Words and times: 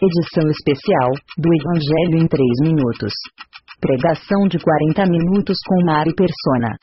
Edição 0.00 0.48
especial 0.48 1.10
do 1.42 1.48
Evangelho 1.58 2.22
em 2.22 2.28
3 2.28 2.40
minutos. 2.62 3.10
Pregação 3.80 4.46
de 4.46 4.56
40 4.56 5.10
minutos 5.10 5.58
com 5.66 5.84
Mari 5.84 6.14
Persona. 6.14 6.78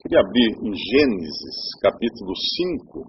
Queria 0.00 0.20
abrir 0.20 0.54
em 0.54 0.72
Gênesis, 0.72 1.58
capítulo 1.82 2.30
5 2.30 3.02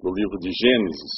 do 0.00 0.14
livro 0.14 0.38
de 0.40 0.48
Gênesis. 0.50 1.12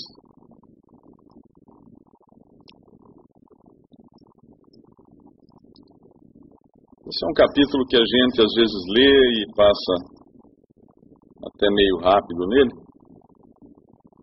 Esse 7.07 7.25
é 7.25 7.29
um 7.31 7.35
capítulo 7.35 7.87
que 7.87 7.97
a 7.97 8.03
gente 8.03 8.43
às 8.43 8.53
vezes 8.59 8.83
lê 8.91 9.43
e 9.43 9.47
passa 9.55 10.14
até 11.45 11.69
meio 11.69 11.97
rápido 12.01 12.47
nele. 12.49 12.75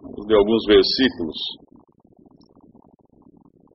Vamos 0.01 0.25
ler 0.27 0.37
alguns 0.37 0.63
versículos. 0.65 1.37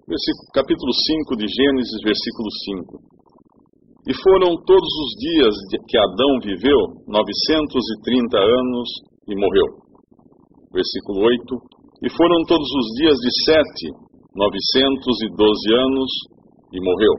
Versículo, 0.07 0.47
capítulo 0.55 0.93
5 0.93 1.37
de 1.37 1.47
Gênesis, 1.47 2.01
versículo 2.03 2.51
5. 2.51 3.17
E 4.07 4.13
foram 4.23 4.55
todos 4.63 4.93
os 5.03 5.11
dias 5.19 5.55
que 5.89 5.99
Adão 5.99 6.39
viveu 6.43 6.79
930 7.07 8.39
anos 8.39 8.89
e 9.27 9.35
morreu. 9.35 9.67
Versículo 10.71 11.27
8. 11.27 11.43
E 12.07 12.11
foram 12.11 12.39
todos 12.47 12.67
os 12.71 12.87
dias 13.03 13.17
de 13.19 13.31
Sete, 13.47 13.87
912 14.35 15.75
anos 15.75 16.11
e 16.71 16.79
morreu. 16.79 17.15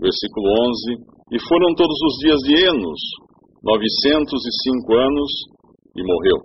Versículo 0.00 0.48
11. 0.48 1.18
E 1.32 1.38
foram 1.44 1.74
todos 1.74 1.98
os 2.08 2.14
dias 2.24 2.40
de 2.40 2.54
Enos, 2.64 3.00
905 3.68 4.96
anos 4.96 5.28
e 5.92 6.00
morreu. 6.00 6.40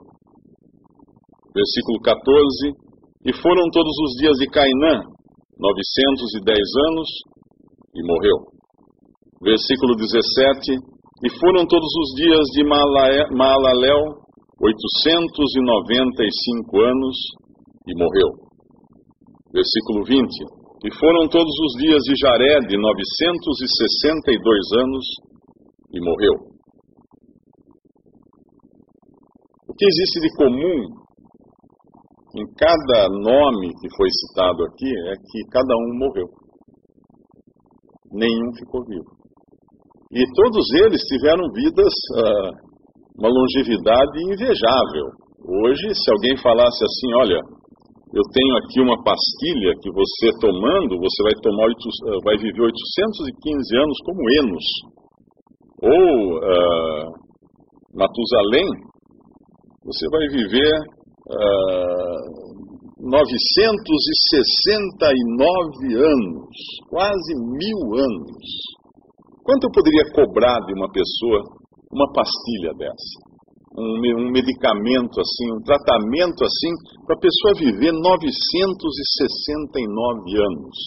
Versículo 1.56 2.04
14: 2.04 2.76
E 3.24 3.32
foram 3.40 3.64
todos 3.72 3.96
os 4.04 4.20
dias 4.20 4.36
de 4.44 4.52
Cainã, 4.52 5.08
910 5.58 6.44
anos 6.92 7.08
e 7.96 8.04
morreu. 8.04 8.44
Versículo 9.42 9.96
17: 9.96 10.76
E 11.24 11.32
foram 11.40 11.64
todos 11.66 11.88
os 11.88 12.12
dias 12.20 12.44
de 12.52 12.68
Maalalel, 12.68 14.20
895 14.60 16.76
anos 16.82 17.16
e 17.88 17.96
morreu. 17.96 18.36
Versículo 19.54 20.04
20: 20.04 20.28
E 20.84 20.92
foram 21.00 21.30
todos 21.30 21.48
os 21.48 21.74
dias 21.80 22.04
de 22.04 22.18
Jared, 22.20 22.68
962 22.68 24.74
anos 24.76 25.08
e 25.94 26.02
morreu. 26.02 26.53
O 29.74 29.76
que 29.76 29.86
existe 29.90 30.22
de 30.22 30.30
comum 30.38 30.86
em 32.38 32.46
cada 32.54 33.10
nome 33.10 33.74
que 33.82 33.90
foi 33.98 34.08
citado 34.12 34.64
aqui 34.66 34.86
é 35.10 35.14
que 35.18 35.50
cada 35.50 35.74
um 35.74 35.98
morreu. 35.98 36.30
Nenhum 38.14 38.54
ficou 38.54 38.86
vivo. 38.86 39.10
E 40.14 40.22
todos 40.36 40.64
eles 40.78 41.02
tiveram 41.10 41.50
vidas, 41.52 41.90
uh, 41.90 42.54
uma 43.18 43.30
longevidade 43.34 44.14
invejável. 44.30 45.10
Hoje, 45.42 45.90
se 45.96 46.12
alguém 46.14 46.38
falasse 46.38 46.86
assim, 46.86 47.14
olha, 47.18 47.42
eu 48.14 48.22
tenho 48.32 48.58
aqui 48.58 48.80
uma 48.80 49.02
pastilha 49.02 49.74
que 49.82 49.90
você 49.90 50.30
tomando, 50.40 51.02
você 51.02 51.24
vai 51.24 51.34
tomar 51.42 51.66
uh, 51.66 52.22
vai 52.24 52.38
viver 52.38 52.62
815 52.62 53.76
anos 53.76 53.98
como 54.06 54.30
Enos. 54.38 54.66
Ou 55.82 56.38
uh, 56.38 57.24
Matusalém, 57.96 58.93
você 59.84 60.08
vai 60.10 60.30
viver 60.30 60.80
uh, 61.28 61.36
ah, 61.36 62.24
969 63.04 66.00
anos, 66.00 66.56
quase 66.90 67.36
mil 67.36 67.94
anos. 68.00 68.48
Quanto 69.44 69.68
eu 69.68 69.72
poderia 69.76 70.08
cobrar 70.16 70.64
de 70.66 70.72
uma 70.74 70.90
pessoa 70.90 71.44
uma 71.92 72.10
pastilha 72.14 72.74
dessa? 72.80 73.20
Um, 73.76 74.00
um 74.24 74.32
medicamento 74.32 75.20
assim, 75.20 75.52
um 75.52 75.60
tratamento 75.66 76.46
assim, 76.46 76.72
para 77.06 77.16
a 77.16 77.20
pessoa 77.20 77.54
viver 77.60 77.92
969 77.92 80.38
anos. 80.38 80.78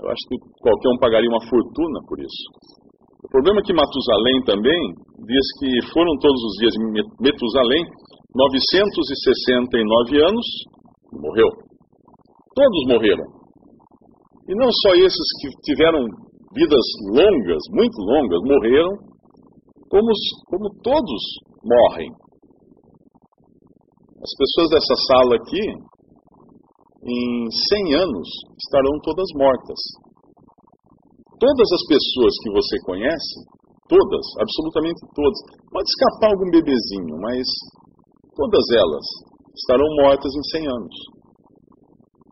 Eu 0.00 0.08
acho 0.08 0.26
que 0.30 0.38
qualquer 0.62 0.88
um 0.88 0.96
pagaria 0.98 1.28
uma 1.28 1.44
fortuna 1.50 2.00
por 2.08 2.18
isso. 2.18 2.48
O 3.24 3.28
problema 3.28 3.58
é 3.60 3.64
que 3.66 3.74
Matusalém 3.74 4.42
também 4.46 4.80
diz 5.26 5.46
que 5.58 5.92
foram 5.92 6.14
todos 6.22 6.38
os 6.38 6.54
dias 6.60 6.72
de 6.72 6.84
Metusalém 7.20 7.82
969 8.34 10.22
anos 10.22 10.46
e 11.12 11.18
morreu. 11.18 11.48
Todos 12.54 12.82
morreram. 12.86 13.26
E 14.48 14.54
não 14.54 14.70
só 14.70 14.94
esses 14.94 15.28
que 15.40 15.48
tiveram 15.62 16.06
vidas 16.54 16.86
longas, 17.10 17.62
muito 17.72 17.98
longas, 18.00 18.40
morreram, 18.44 18.92
como, 19.90 20.10
como 20.46 20.70
todos 20.82 21.22
morrem. 21.64 22.10
As 24.22 24.32
pessoas 24.36 24.70
dessa 24.70 24.94
sala 25.06 25.36
aqui, 25.36 25.64
em 27.04 27.50
100 27.50 27.94
anos, 27.94 28.28
estarão 28.58 28.92
todas 29.02 29.26
mortas. 29.34 29.78
Todas 31.38 31.68
as 31.70 31.82
pessoas 31.86 32.34
que 32.42 32.50
você 32.50 32.76
conhece, 32.82 33.34
todas, 33.86 34.24
absolutamente 34.42 35.00
todas, 35.14 35.38
pode 35.70 35.86
escapar 35.86 36.34
algum 36.34 36.50
bebezinho, 36.50 37.14
mas 37.22 37.46
todas 38.34 38.64
elas 38.74 39.06
estarão 39.54 39.86
mortas 40.02 40.30
em 40.34 40.44
100 40.58 40.66
anos. 40.66 40.94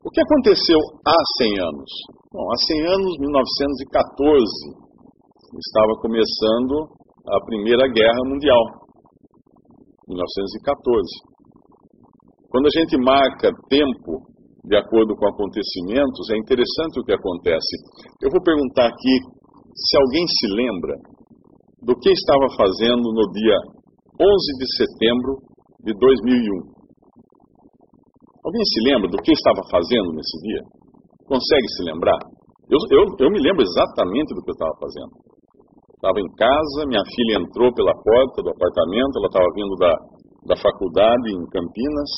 O 0.05 0.11
que 0.11 0.21
aconteceu 0.21 0.79
há 1.07 1.19
100 1.43 1.61
anos? 1.61 1.91
Bom, 2.33 2.47
há 2.51 2.57
100 2.67 2.87
anos, 2.87 3.19
1914, 3.19 4.45
estava 5.59 5.93
começando 6.03 6.91
a 7.27 7.45
Primeira 7.47 7.89
Guerra 7.89 8.23
Mundial. 8.27 8.63
1914. 10.09 11.07
Quando 12.51 12.67
a 12.67 12.71
gente 12.71 12.97
marca 12.99 13.51
tempo 13.69 14.23
de 14.67 14.77
acordo 14.77 15.15
com 15.15 15.27
acontecimentos, 15.31 16.27
é 16.31 16.37
interessante 16.37 16.99
o 16.99 17.05
que 17.07 17.15
acontece. 17.15 17.75
Eu 18.21 18.31
vou 18.35 18.43
perguntar 18.43 18.91
aqui 18.91 19.15
se 19.73 19.95
alguém 19.97 20.27
se 20.27 20.47
lembra 20.51 20.95
do 21.87 21.95
que 21.95 22.11
estava 22.11 22.51
fazendo 22.59 23.07
no 23.15 23.31
dia 23.31 23.59
11 24.19 24.59
de 24.59 24.67
setembro 24.75 25.33
de 25.87 25.93
2001. 25.95 26.77
Alguém 28.43 28.65
se 28.67 28.81
lembra 28.91 29.07
do 29.11 29.19
que 29.23 29.31
estava 29.31 29.63
fazendo 29.71 30.11
nesse 30.11 30.37
dia? 30.43 30.63
Consegue 31.31 31.69
se 31.79 31.83
lembrar? 31.87 32.19
Eu, 32.67 32.79
eu, 32.91 33.03
eu 33.23 33.31
me 33.31 33.39
lembro 33.39 33.63
exatamente 33.63 34.35
do 34.35 34.43
que 34.43 34.51
eu 34.51 34.59
estava 34.59 34.75
fazendo. 34.83 35.15
Estava 35.95 36.19
em 36.19 36.31
casa, 36.35 36.91
minha 36.91 37.03
filha 37.07 37.39
entrou 37.39 37.71
pela 37.75 37.95
porta 37.95 38.43
do 38.43 38.51
apartamento, 38.51 39.15
ela 39.19 39.31
estava 39.31 39.47
vindo 39.55 39.75
da, 39.79 39.95
da 40.51 40.57
faculdade 40.59 41.31
em 41.31 41.43
Campinas, 41.51 42.11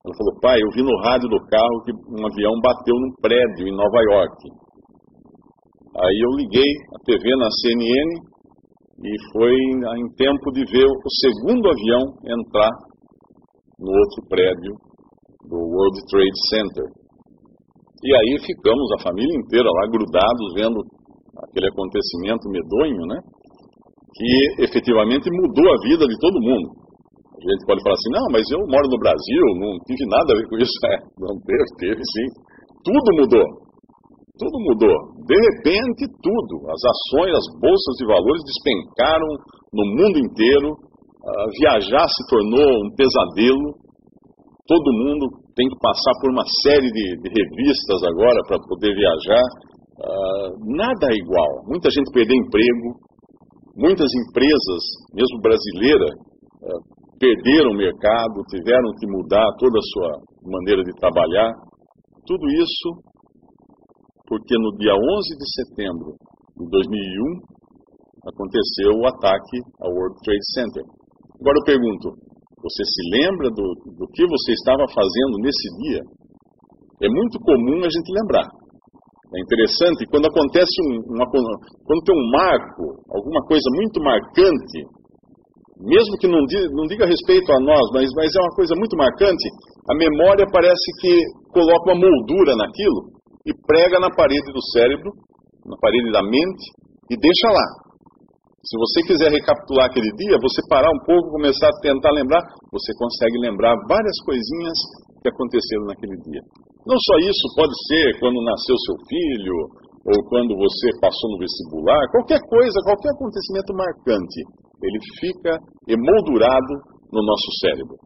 ela 0.00 0.16
falou, 0.16 0.40
pai, 0.40 0.56
eu 0.56 0.70
vi 0.72 0.82
no 0.82 0.96
rádio 1.04 1.28
do 1.28 1.40
carro 1.44 1.82
que 1.84 1.92
um 1.92 2.24
avião 2.24 2.54
bateu 2.64 2.96
num 2.96 3.12
prédio 3.20 3.68
em 3.68 3.76
Nova 3.76 4.00
York. 4.00 4.38
Aí 5.92 6.18
eu 6.24 6.30
liguei 6.40 6.70
a 6.96 6.98
TV 7.04 7.36
na 7.36 7.50
CNN 7.50 8.10
e 9.04 9.12
foi 9.32 9.52
em 9.52 10.08
tempo 10.16 10.52
de 10.52 10.64
ver 10.64 10.86
o 10.86 11.10
segundo 11.20 11.68
avião 11.68 12.02
entrar 12.24 12.70
no 13.78 13.90
outro 13.92 14.20
prédio 14.28 14.72
do 15.48 15.56
World 15.56 15.98
Trade 16.08 16.40
Center. 16.48 16.86
E 18.02 18.08
aí 18.16 18.40
ficamos, 18.40 18.92
a 18.96 19.02
família 19.02 19.36
inteira 19.36 19.68
lá, 19.68 19.84
grudados, 19.92 20.54
vendo 20.54 20.80
aquele 21.44 21.68
acontecimento 21.68 22.48
medonho, 22.48 23.04
né? 23.06 23.20
Que 24.16 24.64
efetivamente 24.64 25.28
mudou 25.30 25.68
a 25.72 25.82
vida 25.82 26.06
de 26.08 26.16
todo 26.18 26.40
mundo. 26.40 26.80
A 27.40 27.50
gente 27.56 27.64
pode 27.64 27.80
falar 27.80 27.96
assim, 27.96 28.12
não, 28.12 28.26
mas 28.28 28.44
eu 28.52 28.60
moro 28.68 28.86
no 28.92 29.00
Brasil, 29.00 29.44
não 29.56 29.72
tive 29.88 30.04
nada 30.12 30.28
a 30.28 30.36
ver 30.36 30.46
com 30.48 30.56
isso. 30.60 30.76
É, 30.92 30.96
não 31.16 31.34
teve, 31.40 31.64
teve 31.80 32.02
sim. 32.04 32.28
Tudo 32.84 33.08
mudou. 33.16 33.46
Tudo 34.40 34.56
mudou. 34.64 34.96
De 35.28 35.36
repente, 35.36 36.08
tudo. 36.20 36.54
As 36.68 36.80
ações, 36.80 37.32
as 37.36 37.46
bolsas 37.60 37.94
de 38.00 38.06
valores 38.08 38.42
despencaram 38.44 39.28
no 39.72 39.84
mundo 40.00 40.16
inteiro. 40.16 40.72
Uh, 40.72 41.48
viajar 41.60 42.08
se 42.08 42.22
tornou 42.28 42.64
um 42.64 42.90
pesadelo. 42.96 43.76
Todo 44.64 44.96
mundo 45.04 45.28
tem 45.52 45.68
que 45.68 45.78
passar 45.80 46.12
por 46.20 46.32
uma 46.32 46.44
série 46.64 46.88
de, 46.88 47.06
de 47.20 47.28
revistas 47.28 48.00
agora 48.00 48.40
para 48.48 48.56
poder 48.64 48.96
viajar. 48.96 49.44
Uh, 50.00 50.48
nada 50.72 51.12
é 51.12 51.16
igual. 51.20 51.68
Muita 51.68 51.90
gente 51.90 52.08
perdeu 52.12 52.32
emprego. 52.32 52.96
Muitas 53.76 54.08
empresas, 54.08 54.82
mesmo 55.12 55.36
brasileiras, 55.44 56.16
uh, 56.64 56.80
perderam 57.20 57.70
o 57.70 57.76
mercado, 57.76 58.40
tiveram 58.48 58.88
que 58.96 59.06
mudar 59.06 59.44
toda 59.60 59.76
a 59.76 59.88
sua 59.92 60.10
maneira 60.42 60.82
de 60.82 60.92
trabalhar. 60.96 61.52
Tudo 62.24 62.48
isso 62.48 62.88
porque 64.24 64.54
no 64.56 64.70
dia 64.78 64.94
11 64.94 65.36
de 65.36 65.46
setembro 65.52 66.16
de 66.56 66.64
2001 66.64 67.60
aconteceu 68.24 68.90
o 68.96 69.06
ataque 69.06 69.58
ao 69.84 69.92
World 69.92 70.16
Trade 70.24 70.46
Center. 70.56 70.82
Agora 71.36 71.56
eu 71.60 71.64
pergunto: 71.68 72.06
você 72.62 72.82
se 72.88 73.02
lembra 73.12 73.50
do, 73.50 73.66
do 74.00 74.06
que 74.16 74.24
você 74.24 74.52
estava 74.56 74.88
fazendo 74.88 75.34
nesse 75.44 75.68
dia? 75.82 76.02
É 77.04 77.08
muito 77.08 77.36
comum 77.40 77.84
a 77.84 77.90
gente 77.90 78.08
lembrar. 78.16 78.48
É 79.34 79.38
interessante 79.40 80.06
quando 80.10 80.26
acontece 80.26 80.74
um, 80.88 81.14
uma, 81.14 81.26
quando 81.26 82.00
tem 82.04 82.16
um 82.16 82.30
marco, 82.30 82.84
alguma 83.12 83.40
coisa 83.46 83.66
muito 83.76 84.02
marcante, 84.02 84.78
mesmo 85.80 86.16
que 86.20 86.28
não 86.28 86.44
diga, 86.44 86.68
não 86.76 86.84
diga 86.84 87.08
respeito 87.08 87.48
a 87.52 87.58
nós, 87.60 87.84
mas, 87.92 88.08
mas 88.12 88.28
é 88.28 88.40
uma 88.40 88.54
coisa 88.54 88.74
muito 88.76 88.96
marcante, 88.96 89.48
a 89.88 89.94
memória 89.96 90.44
parece 90.52 90.88
que 91.00 91.12
coloca 91.52 91.92
uma 91.92 92.00
moldura 92.04 92.52
naquilo 92.54 93.16
e 93.48 93.52
prega 93.66 93.98
na 93.98 94.12
parede 94.12 94.52
do 94.52 94.62
cérebro, 94.76 95.10
na 95.64 95.76
parede 95.80 96.12
da 96.12 96.22
mente 96.22 96.64
e 97.08 97.16
deixa 97.16 97.48
lá. 97.48 97.66
Se 98.60 98.76
você 98.76 99.00
quiser 99.08 99.32
recapitular 99.32 99.88
aquele 99.88 100.12
dia, 100.20 100.36
você 100.36 100.60
parar 100.68 100.92
um 100.92 101.02
pouco, 101.08 101.32
começar 101.32 101.68
a 101.72 101.80
tentar 101.80 102.12
lembrar, 102.12 102.44
você 102.68 102.92
consegue 103.00 103.40
lembrar 103.40 103.72
várias 103.88 104.16
coisinhas 104.20 104.76
que 105.24 105.32
aconteceram 105.32 105.88
naquele 105.88 106.16
dia. 106.28 106.44
Não 106.84 106.96
só 107.00 107.14
isso, 107.24 107.44
pode 107.56 107.72
ser 107.88 108.20
quando 108.20 108.36
nasceu 108.44 108.76
seu 108.84 108.96
filho, 109.08 109.56
ou 110.12 110.16
quando 110.28 110.52
você 110.56 110.88
passou 111.00 111.28
no 111.32 111.40
vestibular, 111.40 112.00
qualquer 112.12 112.40
coisa, 112.48 112.76
qualquer 112.84 113.12
acontecimento 113.16 113.72
marcante, 113.72 114.40
ele 114.82 114.98
fica 115.20 115.58
emoldurado 115.88 116.72
no 117.12 117.22
nosso 117.24 117.50
cérebro. 117.60 117.96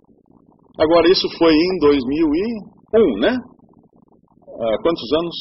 Agora, 0.79 1.07
isso 1.09 1.29
foi 1.39 1.53
em 1.53 1.79
2001, 1.81 3.21
né? 3.21 3.33
Ah, 3.35 4.77
quantos 4.83 5.13
anos? 5.19 5.37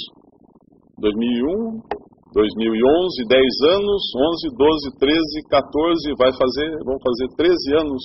2001, 1.00 1.82
2011, 2.34 3.26
10 3.28 3.44
anos, 3.78 4.02
11, 4.14 4.58
12, 4.58 4.98
13, 5.00 5.20
14, 5.50 6.14
vai 6.18 6.32
fazer, 6.34 6.70
vão 6.86 6.98
fazer 7.02 7.28
13 7.38 7.76
anos, 7.82 8.02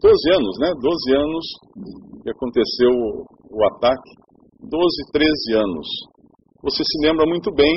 12 0.00 0.30
anos, 0.32 0.54
né? 0.60 0.70
12 0.80 1.16
anos 1.16 1.44
que 2.22 2.30
aconteceu 2.30 2.90
o 2.92 3.64
ataque 3.72 4.26
12, 4.60 5.12
13 5.12 5.30
anos. 5.54 5.86
Você 6.62 6.82
se 6.82 7.06
lembra 7.06 7.24
muito 7.26 7.52
bem 7.54 7.72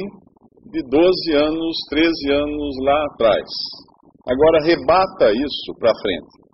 de 0.72 0.82
12 0.90 1.34
anos, 1.36 1.76
13 1.90 2.34
anos 2.34 2.76
lá 2.84 3.06
atrás. 3.14 3.46
Agora 4.28 4.66
rebata 4.66 5.32
isso 5.32 5.70
para 5.80 5.96
frente. 5.96 6.50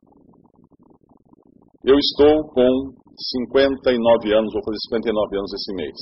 Eu 1.85 1.97
estou 1.97 2.49
com 2.53 2.71
59 3.17 4.33
anos, 4.33 4.53
vou 4.53 4.63
fazer 4.65 4.81
59 4.89 5.37
anos 5.37 5.53
esse 5.53 5.73
mês. 5.73 5.97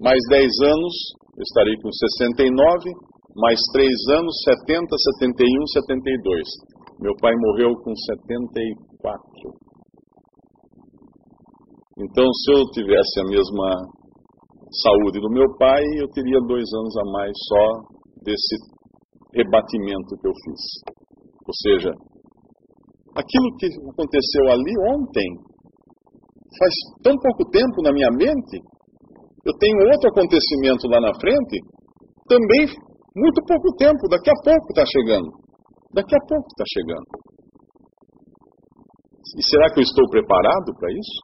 Mais 0.00 0.20
10 0.28 0.44
anos, 0.44 0.94
estarei 1.40 1.74
com 1.80 1.90
69, 1.90 2.90
mais 3.36 3.60
3 3.72 3.88
anos, 4.18 4.34
70, 4.44 4.86
71, 5.20 5.66
72. 5.68 6.48
Meu 7.00 7.14
pai 7.20 7.32
morreu 7.34 7.74
com 7.82 7.94
74. 7.94 9.74
Então, 11.98 12.26
se 12.32 12.52
eu 12.52 12.64
tivesse 12.72 13.20
a 13.20 13.30
mesma 13.30 13.68
saúde 14.82 15.20
do 15.20 15.30
meu 15.30 15.46
pai, 15.58 15.82
eu 15.98 16.08
teria 16.10 16.40
dois 16.46 16.64
anos 16.72 16.96
a 16.96 17.04
mais 17.12 17.32
só 17.48 17.66
desse 18.22 18.73
rebatimento 19.34 20.16
que 20.20 20.28
eu 20.28 20.34
fiz. 20.44 20.62
Ou 21.44 21.54
seja, 21.62 21.90
aquilo 23.14 23.56
que 23.58 23.66
aconteceu 23.66 24.44
ali 24.50 24.74
ontem, 24.94 25.28
faz 26.58 26.74
tão 27.02 27.14
pouco 27.18 27.50
tempo 27.50 27.82
na 27.82 27.92
minha 27.92 28.10
mente, 28.10 28.62
eu 29.44 29.52
tenho 29.58 29.90
outro 29.92 30.08
acontecimento 30.08 30.88
lá 30.88 31.00
na 31.00 31.12
frente, 31.20 31.60
também 32.26 32.66
muito 33.14 33.40
pouco 33.46 33.76
tempo, 33.76 34.08
daqui 34.08 34.30
a 34.30 34.38
pouco 34.42 34.66
está 34.70 34.84
chegando. 34.86 35.30
Daqui 35.92 36.14
a 36.16 36.22
pouco 36.26 36.46
está 36.50 36.64
chegando. 36.66 37.06
E 39.38 39.42
será 39.42 39.70
que 39.70 39.78
eu 39.78 39.82
estou 39.82 40.08
preparado 40.10 40.74
para 40.78 40.90
isso? 40.90 41.18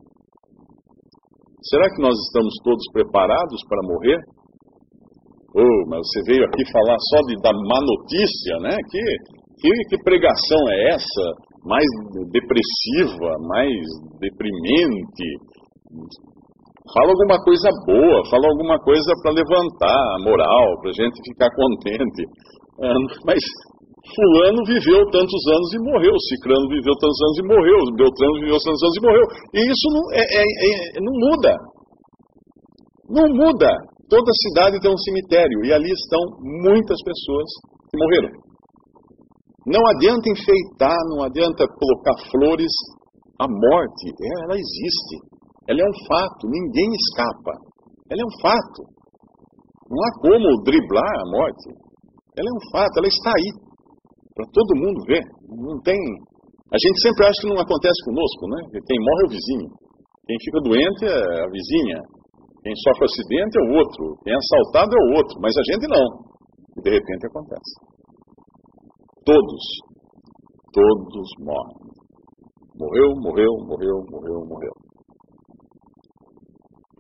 Será 1.63 1.89
que 1.91 2.03
nós 2.03 2.15
estamos 2.27 2.55
todos 2.63 2.85
preparados 2.93 3.61
para 3.69 3.83
morrer? 3.83 4.19
Oh, 5.51 5.81
mas 5.91 5.99
você 6.07 6.23
veio 6.31 6.45
aqui 6.47 6.63
falar 6.71 6.97
só 7.11 7.19
de, 7.27 7.35
da 7.43 7.51
má 7.53 7.79
notícia, 7.83 8.55
né? 8.63 8.77
Que, 8.91 9.03
que, 9.59 9.71
que 9.91 10.05
pregação 10.05 10.61
é 10.71 10.95
essa? 10.95 11.25
Mais 11.67 11.87
depressiva, 12.31 13.35
mais 13.51 13.75
deprimente. 14.21 15.27
Fala 16.95 17.11
alguma 17.11 17.39
coisa 17.43 17.69
boa, 17.87 18.25
fala 18.31 18.47
alguma 18.47 18.79
coisa 18.79 19.13
para 19.23 19.33
levantar 19.33 20.01
a 20.15 20.19
moral, 20.23 20.81
para 20.81 20.93
gente 20.93 21.19
ficar 21.27 21.51
contente. 21.55 22.23
Ah, 22.83 22.95
mas 23.27 23.43
Fulano 24.15 24.63
viveu 24.67 25.03
tantos 25.11 25.43
anos 25.51 25.69
e 25.75 25.79
morreu, 25.83 26.15
Cicrano 26.31 26.67
viveu 26.69 26.95
tantos 26.99 27.21
anos 27.21 27.39
e 27.39 27.43
morreu, 27.43 27.79
Beltrano 27.97 28.35
viveu 28.41 28.59
tantos 28.59 28.83
anos 28.83 28.97
e 28.97 29.03
morreu. 29.03 29.27
E 29.55 29.61
isso 29.71 29.87
não, 29.93 30.05
é, 30.15 30.23
é, 30.25 30.43
é, 30.43 31.01
não 31.03 31.15
muda. 31.15 31.53
Não 33.11 33.27
muda. 33.35 33.71
Toda 34.11 34.27
cidade 34.43 34.83
tem 34.83 34.91
um 34.91 34.99
cemitério 35.07 35.65
e 35.65 35.73
ali 35.73 35.87
estão 35.87 36.19
muitas 36.67 36.99
pessoas 36.99 37.47
que 37.87 37.97
morreram. 37.97 38.35
Não 39.71 39.83
adianta 39.95 40.27
enfeitar, 40.35 40.99
não 41.15 41.23
adianta 41.23 41.63
colocar 41.79 42.19
flores. 42.27 42.75
A 43.39 43.47
morte, 43.47 44.05
ela 44.45 44.53
existe. 44.59 45.17
Ela 45.71 45.81
é 45.81 45.87
um 45.87 45.97
fato, 46.11 46.45
ninguém 46.45 46.91
escapa. 46.93 47.55
Ela 48.11 48.21
é 48.21 48.27
um 48.27 48.37
fato. 48.43 48.83
Não 49.89 49.97
há 49.97 50.11
como 50.21 50.63
driblar 50.67 51.15
a 51.15 51.31
morte. 51.31 51.71
Ela 52.37 52.49
é 52.51 52.53
um 52.53 52.65
fato, 52.75 52.99
ela 52.99 53.09
está 53.09 53.31
aí 53.31 53.51
para 54.35 54.47
todo 54.53 54.81
mundo 54.81 55.07
ver. 55.07 55.23
Não 55.49 55.81
tem. 55.81 55.97
A 56.75 56.79
gente 56.79 57.01
sempre 57.01 57.27
acha 57.27 57.41
que 57.41 57.49
não 57.49 57.63
acontece 57.63 57.99
conosco, 58.05 58.43
né? 58.51 58.59
Quem 58.75 58.99
morre 58.99 59.23
é 59.23 59.27
o 59.27 59.35
vizinho. 59.35 59.69
Quem 60.27 60.37
fica 60.45 60.61
doente 60.67 61.05
é 61.07 61.43
a 61.43 61.49
vizinha. 61.49 62.20
Quem 62.63 62.75
sofre 62.77 63.05
acidente 63.05 63.55
é 63.57 63.63
o 63.65 63.73
outro. 63.81 64.03
Quem 64.23 64.33
é 64.33 64.37
assaltado 64.37 64.93
é 64.93 65.01
o 65.01 65.17
outro. 65.17 65.35
Mas 65.41 65.55
a 65.57 65.65
gente 65.73 65.87
não. 65.89 66.07
E 66.77 66.81
de 66.83 66.91
repente 66.91 67.27
acontece. 67.27 67.73
Todos. 69.25 69.63
Todos 70.73 71.27
morrem. 71.41 71.91
Morreu, 72.77 73.09
morreu, 73.21 73.53
morreu, 73.67 73.97
morreu, 74.09 74.39
morreu. 74.49 74.75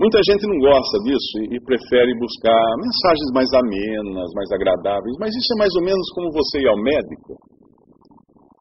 Muita 0.00 0.18
gente 0.24 0.48
não 0.48 0.58
gosta 0.64 0.96
disso 1.04 1.44
e, 1.44 1.56
e, 1.56 1.60
prefere 1.60 2.16
buscar 2.16 2.60
mensagens 2.80 3.30
mais 3.36 3.52
amenas, 3.52 4.32
mais 4.32 4.50
agradáveis, 4.52 5.16
mas 5.20 5.28
isso 5.28 5.52
é 5.52 5.58
mais 5.60 5.74
ou 5.76 5.84
menos 5.84 6.06
como 6.14 6.32
você 6.32 6.58
ir 6.60 6.68
ao 6.68 6.80
médico 6.80 7.36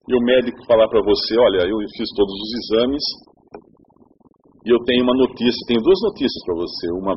e 0.10 0.16
o 0.18 0.26
médico 0.26 0.66
falar 0.66 0.90
para 0.90 1.02
você: 1.06 1.38
Olha, 1.40 1.70
eu 1.70 1.78
fiz 1.96 2.10
todos 2.18 2.34
os 2.34 2.52
exames 2.60 3.04
e 4.66 4.74
eu 4.74 4.80
tenho 4.84 5.04
uma 5.04 5.16
notícia, 5.16 5.66
tenho 5.68 5.82
duas 5.82 6.02
notícias 6.04 6.44
para 6.46 6.56
você, 6.56 6.92
uma 7.00 7.16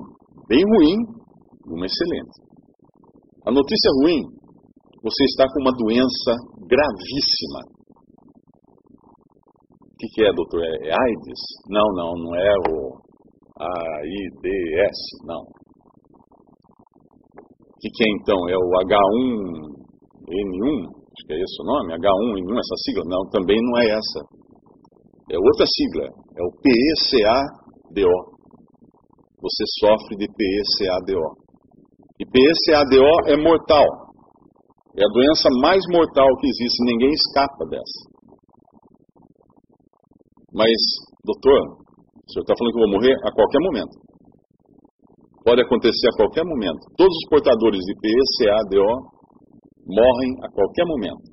bem 0.48 0.62
ruim 0.62 0.96
e 1.66 1.72
uma 1.74 1.86
excelente. 1.86 2.40
A 3.46 3.50
notícia 3.50 3.90
ruim, 4.02 4.22
você 5.02 5.24
está 5.24 5.48
com 5.50 5.60
uma 5.60 5.72
doença 5.74 6.36
gravíssima. 6.62 7.66
O 9.82 9.96
que, 9.98 10.06
que 10.14 10.22
é, 10.24 10.32
doutor? 10.32 10.62
É, 10.62 10.94
AIDS? 10.94 11.40
Não, 11.68 11.88
não, 11.94 12.14
não 12.22 12.36
é 12.36 12.54
o 12.70 13.02
AIDS, 13.58 15.00
não. 15.24 15.42
O 15.42 15.46
que, 17.80 17.90
que 17.90 18.04
é 18.04 18.06
então? 18.20 18.48
É 18.48 18.56
o 18.56 18.70
H1N1? 18.86 20.86
Acho 20.86 21.26
que 21.26 21.32
é 21.34 21.42
esse 21.42 21.62
o 21.62 21.64
nome? 21.66 21.94
H1N1, 21.94 22.58
essa 22.58 22.76
sigla? 22.84 23.02
Não, 23.06 23.28
também 23.30 23.58
não 23.60 23.78
é 23.80 23.90
essa. 23.90 24.20
É 25.30 25.36
outra 25.36 25.66
sigla. 25.66 26.21
É 26.32 26.42
o 26.42 26.52
PECADO. 26.64 28.08
Você 29.42 29.64
sofre 29.80 30.16
de 30.16 30.26
PECADO. 30.28 31.20
E 32.20 32.24
PECADO 32.24 33.04
é 33.28 33.36
mortal. 33.36 33.86
É 34.96 35.04
a 35.04 35.12
doença 35.12 35.48
mais 35.60 35.82
mortal 35.90 36.28
que 36.40 36.48
existe. 36.48 36.84
Ninguém 36.84 37.10
escapa 37.10 37.64
dessa. 37.66 38.12
Mas, 40.54 40.76
doutor, 41.24 41.80
o 41.80 42.32
senhor 42.32 42.44
está 42.44 42.54
falando 42.56 42.72
que 42.72 42.78
eu 42.78 42.84
vou 42.84 42.94
morrer 42.96 43.14
a 43.24 43.32
qualquer 43.32 43.60
momento. 43.60 43.94
Pode 45.44 45.60
acontecer 45.60 46.08
a 46.08 46.16
qualquer 46.16 46.44
momento. 46.44 46.80
Todos 46.96 47.12
os 47.12 47.28
portadores 47.28 47.80
de 47.80 47.94
PECADO 48.00 48.84
morrem 49.86 50.32
a 50.44 50.48
qualquer 50.52 50.86
momento. 50.86 51.31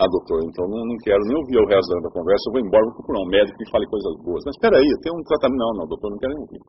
Ah, 0.00 0.08
doutor, 0.08 0.40
então 0.48 0.64
não, 0.72 0.80
não 0.88 0.96
quero 1.04 1.20
nem 1.28 1.36
ouvir 1.36 1.58
o 1.60 1.68
resto 1.68 1.92
da 2.00 2.08
conversa, 2.08 2.48
eu 2.48 2.52
vou 2.56 2.62
embora, 2.64 2.84
vou 2.88 2.96
procurar 2.96 3.20
um 3.20 3.28
médico 3.28 3.58
que 3.60 3.68
fale 3.68 3.84
coisas 3.86 4.12
boas. 4.24 4.40
Mas 4.48 4.56
espera 4.56 4.76
aí, 4.80 4.88
tem 5.04 5.12
um 5.12 5.22
tratamento. 5.28 5.60
Não, 5.60 5.72
não, 5.76 5.86
doutor, 5.86 6.08
não 6.10 6.18
quero 6.18 6.32
nem 6.32 6.42
ouvir. 6.42 6.62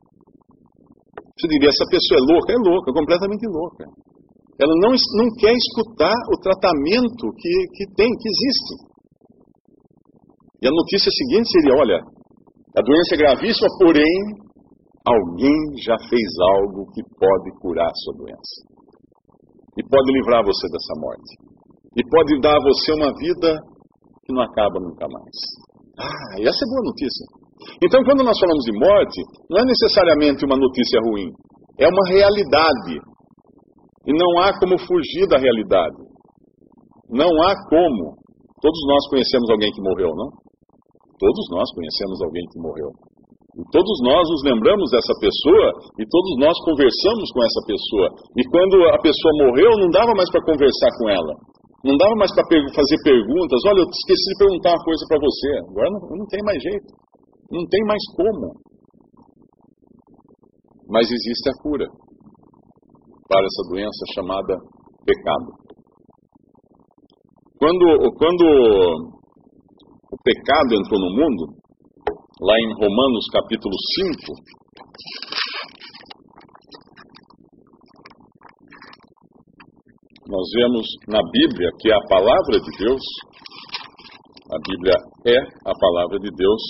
Você 1.34 1.46
diria, 1.48 1.72
essa 1.72 1.88
pessoa 1.88 2.20
é 2.20 2.24
louca? 2.30 2.48
É 2.52 2.60
louca, 2.60 2.88
completamente 2.92 3.44
louca. 3.48 3.84
Ela 4.60 4.74
não, 4.78 4.92
não 4.94 5.28
quer 5.40 5.50
escutar 5.56 6.14
o 6.30 6.36
tratamento 6.38 7.24
que, 7.34 7.54
que 7.74 7.84
tem, 7.96 8.06
que 8.06 8.28
existe. 8.28 8.74
E 10.62 10.68
a 10.68 10.70
notícia 10.70 11.10
seguinte 11.10 11.50
seria: 11.50 11.74
olha, 11.80 11.98
a 12.76 12.80
doença 12.84 13.14
é 13.14 13.18
gravíssima, 13.18 13.68
porém, 13.80 14.14
alguém 15.04 15.58
já 15.82 15.96
fez 16.08 16.28
algo 16.54 16.86
que 16.92 17.02
pode 17.18 17.50
curar 17.60 17.88
a 17.88 17.98
sua 18.04 18.14
doença. 18.14 18.56
E 19.76 19.82
pode 19.82 20.12
livrar 20.12 20.44
você 20.44 20.68
dessa 20.70 20.94
morte. 21.00 21.43
E 21.96 22.00
pode 22.10 22.40
dar 22.40 22.56
a 22.56 22.62
você 22.62 22.92
uma 22.92 23.10
vida 23.18 23.54
que 24.26 24.32
não 24.32 24.42
acaba 24.42 24.80
nunca 24.80 25.06
mais. 25.06 25.36
Ah, 25.98 26.34
essa 26.42 26.60
é 26.64 26.68
boa 26.68 26.84
notícia. 26.90 27.24
Então, 27.82 28.02
quando 28.02 28.26
nós 28.26 28.38
falamos 28.38 28.64
de 28.64 28.74
morte, 28.74 29.20
não 29.48 29.62
é 29.62 29.64
necessariamente 29.64 30.44
uma 30.44 30.56
notícia 30.56 31.00
ruim, 31.00 31.30
é 31.78 31.86
uma 31.86 32.04
realidade. 32.08 32.98
E 34.06 34.12
não 34.12 34.42
há 34.42 34.52
como 34.58 34.78
fugir 34.78 35.26
da 35.28 35.38
realidade. 35.38 35.96
Não 37.10 37.30
há 37.42 37.54
como. 37.68 38.18
Todos 38.60 38.80
nós 38.88 39.08
conhecemos 39.08 39.48
alguém 39.50 39.70
que 39.72 39.80
morreu, 39.80 40.10
não? 40.16 40.28
Todos 41.18 41.44
nós 41.52 41.68
conhecemos 41.72 42.20
alguém 42.22 42.44
que 42.52 42.60
morreu. 42.60 42.90
E 43.54 43.62
todos 43.70 43.96
nós 44.02 44.24
nos 44.28 44.42
lembramos 44.42 44.90
dessa 44.90 45.14
pessoa 45.22 45.66
e 45.94 46.02
todos 46.10 46.32
nós 46.42 46.56
conversamos 46.66 47.30
com 47.30 47.40
essa 47.44 47.60
pessoa. 47.70 48.08
E 48.34 48.42
quando 48.50 48.74
a 48.90 48.98
pessoa 48.98 49.32
morreu, 49.46 49.70
não 49.78 49.88
dava 49.94 50.10
mais 50.16 50.28
para 50.28 50.42
conversar 50.42 50.90
com 50.98 51.08
ela. 51.08 51.34
Não 51.84 51.96
dava 52.00 52.16
mais 52.16 52.32
para 52.32 52.48
fazer 52.48 52.98
perguntas. 53.04 53.60
Olha, 53.68 53.84
eu 53.84 53.88
esqueci 53.92 54.28
de 54.32 54.38
perguntar 54.40 54.72
uma 54.72 54.84
coisa 54.84 55.04
para 55.04 55.20
você. 55.20 55.48
Agora 55.68 55.88
não, 55.92 56.00
não 56.16 56.26
tem 56.32 56.40
mais 56.42 56.62
jeito. 56.62 56.88
Não 57.52 57.64
tem 57.68 57.84
mais 57.84 58.02
como. 58.16 58.56
Mas 60.88 61.04
existe 61.12 61.48
a 61.50 61.62
cura 61.62 61.86
para 63.28 63.44
essa 63.44 63.62
doença 63.68 64.00
chamada 64.14 64.56
pecado. 65.04 65.64
Quando, 67.58 67.84
quando 68.16 68.44
o 70.12 70.16
pecado 70.24 70.74
entrou 70.74 71.00
no 71.00 71.10
mundo, 71.16 71.52
lá 72.40 72.56
em 72.60 72.72
Romanos 72.80 73.26
capítulo 73.30 73.74
5. 74.24 74.54
Nós 80.26 80.48
vemos 80.56 80.86
na 81.06 81.20
Bíblia 81.20 81.68
que 81.78 81.92
a 81.92 82.00
palavra 82.08 82.56
de 82.58 82.70
Deus, 82.78 83.02
a 84.50 84.58
Bíblia 84.66 84.94
é 85.26 85.36
a 85.68 85.72
palavra 85.78 86.18
de 86.18 86.30
Deus. 86.34 86.62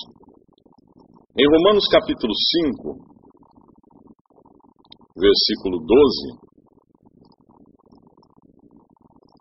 Em 1.38 1.46
Romanos 1.46 1.86
capítulo 1.86 2.32
5, 2.34 2.98
versículo 5.14 5.78
12, 5.86 6.44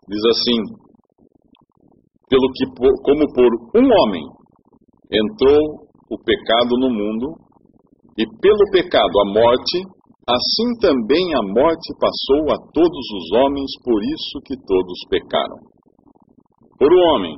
diz 0.06 0.24
assim: 0.30 0.62
pelo 2.30 2.52
que 2.54 2.66
como 3.02 3.32
por 3.34 3.50
um 3.74 3.86
homem 3.98 4.22
entrou 5.10 5.58
o 6.08 6.18
pecado 6.22 6.78
no 6.78 6.88
mundo, 6.88 7.34
e 8.16 8.24
pelo 8.40 8.70
pecado 8.70 9.10
a 9.22 9.32
morte, 9.32 9.82
assim 10.28 10.68
também 10.80 11.34
a 11.36 11.42
morte 11.42 11.92
passou 12.00 12.52
a 12.52 12.56
todos 12.72 13.04
os 13.16 13.32
homens, 13.38 13.70
por 13.84 14.00
isso 14.02 14.40
que 14.44 14.56
todos 14.66 14.98
pecaram. 15.10 15.58
Por 16.78 16.92
um 16.92 17.02
homem 17.14 17.34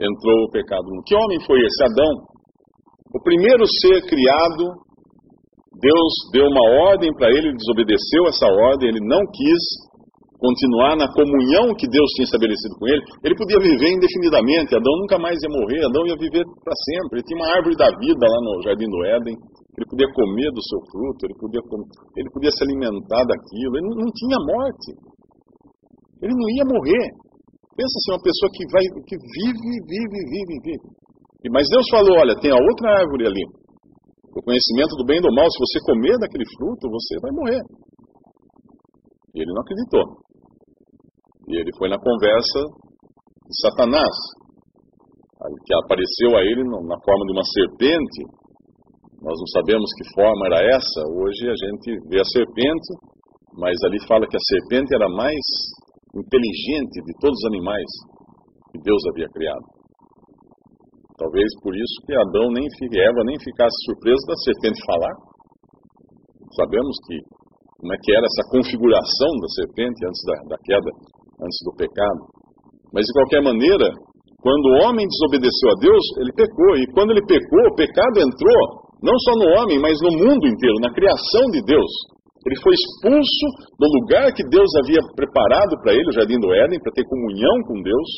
entrou 0.00 0.44
o 0.44 0.50
pecado. 0.50 0.84
Que 1.06 1.14
homem 1.14 1.40
foi 1.46 1.60
esse? 1.60 1.84
Adão. 1.84 2.34
O 3.14 3.22
primeiro 3.22 3.64
ser 3.80 4.02
criado, 4.06 4.64
Deus 5.80 6.12
deu 6.32 6.46
uma 6.46 6.90
ordem 6.90 7.10
para 7.14 7.30
ele, 7.30 7.48
ele 7.48 7.56
desobedeceu 7.56 8.26
essa 8.26 8.46
ordem, 8.46 8.88
ele 8.88 9.06
não 9.06 9.20
quis 9.30 9.62
continuar 10.44 10.96
na 10.96 11.08
comunhão 11.08 11.72
que 11.72 11.88
Deus 11.88 12.10
tinha 12.16 12.26
estabelecido 12.26 12.74
com 12.76 12.86
ele, 12.88 13.00
ele 13.24 13.38
podia 13.38 13.58
viver 13.60 13.96
indefinidamente. 13.96 14.74
Adão 14.74 14.92
nunca 15.00 15.16
mais 15.16 15.38
ia 15.40 15.48
morrer, 15.48 15.86
Adão 15.86 16.04
ia 16.06 16.16
viver 16.18 16.44
para 16.62 16.74
sempre. 16.74 17.18
Ele 17.18 17.26
tinha 17.26 17.38
uma 17.38 17.50
árvore 17.54 17.76
da 17.76 17.88
vida 17.96 18.24
lá 18.28 18.40
no 18.42 18.62
jardim 18.62 18.90
do 18.90 19.04
Éden, 19.04 19.36
ele 19.74 19.86
podia 19.90 20.06
comer 20.14 20.50
do 20.54 20.62
seu 20.62 20.80
fruto, 20.86 21.26
ele 21.26 21.34
podia, 21.34 21.62
ele 22.16 22.30
podia 22.30 22.52
se 22.54 22.62
alimentar 22.62 23.22
daquilo, 23.26 23.72
ele 23.74 23.86
não, 23.90 23.96
não 24.06 24.10
tinha 24.14 24.38
morte. 24.38 24.90
Ele 26.22 26.34
não 26.34 26.48
ia 26.54 26.64
morrer. 26.64 27.06
Pensa 27.74 27.94
assim, 27.98 28.10
uma 28.14 28.22
pessoa 28.22 28.48
que 28.54 28.64
vai, 28.70 28.84
que 29.02 29.16
vive, 29.18 29.70
vive, 29.90 30.18
vive, 30.30 30.54
vive. 30.62 30.86
E, 31.42 31.50
mas 31.50 31.66
Deus 31.68 31.84
falou: 31.90 32.22
olha, 32.22 32.38
tem 32.38 32.54
a 32.54 32.56
outra 32.56 33.02
árvore 33.02 33.26
ali. 33.26 33.44
O 34.30 34.42
conhecimento 34.42 34.94
do 34.96 35.04
bem 35.04 35.18
e 35.18 35.22
do 35.22 35.34
mal, 35.34 35.46
se 35.50 35.58
você 35.58 35.78
comer 35.86 36.18
daquele 36.18 36.46
fruto, 36.54 36.90
você 36.90 37.18
vai 37.20 37.30
morrer. 37.34 37.62
E 39.34 39.42
ele 39.42 39.52
não 39.52 39.62
acreditou. 39.62 40.04
E 41.50 41.60
ele 41.60 41.70
foi 41.76 41.90
na 41.90 41.98
conversa 41.98 42.60
de 43.46 43.54
Satanás, 43.60 44.14
que 45.66 45.74
apareceu 45.74 46.38
a 46.38 46.40
ele 46.40 46.62
na 46.64 46.98
forma 47.02 47.24
de 47.26 47.32
uma 47.34 47.44
serpente. 47.44 48.43
Nós 49.24 49.40
não 49.40 49.48
sabemos 49.56 49.88
que 49.96 50.12
forma 50.12 50.52
era 50.52 50.60
essa. 50.68 51.00
Hoje 51.16 51.48
a 51.48 51.56
gente 51.56 51.96
vê 52.12 52.20
a 52.20 52.28
serpente, 52.28 52.90
mas 53.56 53.72
ali 53.88 53.96
fala 54.04 54.28
que 54.28 54.36
a 54.36 54.46
serpente 54.52 54.92
era 54.92 55.08
mais 55.08 55.40
inteligente 56.12 57.00
de 57.00 57.12
todos 57.24 57.32
os 57.32 57.48
animais 57.48 57.88
que 58.68 58.84
Deus 58.84 59.00
havia 59.08 59.24
criado. 59.32 59.64
Talvez 61.16 61.48
por 61.64 61.72
isso 61.72 61.96
que 62.04 62.12
Adão 62.12 62.52
nem 62.52 62.68
Eva 62.68 63.24
nem 63.24 63.40
ficasse 63.40 63.72
surpreso 63.88 64.20
da 64.28 64.36
serpente 64.44 64.84
falar. 64.84 65.16
Sabemos 66.60 66.92
que 67.08 67.16
como 67.80 67.92
é 67.94 67.96
que 68.04 68.12
era 68.12 68.28
essa 68.28 68.44
configuração 68.52 69.32
da 69.40 69.48
serpente 69.56 70.04
antes 70.04 70.20
da, 70.28 70.36
da 70.52 70.58
queda 70.68 70.90
antes 71.40 71.58
do 71.64 71.72
pecado. 71.80 72.28
Mas 72.92 73.08
de 73.08 73.12
qualquer 73.16 73.40
maneira, 73.40 73.88
quando 74.44 74.64
o 74.68 74.78
homem 74.84 75.08
desobedeceu 75.08 75.68
a 75.72 75.80
Deus, 75.80 76.04
ele 76.20 76.32
pecou. 76.36 76.76
E 76.76 76.84
quando 76.92 77.16
ele 77.16 77.24
pecou, 77.24 77.72
o 77.72 77.74
pecado 77.74 78.20
entrou 78.20 78.83
não 79.04 79.16
só 79.20 79.32
no 79.36 79.48
homem, 79.60 79.76
mas 79.78 80.00
no 80.00 80.16
mundo 80.16 80.48
inteiro, 80.48 80.80
na 80.80 80.88
criação 80.96 81.44
de 81.52 81.60
Deus. 81.68 81.92
Ele 82.44 82.56
foi 82.60 82.72
expulso 82.72 83.46
do 83.76 83.86
lugar 84.00 84.32
que 84.32 84.44
Deus 84.48 84.68
havia 84.80 85.00
preparado 85.16 85.76
para 85.84 85.92
ele, 85.92 86.08
o 86.08 86.16
jardim 86.16 86.40
do 86.40 86.52
Éden, 86.52 86.80
para 86.80 86.92
ter 86.92 87.04
comunhão 87.04 87.56
com 87.68 87.80
Deus, 87.80 88.08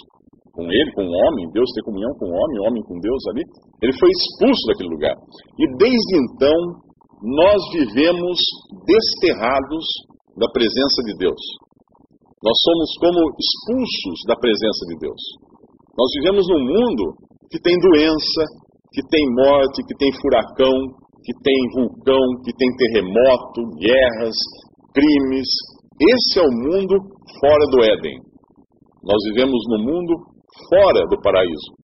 com 0.54 0.64
ele, 0.66 0.90
com 0.94 1.04
o 1.06 1.14
homem, 1.14 1.50
Deus 1.52 1.68
ter 1.74 1.82
comunhão 1.82 2.10
com 2.18 2.26
o 2.26 2.34
homem, 2.34 2.56
o 2.58 2.64
homem 2.70 2.82
com 2.86 2.98
Deus 2.98 3.22
ali. 3.30 3.42
Ele 3.82 3.94
foi 3.98 4.10
expulso 4.10 4.62
daquele 4.66 4.90
lugar. 4.90 5.14
E 5.58 5.64
desde 5.78 6.12
então, 6.22 6.58
nós 7.22 7.60
vivemos 7.74 8.38
desterrados 8.86 9.84
da 10.38 10.48
presença 10.50 10.98
de 11.06 11.14
Deus. 11.18 11.42
Nós 12.42 12.56
somos 12.62 12.88
como 13.02 13.20
expulsos 13.36 14.18
da 14.26 14.36
presença 14.36 14.82
de 14.90 14.96
Deus. 15.02 15.22
Nós 15.96 16.10
vivemos 16.20 16.44
num 16.46 16.62
mundo 16.62 17.04
que 17.50 17.58
tem 17.58 17.74
doença, 17.78 18.42
que 18.96 19.04
tem 19.12 19.24
morte, 19.36 19.84
que 19.84 19.94
tem 20.00 20.08
furacão, 20.16 20.72
que 21.20 21.32
tem 21.44 21.60
vulcão, 21.76 22.24
que 22.40 22.52
tem 22.56 22.70
terremoto, 22.80 23.60
guerras, 23.76 24.36
crimes. 24.96 25.48
Esse 26.00 26.40
é 26.40 26.42
o 26.42 26.56
mundo 26.64 26.96
fora 27.36 27.64
do 27.68 27.84
Éden. 27.84 28.16
Nós 29.04 29.20
vivemos 29.28 29.60
no 29.68 29.84
mundo 29.84 30.16
fora 30.72 31.04
do 31.12 31.20
paraíso. 31.20 31.76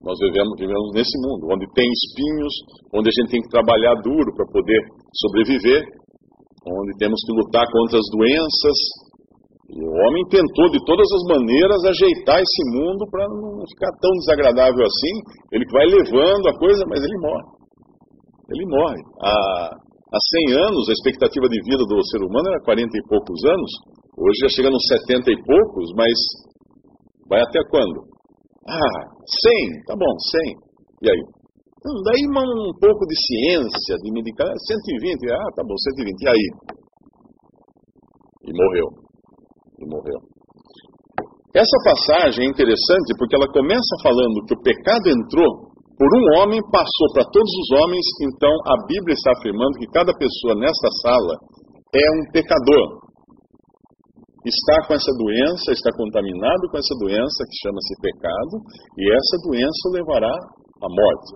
Nós 0.00 0.16
vivemos, 0.18 0.56
vivemos 0.56 0.88
nesse 0.96 1.12
mundo, 1.20 1.52
onde 1.52 1.66
tem 1.76 1.84
espinhos, 1.84 2.54
onde 2.96 3.10
a 3.10 3.14
gente 3.20 3.32
tem 3.36 3.42
que 3.42 3.52
trabalhar 3.52 4.00
duro 4.00 4.32
para 4.32 4.48
poder 4.48 4.80
sobreviver, 5.12 5.84
onde 6.64 6.96
temos 6.96 7.20
que 7.20 7.36
lutar 7.36 7.68
contra 7.68 8.00
as 8.00 8.08
doenças, 8.16 8.76
e 9.70 9.78
o 9.86 9.92
homem 9.94 10.26
tentou 10.26 10.66
de 10.74 10.82
todas 10.82 11.06
as 11.06 11.22
maneiras 11.30 11.78
ajeitar 11.86 12.42
esse 12.42 12.62
mundo 12.74 13.06
para 13.06 13.22
não 13.30 13.62
ficar 13.70 13.94
tão 14.02 14.10
desagradável 14.18 14.82
assim. 14.82 15.14
Ele 15.54 15.64
vai 15.70 15.86
levando 15.86 16.50
a 16.50 16.58
coisa, 16.58 16.82
mas 16.90 16.98
ele 16.98 17.18
morre. 17.22 17.46
Ele 18.50 18.66
morre. 18.66 18.98
Há, 19.22 19.30
há 19.30 20.20
100 20.50 20.58
anos, 20.58 20.90
a 20.90 20.92
expectativa 20.98 21.46
de 21.46 21.62
vida 21.62 21.86
do 21.86 22.02
ser 22.10 22.18
humano 22.18 22.50
era 22.50 22.66
40 22.66 22.90
e 22.90 23.06
poucos 23.06 23.38
anos. 23.46 23.70
Hoje 24.18 24.42
já 24.42 24.50
chega 24.58 24.70
nos 24.74 24.82
70 25.06 25.30
e 25.30 25.38
poucos, 25.38 25.86
mas 25.94 26.18
vai 27.30 27.38
até 27.38 27.62
quando? 27.70 28.10
Ah, 28.66 29.02
100, 29.22 29.86
tá 29.86 29.94
bom, 29.94 30.12
100. 30.18 31.06
E 31.06 31.10
aí? 31.14 31.22
Hum, 31.86 32.02
daí 32.10 32.26
um 32.26 32.74
pouco 32.74 33.06
de 33.06 33.14
ciência, 33.14 33.94
de 34.02 34.10
medicamento, 34.10 34.58
120, 34.66 35.30
ah, 35.30 35.50
tá 35.54 35.62
bom, 35.62 35.78
120. 35.78 36.20
E 36.20 36.28
aí? 36.28 36.46
E 38.50 38.52
morreu 38.52 38.99
e 39.80 39.86
morreu. 39.88 40.20
Essa 41.50 41.78
passagem 41.82 42.46
é 42.46 42.50
interessante 42.50 43.10
porque 43.18 43.34
ela 43.34 43.50
começa 43.50 43.92
falando 44.04 44.46
que 44.46 44.54
o 44.54 44.62
pecado 44.62 45.10
entrou 45.10 45.70
por 45.98 46.10
um 46.16 46.24
homem, 46.38 46.62
passou 46.70 47.08
para 47.12 47.26
todos 47.28 47.50
os 47.50 47.68
homens, 47.76 48.06
então 48.22 48.48
a 48.48 48.86
Bíblia 48.86 49.12
está 49.12 49.32
afirmando 49.36 49.76
que 49.76 49.90
cada 49.92 50.14
pessoa 50.14 50.54
nesta 50.54 50.88
sala 51.02 51.34
é 51.92 52.06
um 52.16 52.22
pecador. 52.32 53.04
Está 54.46 54.88
com 54.88 54.94
essa 54.94 55.12
doença, 55.20 55.72
está 55.72 55.90
contaminado 55.92 56.70
com 56.72 56.78
essa 56.78 56.94
doença 57.04 57.44
que 57.44 57.56
chama-se 57.60 57.92
pecado, 58.00 58.54
e 58.96 59.12
essa 59.12 59.36
doença 59.44 59.80
o 59.84 59.92
levará 59.92 60.32
à 60.32 60.88
morte, 60.88 61.30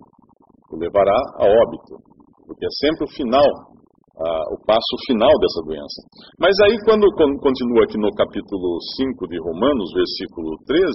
o 0.73 0.77
levará 0.81 1.19
a 1.37 1.45
óbito, 1.45 2.01
porque 2.47 2.65
é 2.65 2.73
sempre 2.81 3.05
o 3.05 3.13
final 3.13 3.74
ah, 4.15 4.45
o 4.55 4.57
passo 4.63 4.95
final 5.07 5.33
dessa 5.43 5.61
doença. 5.67 5.99
Mas 6.39 6.55
aí, 6.63 6.79
quando, 6.87 7.03
quando 7.19 7.35
continua 7.43 7.83
aqui 7.83 7.99
no 7.99 8.11
capítulo 8.15 8.79
5 8.95 9.27
de 9.27 9.39
Romanos, 9.43 9.91
versículo 9.91 10.55
13, 10.67 10.87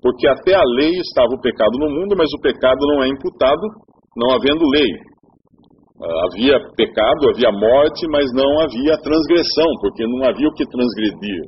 porque 0.00 0.26
até 0.28 0.54
a 0.56 0.64
lei 0.80 0.96
estava 0.96 1.28
o 1.28 1.40
pecado 1.40 1.76
no 1.76 1.92
mundo, 1.92 2.16
mas 2.16 2.32
o 2.32 2.40
pecado 2.40 2.80
não 2.88 3.04
é 3.04 3.08
imputado, 3.08 3.60
não 4.16 4.32
havendo 4.32 4.64
lei. 4.72 4.90
Ah, 6.00 6.26
havia 6.32 6.56
pecado, 6.76 7.28
havia 7.28 7.52
morte, 7.52 8.08
mas 8.08 8.32
não 8.32 8.60
havia 8.60 8.96
transgressão, 8.96 9.68
porque 9.80 10.06
não 10.06 10.24
havia 10.24 10.48
o 10.48 10.54
que 10.54 10.64
transgredir. 10.64 11.44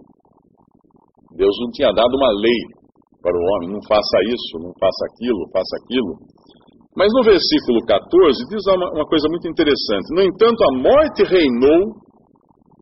Deus 1.37 1.57
não 1.61 1.71
tinha 1.73 1.93
dado 1.93 2.13
uma 2.13 2.33
lei 2.33 2.61
para 3.21 3.37
o 3.37 3.43
homem, 3.43 3.73
não 3.73 3.81
faça 3.89 4.17
isso, 4.25 4.59
não 4.61 4.73
faça 4.79 5.03
aquilo, 5.13 5.49
faça 5.53 5.75
aquilo. 5.81 6.13
Mas 6.97 7.13
no 7.13 7.23
versículo 7.23 7.85
14 7.85 8.49
diz 8.49 8.65
uma, 8.73 8.89
uma 8.91 9.07
coisa 9.07 9.29
muito 9.29 9.47
interessante. 9.47 10.17
No 10.17 10.23
entanto, 10.25 10.65
a 10.65 10.73
morte 10.81 11.23
reinou 11.29 11.93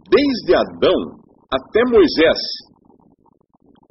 desde 0.07 0.55
Adão 0.55 1.19
até 1.51 1.83
Moisés, 1.91 2.41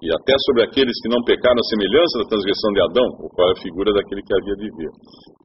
e 0.03 0.11
até 0.11 0.35
sobre 0.47 0.67
aqueles 0.67 0.95
que 0.99 1.07
não 1.07 1.23
pecaram 1.23 1.55
a 1.55 1.69
semelhança 1.71 2.19
da 2.19 2.27
transgressão 2.27 2.71
de 2.75 2.81
Adão, 2.91 3.07
o 3.23 3.27
qual 3.31 3.47
é 3.47 3.53
a 3.55 3.63
figura 3.63 3.95
daquele 3.95 4.19
que 4.19 4.35
havia 4.35 4.57
de 4.59 4.67
vir. 4.75 4.91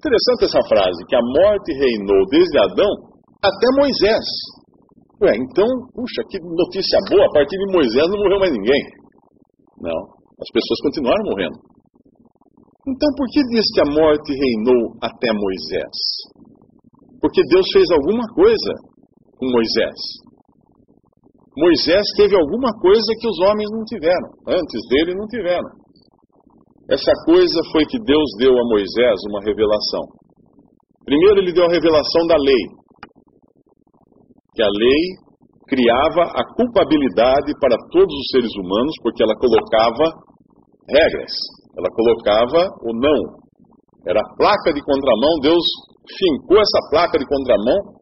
Interessante 0.02 0.50
essa 0.50 0.62
frase, 0.66 0.99
que 1.06 1.14
a 1.14 1.23
morte 1.23 1.70
reinou 1.78 2.23
desde 2.26 2.58
Adão 2.58 2.90
até 3.38 3.66
Moisés. 3.78 4.26
Ué, 5.23 5.35
então, 5.35 5.66
puxa, 5.94 6.23
que 6.26 6.38
notícia 6.42 6.99
boa, 7.06 7.23
a 7.23 7.32
partir 7.38 7.54
de 7.54 7.70
Moisés 7.70 8.06
não 8.11 8.18
morreu 8.18 8.38
mais 8.42 8.50
ninguém. 8.50 8.82
Não, 9.78 10.00
as 10.42 10.50
pessoas 10.50 10.78
continuaram 10.90 11.23
morrendo. 11.30 11.58
Então, 12.88 13.11
por 13.21 13.26
que 13.28 13.42
diz 13.52 13.66
que 13.75 13.83
a 13.85 13.92
morte 13.92 14.33
reinou 14.33 14.97
até 15.04 15.28
Moisés? 15.37 15.97
Porque 17.21 17.42
Deus 17.52 17.66
fez 17.71 17.85
alguma 17.92 18.25
coisa 18.33 18.73
com 19.37 19.45
Moisés. 19.52 19.99
Moisés 21.52 22.07
teve 22.16 22.35
alguma 22.35 22.73
coisa 22.80 23.12
que 23.21 23.28
os 23.28 23.38
homens 23.45 23.68
não 23.71 23.85
tiveram, 23.85 24.30
antes 24.57 24.80
dele 24.88 25.12
não 25.18 25.26
tiveram. 25.26 25.68
Essa 26.88 27.12
coisa 27.26 27.61
foi 27.73 27.85
que 27.85 27.99
Deus 28.00 28.28
deu 28.38 28.57
a 28.57 28.64
Moisés 28.73 29.16
uma 29.28 29.45
revelação. 29.45 30.04
Primeiro, 31.04 31.40
ele 31.40 31.52
deu 31.52 31.66
a 31.66 31.73
revelação 31.73 32.26
da 32.26 32.37
lei, 32.38 32.64
que 34.54 34.62
a 34.62 34.71
lei 34.73 35.02
criava 35.68 36.33
a 36.33 36.42
culpabilidade 36.57 37.52
para 37.61 37.76
todos 37.92 38.14
os 38.14 38.28
seres 38.33 38.52
humanos, 38.57 38.95
porque 39.02 39.23
ela 39.23 39.37
colocava 39.37 40.16
regras, 40.88 41.35
ela 41.78 41.88
colocava 41.94 42.61
o 42.82 42.90
não. 42.90 43.20
Era 44.06 44.18
a 44.18 44.30
placa 44.35 44.75
de 44.75 44.82
contramão, 44.82 45.38
Deus 45.40 45.62
fincou 46.18 46.58
essa 46.58 46.80
placa 46.90 47.18
de 47.18 47.26
contramão 47.26 47.99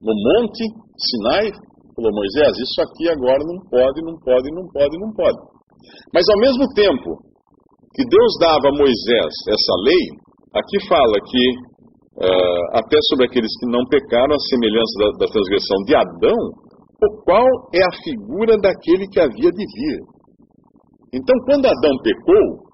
no 0.00 0.12
monte 0.12 0.64
Sinai, 0.96 1.52
falou, 1.96 2.12
Moisés, 2.12 2.52
isso 2.56 2.78
aqui 2.80 3.08
agora 3.08 3.40
não 3.44 3.58
pode, 3.68 3.98
não 4.04 4.16
pode, 4.20 4.46
não 4.52 4.66
pode, 4.72 4.94
não 4.98 5.10
pode. 5.12 5.38
Mas 6.12 6.24
ao 6.28 6.38
mesmo 6.40 6.64
tempo 6.72 7.08
que 7.92 8.04
Deus 8.08 8.32
dava 8.40 8.68
a 8.72 8.78
Moisés 8.78 9.32
essa 9.48 9.74
lei, 9.84 10.04
aqui 10.54 10.78
fala 10.88 11.16
que 11.24 11.44
uh, 12.24 12.64
até 12.78 12.96
sobre 13.10 13.26
aqueles 13.26 13.52
que 13.58 13.66
não 13.70 13.84
pecaram, 13.86 14.34
a 14.34 14.48
semelhança 14.50 14.94
da, 14.98 15.08
da 15.24 15.32
transgressão 15.32 15.78
de 15.84 15.94
Adão, 15.94 16.40
o 17.04 17.08
qual 17.24 17.48
é 17.74 17.82
a 17.84 17.96
figura 18.02 18.56
daquele 18.58 19.06
que 19.08 19.20
havia 19.20 19.50
de 19.50 19.64
vir. 19.76 19.98
Então, 21.12 21.36
quando 21.46 21.66
Adão 21.66 21.94
pecou, 22.02 22.73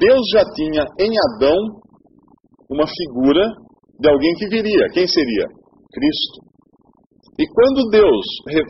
Deus 0.00 0.24
já 0.32 0.44
tinha 0.56 0.82
em 0.98 1.12
Adão 1.28 1.58
uma 2.70 2.86
figura 2.88 3.44
de 4.00 4.08
alguém 4.08 4.32
que 4.34 4.48
viria. 4.48 4.86
Quem 4.94 5.06
seria? 5.06 5.44
Cristo. 5.92 6.50
E 7.38 7.44
quando 7.52 7.90
Deus 7.90 8.24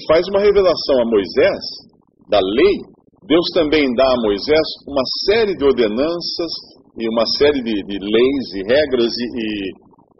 faz 0.08 0.26
uma 0.28 0.40
revelação 0.40 0.96
a 1.00 1.06
Moisés, 1.06 1.62
da 2.28 2.40
lei, 2.40 2.76
Deus 3.26 3.46
também 3.54 3.86
dá 3.94 4.06
a 4.10 4.20
Moisés 4.22 4.66
uma 4.88 5.02
série 5.26 5.54
de 5.54 5.64
ordenanças 5.64 6.52
e 6.98 7.06
uma 7.08 7.26
série 7.38 7.62
de, 7.62 7.74
de 7.74 7.98
leis 7.98 8.44
e 8.54 8.62
regras 8.66 9.12
e, 9.14 9.26
e, 9.38 9.50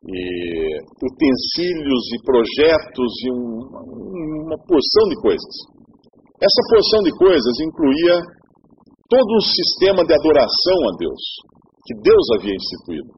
e, 0.07 0.79
utensílios 1.03 2.05
e 2.15 2.23
projetos 2.23 3.13
e 3.25 3.31
um, 3.33 4.47
uma 4.47 4.59
porção 4.63 5.09
de 5.09 5.17
coisas. 5.23 5.55
Essa 6.39 6.63
porção 6.71 7.03
de 7.03 7.11
coisas 7.19 7.55
incluía 7.61 8.21
todo 9.11 9.29
um 9.35 9.43
sistema 9.43 10.07
de 10.07 10.15
adoração 10.15 10.79
a 10.87 10.93
Deus, 10.97 11.23
que 11.83 11.95
Deus 11.99 12.25
havia 12.39 12.55
instituído. 12.55 13.11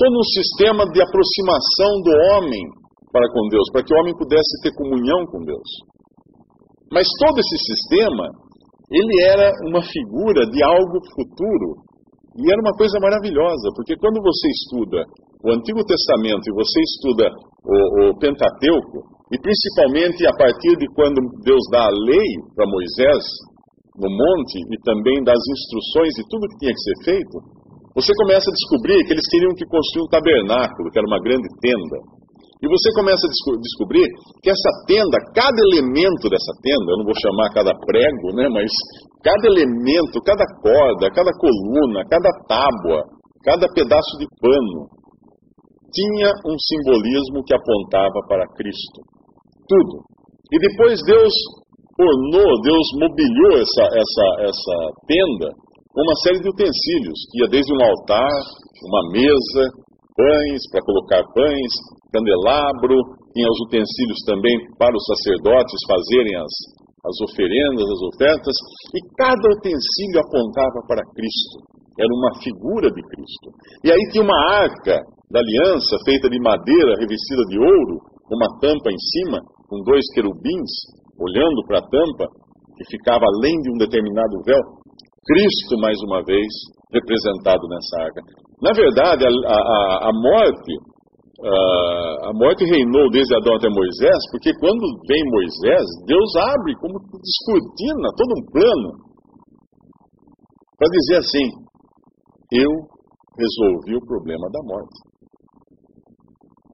Todo 0.00 0.16
um 0.16 0.28
sistema 0.32 0.88
de 0.88 0.98
aproximação 1.04 1.92
do 2.00 2.12
homem 2.32 2.64
para 3.12 3.28
com 3.28 3.44
Deus, 3.52 3.68
para 3.70 3.84
que 3.84 3.92
o 3.92 3.98
homem 4.00 4.16
pudesse 4.16 4.62
ter 4.64 4.72
comunhão 4.72 5.26
com 5.28 5.44
Deus. 5.44 5.68
Mas 6.90 7.06
todo 7.20 7.36
esse 7.38 7.58
sistema, 7.58 8.24
ele 8.88 9.14
era 9.28 9.52
uma 9.68 9.82
figura 9.82 10.48
de 10.48 10.64
algo 10.64 10.98
futuro 11.12 11.84
e 12.38 12.50
era 12.50 12.60
uma 12.62 12.72
coisa 12.78 12.98
maravilhosa, 12.98 13.68
porque 13.76 13.94
quando 14.00 14.22
você 14.22 14.48
estuda 14.48 15.04
o 15.44 15.52
Antigo 15.52 15.84
Testamento 15.84 16.48
e 16.48 16.54
você 16.54 16.80
estuda 16.80 17.28
o, 17.28 18.10
o 18.10 18.18
Pentateuco, 18.18 19.20
e 19.30 19.38
principalmente 19.38 20.26
a 20.26 20.34
partir 20.34 20.76
de 20.76 20.86
quando 20.94 21.20
Deus 21.44 21.62
dá 21.70 21.86
a 21.86 21.90
lei 21.90 22.28
para 22.54 22.66
Moisés 22.66 23.22
no 24.00 24.08
monte 24.08 24.56
e 24.56 24.76
também 24.82 25.20
das 25.22 25.38
instruções 25.38 26.16
e 26.16 26.24
tudo 26.26 26.48
que 26.48 26.60
tinha 26.64 26.74
que 26.74 26.84
ser 26.88 26.96
feito, 27.04 27.36
você 27.94 28.12
começa 28.16 28.48
a 28.48 28.56
descobrir 28.56 28.98
que 29.04 29.12
eles 29.12 29.28
queriam 29.28 29.52
que 29.52 29.66
construir 29.68 30.04
um 30.06 30.12
tabernáculo, 30.14 30.90
que 30.90 30.98
era 30.98 31.06
uma 31.06 31.20
grande 31.20 31.48
tenda. 31.60 31.98
E 32.60 32.66
você 32.68 32.88
começa 32.92 33.24
a 33.24 33.30
desco 33.32 33.56
descobrir 33.56 34.06
que 34.44 34.50
essa 34.52 34.72
tenda, 34.86 35.16
cada 35.32 35.58
elemento 35.72 36.28
dessa 36.28 36.52
tenda, 36.60 36.92
eu 36.92 36.98
não 37.00 37.08
vou 37.08 37.16
chamar 37.16 37.48
cada 37.56 37.72
prego, 37.72 38.36
né, 38.36 38.48
mas 38.52 38.68
cada 39.24 39.48
elemento, 39.48 40.20
cada 40.20 40.44
corda, 40.60 41.08
cada 41.12 41.32
coluna, 41.40 42.04
cada 42.04 42.30
tábua, 42.48 43.00
cada 43.44 43.66
pedaço 43.72 44.12
de 44.20 44.28
pano, 44.40 44.92
tinha 45.90 46.30
um 46.46 46.56
simbolismo 46.56 47.42
que 47.44 47.56
apontava 47.56 48.20
para 48.28 48.46
Cristo. 48.54 49.00
Tudo. 49.66 50.04
E 50.52 50.58
depois 50.60 51.00
Deus 51.04 51.32
ornou, 52.00 52.60
Deus 52.62 52.86
mobiliou 52.96 53.60
essa, 53.60 53.84
essa, 53.92 54.26
essa 54.48 54.76
tenda 55.06 55.48
com 55.90 56.02
uma 56.02 56.16
série 56.22 56.40
de 56.40 56.48
utensílios, 56.48 57.18
que 57.30 57.42
ia 57.42 57.48
desde 57.50 57.72
um 57.74 57.82
altar, 57.82 58.40
uma 58.86 59.02
mesa, 59.10 59.62
pães, 60.14 60.62
para 60.70 60.86
colocar 60.86 61.22
pães, 61.34 61.72
candelabro, 62.14 62.94
tinha 63.34 63.48
os 63.50 63.60
utensílios 63.66 64.20
também 64.26 64.54
para 64.78 64.94
os 64.94 65.04
sacerdotes 65.06 65.78
fazerem 65.86 66.34
as, 66.38 66.54
as 67.06 67.16
oferendas, 67.26 67.86
as 67.90 68.02
ofertas, 68.14 68.56
e 68.94 68.98
cada 69.18 69.46
utensílio 69.58 70.22
apontava 70.22 70.78
para 70.86 71.06
Cristo. 71.14 71.58
Era 71.98 72.10
uma 72.10 72.32
figura 72.38 72.88
de 72.88 73.02
Cristo. 73.02 73.48
E 73.84 73.90
aí 73.90 74.02
tinha 74.10 74.24
uma 74.24 74.40
arca 74.62 74.94
da 75.30 75.40
aliança 75.42 75.98
feita 76.04 76.30
de 76.30 76.38
madeira 76.38 76.96
revestida 76.98 77.42
de 77.50 77.58
ouro, 77.58 77.98
uma 78.30 78.46
tampa 78.62 78.90
em 78.90 78.98
cima, 78.98 79.38
com 79.68 79.82
dois 79.82 80.06
querubins 80.14 80.70
olhando 81.20 81.60
para 81.68 81.78
a 81.78 81.88
tampa, 81.88 82.26
que 82.76 82.84
ficava 82.96 83.24
além 83.24 83.54
de 83.60 83.70
um 83.70 83.78
determinado 83.78 84.40
véu. 84.44 84.62
Cristo, 85.26 85.76
mais 85.78 85.96
uma 86.08 86.24
vez, 86.24 86.48
representado 86.92 87.60
nessa 87.68 88.02
arca. 88.02 88.20
Na 88.62 88.72
verdade, 88.72 89.24
a, 89.24 89.28
a, 89.28 90.08
a 90.08 90.12
morte 90.12 90.72
Uh, 91.40 92.28
a 92.28 92.32
morte 92.34 92.66
reinou 92.66 93.08
desde 93.08 93.34
Adão 93.34 93.56
até 93.56 93.66
Moisés, 93.70 94.20
porque 94.30 94.52
quando 94.60 94.84
vem 95.08 95.24
Moisés, 95.32 95.86
Deus 96.04 96.36
abre 96.36 96.74
como 96.76 97.00
descortina 97.16 98.12
todo 98.14 98.36
um 98.36 98.44
plano 98.52 98.90
para 100.76 100.88
dizer 100.92 101.16
assim: 101.16 101.48
eu 102.52 102.68
resolvi 103.38 103.96
o 103.96 104.06
problema 104.06 104.50
da 104.52 104.60
morte. 104.64 105.09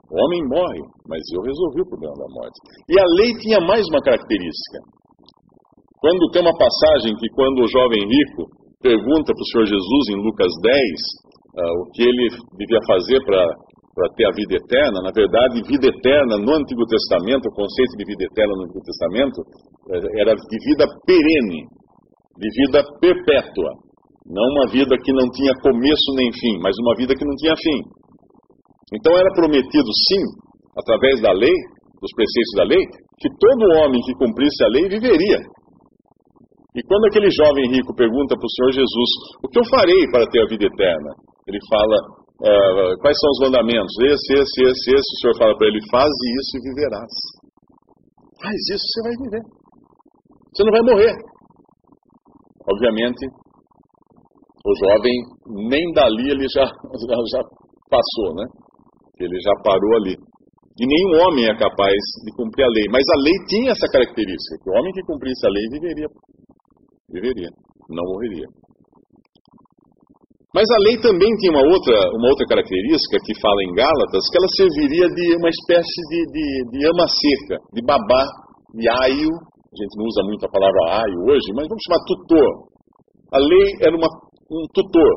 O 0.07 0.15
homem 0.15 0.41
morre, 0.47 0.83
mas 1.09 1.21
eu 1.35 1.43
resolvi 1.43 1.83
o 1.83 1.91
problema 1.91 2.15
da 2.15 2.29
morte. 2.31 2.57
E 2.89 2.95
a 2.95 3.07
lei 3.19 3.31
tinha 3.43 3.59
mais 3.61 3.83
uma 3.91 4.01
característica. 4.03 4.79
Quando 5.99 6.31
tem 6.31 6.43
uma 6.43 6.55
passagem 6.55 7.17
que 7.19 7.29
quando 7.35 7.65
o 7.65 7.69
jovem 7.69 8.07
rico 8.07 8.47
pergunta 8.81 9.35
para 9.35 9.43
o 9.43 9.49
Senhor 9.51 9.67
Jesus 9.67 10.03
em 10.15 10.23
Lucas 10.23 10.53
10 10.63 10.71
uh, 10.71 11.61
ah, 11.61 11.73
o 11.83 11.91
que 11.91 12.03
ele 12.07 12.29
devia 12.55 12.79
fazer 12.87 13.19
para 13.25 14.07
ter 14.15 14.27
a 14.29 14.37
vida 14.37 14.55
eterna, 14.61 15.01
na 15.03 15.11
verdade, 15.11 15.67
vida 15.67 15.89
eterna 15.89 16.37
no 16.37 16.53
Antigo 16.55 16.85
Testamento, 16.87 17.49
o 17.49 17.57
conceito 17.57 17.97
de 17.97 18.05
vida 18.05 18.25
eterna 18.31 18.53
no 18.55 18.65
Antigo 18.69 18.85
Testamento 18.85 19.41
eh, 19.89 20.21
era 20.21 20.37
de 20.37 20.59
vida 20.69 20.85
perene, 21.07 21.65
de 22.37 22.49
vida 22.61 22.85
perpétua. 23.01 23.73
Não 24.29 24.45
uma 24.53 24.67
vida 24.71 24.95
que 25.01 25.13
não 25.13 25.31
tinha 25.31 25.55
começo 25.63 26.13
nem 26.15 26.31
fim, 26.31 26.61
mas 26.61 26.77
uma 26.85 26.95
vida 26.95 27.15
que 27.17 27.25
não 27.25 27.35
tinha 27.37 27.57
fim. 27.57 27.81
Então 28.95 29.13
era 29.19 29.35
prometido, 29.35 29.91
sim, 30.09 30.23
através 30.79 31.21
da 31.21 31.33
lei, 31.33 31.55
dos 32.01 32.13
preceitos 32.15 32.55
da 32.57 32.65
lei, 32.65 32.83
que 33.19 33.29
todo 33.35 33.75
homem 33.83 34.01
que 34.03 34.15
cumprisse 34.15 34.63
a 34.63 34.69
lei 34.69 34.89
viveria. 34.89 35.41
E 36.77 36.81
quando 36.85 37.07
aquele 37.09 37.31
jovem 37.31 37.73
rico 37.73 37.97
pergunta 37.97 38.37
para 38.37 38.47
o 38.47 38.55
Senhor 38.55 38.73
Jesus: 38.85 39.11
O 39.43 39.49
que 39.49 39.59
eu 39.59 39.65
farei 39.65 40.07
para 40.13 40.29
ter 40.29 40.45
a 40.45 40.49
vida 40.49 40.67
eterna? 40.67 41.11
Ele 41.49 41.59
fala: 41.73 41.97
Uh, 42.37 42.93
quais 43.01 43.17
são 43.17 43.31
os 43.33 43.41
mandamentos? 43.49 43.97
Esse, 44.05 44.35
esse, 44.37 44.61
esse, 44.61 44.89
esse. 44.93 45.11
O 45.17 45.19
Senhor 45.25 45.37
fala 45.41 45.57
para 45.57 45.69
ele: 45.69 45.81
faz 45.91 46.13
isso 46.13 46.53
e 46.53 46.61
viverás. 46.69 47.15
Faz 48.43 48.61
isso, 48.77 48.85
você 48.85 49.01
vai 49.09 49.17
viver. 49.25 49.43
Você 50.53 50.63
não 50.65 50.73
vai 50.73 50.85
morrer. 50.85 51.15
Obviamente, 52.69 53.25
o 54.67 54.73
jovem, 54.85 55.17
nem 55.71 55.93
dali 55.95 56.29
ele 56.29 56.47
já, 56.53 56.67
já 57.33 57.41
passou, 57.89 58.35
né? 58.37 58.45
Ele 59.19 59.41
já 59.41 59.53
parou 59.65 59.97
ali. 59.97 60.17
E 60.77 60.85
nenhum 60.85 61.25
homem 61.25 61.49
é 61.49 61.57
capaz 61.57 61.97
de 62.25 62.31
cumprir 62.37 62.65
a 62.65 62.69
lei. 62.69 62.85
Mas 62.93 63.01
a 63.01 63.19
lei 63.25 63.37
tinha 63.49 63.73
essa 63.73 63.89
característica: 63.89 64.61
que 64.63 64.71
o 64.71 64.75
homem 64.77 64.93
que 64.93 65.03
cumprisse 65.09 65.47
a 65.47 65.51
lei 65.51 65.65
viveria 65.73 66.09
viveria, 67.09 67.49
não 67.89 68.05
morreria. 68.05 68.49
Mas 70.55 70.65
a 70.73 70.79
lei 70.89 70.97
também 71.01 71.29
tinha 71.37 71.53
uma 71.53 71.65
outra, 71.69 71.97
uma 72.17 72.29
outra 72.33 72.47
característica 72.49 73.21
que 73.25 73.39
fala 73.41 73.61
em 73.69 73.75
Gálatas, 73.77 74.25
que 74.33 74.39
ela 74.41 74.51
serviria 74.57 75.07
de 75.13 75.37
uma 75.37 75.51
espécie 75.53 76.01
de, 76.09 76.21
de, 76.33 76.47
de 76.73 76.81
ama 76.89 77.05
seca, 77.09 77.57
de 77.73 77.83
babá, 77.85 78.25
de 78.73 78.89
aio. 79.05 79.29
A 79.29 79.77
gente 79.77 79.95
não 80.01 80.07
usa 80.09 80.23
muito 80.25 80.47
a 80.47 80.49
palavra 80.49 81.05
aio 81.05 81.19
hoje, 81.29 81.49
mas 81.53 81.69
vamos 81.69 81.85
chamar 81.85 82.01
tutor. 82.09 82.49
A 83.33 83.39
lei 83.39 83.69
era 83.85 83.95
uma, 83.97 84.09
um 84.09 84.65
tutor, 84.73 85.13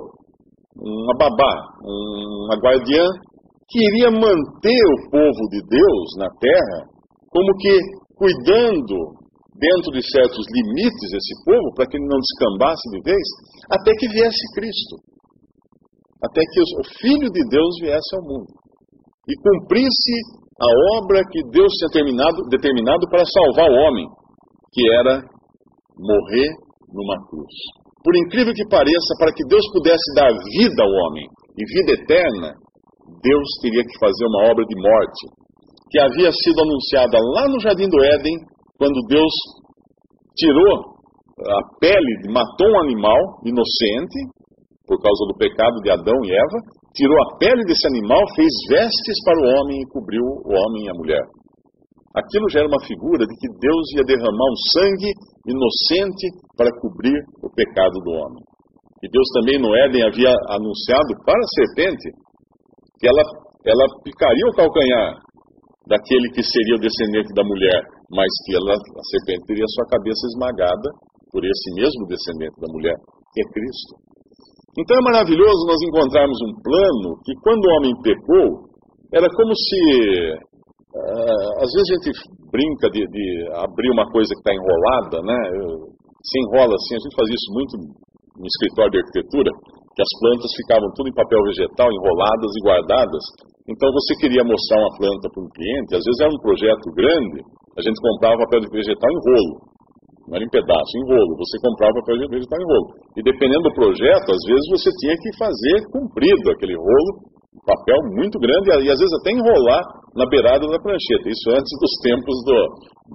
uma 0.76 1.16
babá, 1.16 1.54
uma 1.88 2.56
guardiã 2.60 3.06
que 3.70 3.80
iria 3.80 4.12
manter 4.12 4.84
o 4.98 5.10
povo 5.12 5.42
de 5.50 5.62
Deus 5.70 6.08
na 6.18 6.30
terra 6.40 6.80
como 7.30 7.54
que 7.58 7.78
cuidando 8.18 8.98
dentro 9.54 9.92
de 9.94 10.02
certos 10.02 10.46
limites 10.50 11.14
esse 11.14 11.34
povo 11.46 11.74
para 11.76 11.86
que 11.86 11.98
ele 11.98 12.08
não 12.08 12.18
descambasse 12.18 12.90
de 12.92 13.02
vez, 13.04 13.28
até 13.70 13.92
que 13.94 14.08
viesse 14.08 14.44
Cristo 14.56 15.10
até 16.24 16.42
que 16.52 16.60
o 16.60 16.84
Filho 17.00 17.30
de 17.32 17.44
Deus 17.48 17.80
viesse 17.80 18.16
ao 18.16 18.24
mundo 18.24 18.52
e 19.28 19.34
cumprisse 19.40 20.16
a 20.60 21.00
obra 21.00 21.24
que 21.32 21.40
Deus 21.52 21.72
tinha 21.80 21.92
terminado, 21.94 22.44
determinado 22.50 23.08
para 23.10 23.24
salvar 23.24 23.72
o 23.72 23.78
homem, 23.88 24.06
que 24.74 24.84
era 25.00 25.24
morrer 25.96 26.50
numa 26.92 27.16
cruz. 27.30 27.56
Por 28.04 28.16
incrível 28.18 28.54
que 28.54 28.68
pareça, 28.68 29.16
para 29.20 29.32
que 29.32 29.46
Deus 29.48 29.64
pudesse 29.72 30.14
dar 30.16 30.32
vida 30.34 30.84
ao 30.84 30.90
homem 30.90 31.28
e 31.56 31.64
vida 31.64 31.92
eterna, 32.02 32.56
Deus 33.22 33.48
teria 33.62 33.84
que 33.84 34.00
fazer 34.00 34.26
uma 34.26 34.52
obra 34.52 34.64
de 34.66 34.76
morte, 34.76 35.22
que 35.92 36.00
havia 36.00 36.32
sido 36.32 36.62
anunciada 36.62 37.18
lá 37.36 37.48
no 37.50 37.60
Jardim 37.60 37.90
do 37.90 38.00
Éden, 38.04 38.38
quando 38.78 39.00
Deus 39.08 39.34
tirou 40.38 41.00
a 41.40 41.62
pele, 41.80 42.32
matou 42.32 42.68
um 42.68 42.82
animal 42.82 43.20
inocente, 43.44 44.20
por 44.88 44.98
causa 45.02 45.24
do 45.28 45.38
pecado 45.38 45.80
de 45.82 45.90
Adão 45.92 46.18
e 46.26 46.32
Eva, 46.32 46.60
tirou 46.94 47.16
a 47.22 47.38
pele 47.38 47.64
desse 47.66 47.88
animal, 47.88 48.20
fez 48.36 48.50
vestes 48.70 49.18
para 49.24 49.38
o 49.38 49.48
homem 49.54 49.78
e 49.82 49.90
cobriu 49.92 50.24
o 50.24 50.50
homem 50.50 50.86
e 50.86 50.90
a 50.90 50.98
mulher. 50.98 51.26
Aquilo 52.16 52.50
já 52.50 52.60
era 52.60 52.68
uma 52.68 52.84
figura 52.86 53.22
de 53.22 53.36
que 53.38 53.50
Deus 53.62 53.86
ia 53.96 54.04
derramar 54.04 54.50
um 54.50 54.60
sangue 54.74 55.12
inocente 55.46 56.26
para 56.58 56.74
cobrir 56.82 57.22
o 57.44 57.50
pecado 57.54 58.02
do 58.02 58.12
homem. 58.12 58.44
E 59.04 59.08
Deus 59.08 59.28
também 59.34 59.62
no 59.62 59.72
Éden 59.86 60.04
havia 60.04 60.34
anunciado 60.50 61.14
para 61.24 61.38
a 61.38 61.54
serpente 61.56 62.10
que 63.00 63.08
ela, 63.08 63.24
ela 63.66 63.86
picaria 64.04 64.46
o 64.46 64.56
calcanhar 64.56 65.16
daquele 65.88 66.28
que 66.36 66.44
seria 66.44 66.76
o 66.76 66.84
descendente 66.84 67.34
da 67.34 67.44
mulher, 67.44 67.80
mas 68.12 68.30
que 68.46 68.54
ela, 68.56 68.76
a 68.76 69.04
serpente 69.16 69.48
teria 69.48 69.66
sua 69.74 69.88
cabeça 69.90 70.24
esmagada 70.36 70.88
por 71.32 71.42
esse 71.42 71.70
mesmo 71.74 72.06
descendente 72.06 72.60
da 72.62 72.70
mulher, 72.70 72.96
que 73.34 73.42
é 73.42 73.46
Cristo. 73.50 73.94
Então 74.78 74.94
é 74.96 75.04
maravilhoso 75.12 75.66
nós 75.66 75.82
encontrarmos 75.82 76.38
um 76.46 76.54
plano 76.62 77.18
que, 77.26 77.34
quando 77.42 77.66
o 77.66 77.74
homem 77.78 77.94
pecou, 78.04 78.70
era 79.14 79.28
como 79.34 79.52
se. 79.56 79.80
Uh, 80.90 81.52
às 81.62 81.70
vezes 81.74 81.90
a 81.90 81.94
gente 81.98 82.10
brinca 82.50 82.90
de, 82.90 83.02
de 83.06 83.26
abrir 83.62 83.90
uma 83.92 84.06
coisa 84.10 84.30
que 84.30 84.42
está 84.42 84.54
enrolada, 84.54 85.22
né? 85.22 85.38
Se 86.22 86.36
enrola 86.46 86.74
assim, 86.74 86.96
a 86.98 87.02
gente 87.02 87.16
faz 87.16 87.30
isso 87.30 87.50
muito 87.54 87.74
no 88.38 88.46
escritório 88.46 88.92
de 88.92 89.00
arquitetura, 89.00 89.52
que 90.00 90.08
as 90.08 90.16
plantas 90.16 90.48
ficavam 90.56 90.88
tudo 90.96 91.12
em 91.12 91.20
papel 91.20 91.44
vegetal, 91.44 91.92
enroladas 91.92 92.52
e 92.56 92.64
guardadas. 92.64 93.24
Então 93.68 93.92
você 93.92 94.16
queria 94.24 94.48
mostrar 94.48 94.80
uma 94.80 94.96
planta 94.96 95.28
para 95.28 95.44
um 95.44 95.52
cliente, 95.52 95.92
às 95.92 96.04
vezes 96.08 96.20
era 96.24 96.32
um 96.32 96.40
projeto 96.40 96.88
grande, 96.96 97.44
a 97.76 97.82
gente 97.84 98.00
comprava 98.00 98.48
papel 98.48 98.64
vegetal 98.72 99.12
em 99.12 99.20
rolo 99.28 99.79
não 100.30 100.38
era 100.38 100.46
em 100.46 100.54
pedaço, 100.54 100.92
em 100.94 101.06
rolo. 101.10 101.42
Você 101.42 101.58
comprava 101.58 102.06
papel 102.06 102.30
vegetal 102.30 102.60
em 102.62 102.70
rolo. 102.70 102.88
E 103.18 103.22
dependendo 103.26 103.66
do 103.66 103.74
projeto, 103.74 104.28
às 104.30 104.44
vezes 104.46 104.66
você 104.70 104.90
tinha 105.02 105.18
que 105.18 105.32
fazer 105.42 105.78
comprido 105.90 106.46
aquele 106.54 106.78
rolo, 106.78 107.12
papel 107.66 107.98
muito 108.14 108.38
grande, 108.38 108.86
e 108.86 108.94
às 108.94 109.00
vezes 109.02 109.14
até 109.20 109.34
enrolar 109.34 109.82
na 110.14 110.30
beirada 110.30 110.70
da 110.70 110.78
prancheta. 110.78 111.26
Isso 111.34 111.50
antes 111.50 111.74
dos 111.82 111.94
tempos 112.06 112.36
do, 112.46 112.58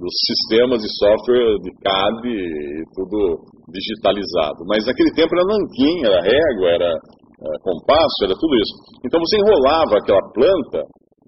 dos 0.03 0.15
sistemas 0.27 0.83
de 0.83 0.91
software 0.91 1.55
de 1.63 1.71
CAD 1.87 2.23
e 2.27 2.83
tudo 2.99 3.47
digitalizado. 3.71 4.67
Mas 4.67 4.87
naquele 4.87 5.15
tempo 5.15 5.31
era 5.39 5.47
nanquim, 5.47 5.97
era 6.03 6.19
régua, 6.19 6.67
era, 6.67 6.91
era 6.91 7.57
compasso, 7.63 8.27
era 8.27 8.35
tudo 8.35 8.55
isso. 8.59 8.75
Então 9.07 9.23
você 9.23 9.39
enrolava 9.39 10.03
aquela 10.03 10.23
planta 10.35 10.83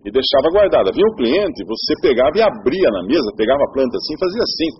e 0.07 0.11
deixava 0.11 0.51
guardada. 0.51 0.95
Vinha 0.95 1.07
o 1.07 1.19
cliente, 1.19 1.67
você 1.67 1.93
pegava 2.03 2.35
e 2.39 2.43
abria 2.43 2.91
na 2.91 3.03
mesa, 3.07 3.27
pegava 3.39 3.63
a 3.63 3.73
planta 3.75 3.95
assim, 3.99 4.15
fazia 4.19 4.43
assim. 4.43 4.71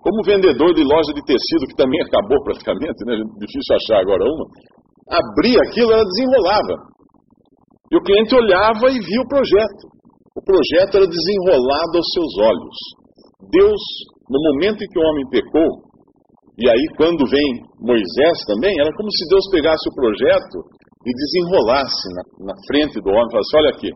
Como 0.00 0.24
vendedor 0.24 0.72
de 0.72 0.82
loja 0.82 1.12
de 1.12 1.22
tecido, 1.24 1.68
que 1.68 1.76
também 1.76 2.00
acabou 2.00 2.40
praticamente, 2.44 3.04
né? 3.04 3.20
difícil 3.36 3.76
achar 3.76 4.00
agora 4.00 4.24
uma, 4.24 4.44
abria 5.12 5.60
aquilo, 5.68 5.92
ela 5.92 6.04
desenrolava. 6.04 6.74
E 7.92 7.96
o 7.96 8.02
cliente 8.02 8.34
olhava 8.34 8.86
e 8.88 8.98
via 8.98 9.20
o 9.20 9.28
projeto. 9.28 9.84
O 10.36 10.42
projeto 10.42 10.96
era 10.96 11.06
desenrolado 11.10 11.94
aos 11.98 12.08
seus 12.14 12.32
olhos. 12.38 12.76
Deus, 13.50 13.82
no 14.30 14.38
momento 14.52 14.80
em 14.80 14.88
que 14.88 14.98
o 14.98 15.02
homem 15.02 15.28
pecou, 15.28 15.90
e 16.56 16.68
aí 16.68 16.84
quando 16.96 17.26
vem 17.28 17.48
Moisés 17.80 18.36
também, 18.46 18.72
era 18.78 18.88
como 18.94 19.10
se 19.10 19.28
Deus 19.28 19.44
pegasse 19.50 19.84
o 19.88 19.96
projeto 19.96 20.56
e 21.04 21.10
desenrolasse 21.12 22.06
na, 22.14 22.52
na 22.52 22.56
frente 22.68 23.00
do 23.00 23.10
homem 23.10 23.32
falasse: 23.32 23.56
Olha 23.56 23.70
aqui, 23.70 23.90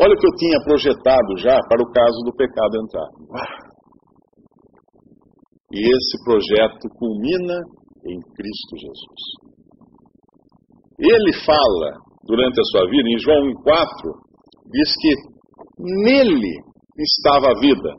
olha 0.00 0.14
o 0.14 0.18
que 0.18 0.26
eu 0.26 0.36
tinha 0.38 0.58
projetado 0.64 1.30
já 1.38 1.58
para 1.68 1.82
o 1.82 1.90
caso 1.92 2.18
do 2.24 2.32
pecado 2.34 2.72
entrar. 2.82 3.10
E 5.72 5.78
esse 5.80 6.24
projeto 6.24 6.88
culmina 6.96 7.58
em 8.06 8.20
Cristo 8.34 8.76
Jesus. 8.78 9.22
Ele 10.98 11.32
fala 11.44 11.98
durante 12.24 12.60
a 12.60 12.64
sua 12.64 12.88
vida, 12.88 13.08
em 13.08 13.18
João 13.18 13.52
4, 13.62 14.12
diz 14.70 14.94
que 15.00 15.14
nele 15.78 16.54
estava 16.98 17.50
a 17.50 17.60
vida, 17.60 17.94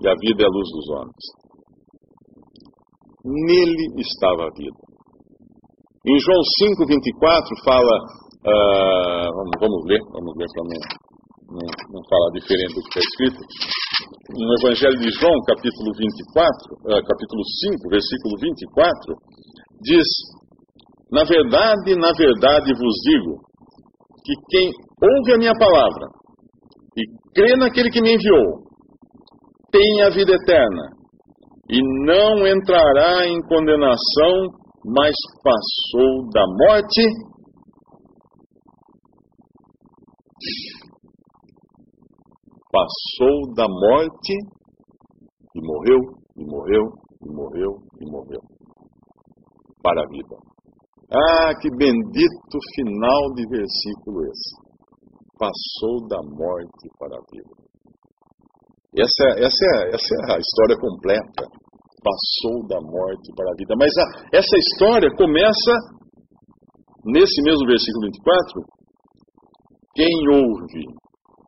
e 0.00 0.08
a 0.08 0.14
vida 0.20 0.42
é 0.42 0.46
a 0.46 0.50
luz 0.50 0.68
dos 0.70 0.88
homens. 0.90 1.24
Nele 3.24 4.00
estava 4.00 4.42
a 4.44 4.50
vida. 4.50 4.76
Em 6.06 6.18
João 6.18 6.42
5, 6.58 6.86
24, 6.86 7.64
fala. 7.64 8.24
Uh, 8.44 9.32
vamos, 9.32 9.56
vamos 9.58 9.84
ler, 9.86 10.00
vamos 10.12 10.34
ler 10.36 10.46
para 10.52 10.64
não, 10.64 11.56
não, 11.56 11.66
não 11.96 12.02
falar 12.04 12.30
diferente 12.34 12.74
do 12.74 12.82
que 12.82 12.88
está 12.88 13.00
escrito 13.00 13.40
no 14.30 14.54
Evangelho 14.60 14.98
de 14.98 15.10
João, 15.10 15.34
capítulo 15.46 15.90
24, 15.96 16.74
uh, 16.84 16.92
eh, 16.92 17.02
capítulo 17.02 17.42
5, 17.44 17.88
versículo 17.90 18.34
24, 18.40 19.14
diz: 19.82 20.08
Na 21.12 21.24
verdade, 21.24 21.94
na 21.94 22.12
verdade 22.12 22.72
vos 22.74 22.94
digo, 23.04 23.38
que 24.24 24.34
quem 24.48 24.70
ouve 25.02 25.34
a 25.34 25.38
minha 25.38 25.52
palavra 25.58 26.06
e 26.96 27.02
crê 27.34 27.56
naquele 27.56 27.90
que 27.90 28.00
me 28.00 28.14
enviou, 28.14 28.64
tem 29.70 30.02
a 30.02 30.10
vida 30.10 30.32
eterna 30.32 30.90
e 31.70 31.80
não 32.06 32.46
entrará 32.46 33.26
em 33.26 33.40
condenação, 33.48 34.48
mas 34.84 35.14
passou 35.42 36.28
da 36.32 36.44
morte 36.46 37.02
passou 42.74 43.54
da 43.54 43.68
morte 43.68 44.34
e 45.54 45.60
morreu, 45.62 46.00
e 46.36 46.44
morreu, 46.44 46.82
e 47.22 47.30
morreu, 47.30 47.72
e 48.00 48.10
morreu 48.10 48.40
para 49.80 50.02
a 50.02 50.08
vida. 50.10 50.34
Ah, 51.12 51.54
que 51.60 51.70
bendito 51.70 52.56
final 52.74 53.32
de 53.34 53.46
versículo 53.46 54.26
esse. 54.26 54.64
Passou 55.38 56.08
da 56.08 56.18
morte 56.18 56.88
para 56.98 57.14
a 57.14 57.22
vida. 57.30 57.54
Essa, 58.96 59.26
essa, 59.38 59.66
essa 59.94 60.14
é 60.26 60.34
a 60.34 60.38
história 60.38 60.76
completa. 60.80 61.46
Passou 62.02 62.66
da 62.66 62.80
morte 62.80 63.30
para 63.36 63.50
a 63.50 63.54
vida. 63.56 63.74
Mas 63.78 63.92
a, 63.98 64.36
essa 64.36 64.56
história 64.58 65.10
começa 65.16 65.72
nesse 67.04 67.42
mesmo 67.42 67.66
versículo 67.66 68.06
24. 68.06 68.62
Quem 69.94 70.14
ouve 70.32 71.03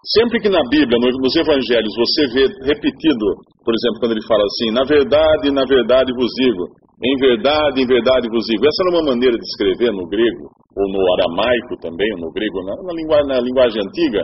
Sempre 0.06 0.38
que 0.38 0.48
na 0.48 0.62
Bíblia, 0.70 0.94
nos 1.02 1.34
Evangelhos, 1.34 1.90
você 1.98 2.22
vê 2.30 2.46
repetido, 2.62 3.26
por 3.66 3.74
exemplo, 3.74 3.98
quando 3.98 4.12
ele 4.14 4.22
fala 4.22 4.44
assim, 4.46 4.70
na 4.70 4.86
verdade, 4.86 5.50
na 5.50 5.66
verdade 5.66 6.14
vos 6.14 6.30
digo, 6.38 6.62
em 7.02 7.16
verdade, 7.18 7.82
em 7.82 7.86
verdade 7.86 8.30
vos 8.30 8.46
digo. 8.46 8.62
Essa 8.62 8.86
era 8.86 8.94
uma 8.94 9.10
maneira 9.10 9.34
de 9.34 9.42
escrever 9.42 9.90
no 9.90 10.06
grego, 10.06 10.46
ou 10.46 10.86
no 10.94 11.02
aramaico 11.18 11.74
também, 11.82 12.06
ou 12.14 12.20
no 12.22 12.30
grego, 12.30 12.62
na, 12.62 12.86
na, 12.86 12.94
linguagem, 12.94 13.26
na 13.26 13.40
linguagem 13.42 13.82
antiga, 13.82 14.22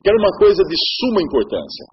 que 0.00 0.08
era 0.08 0.16
uma 0.16 0.32
coisa 0.40 0.64
de 0.64 0.76
suma 0.96 1.20
importância. 1.20 1.84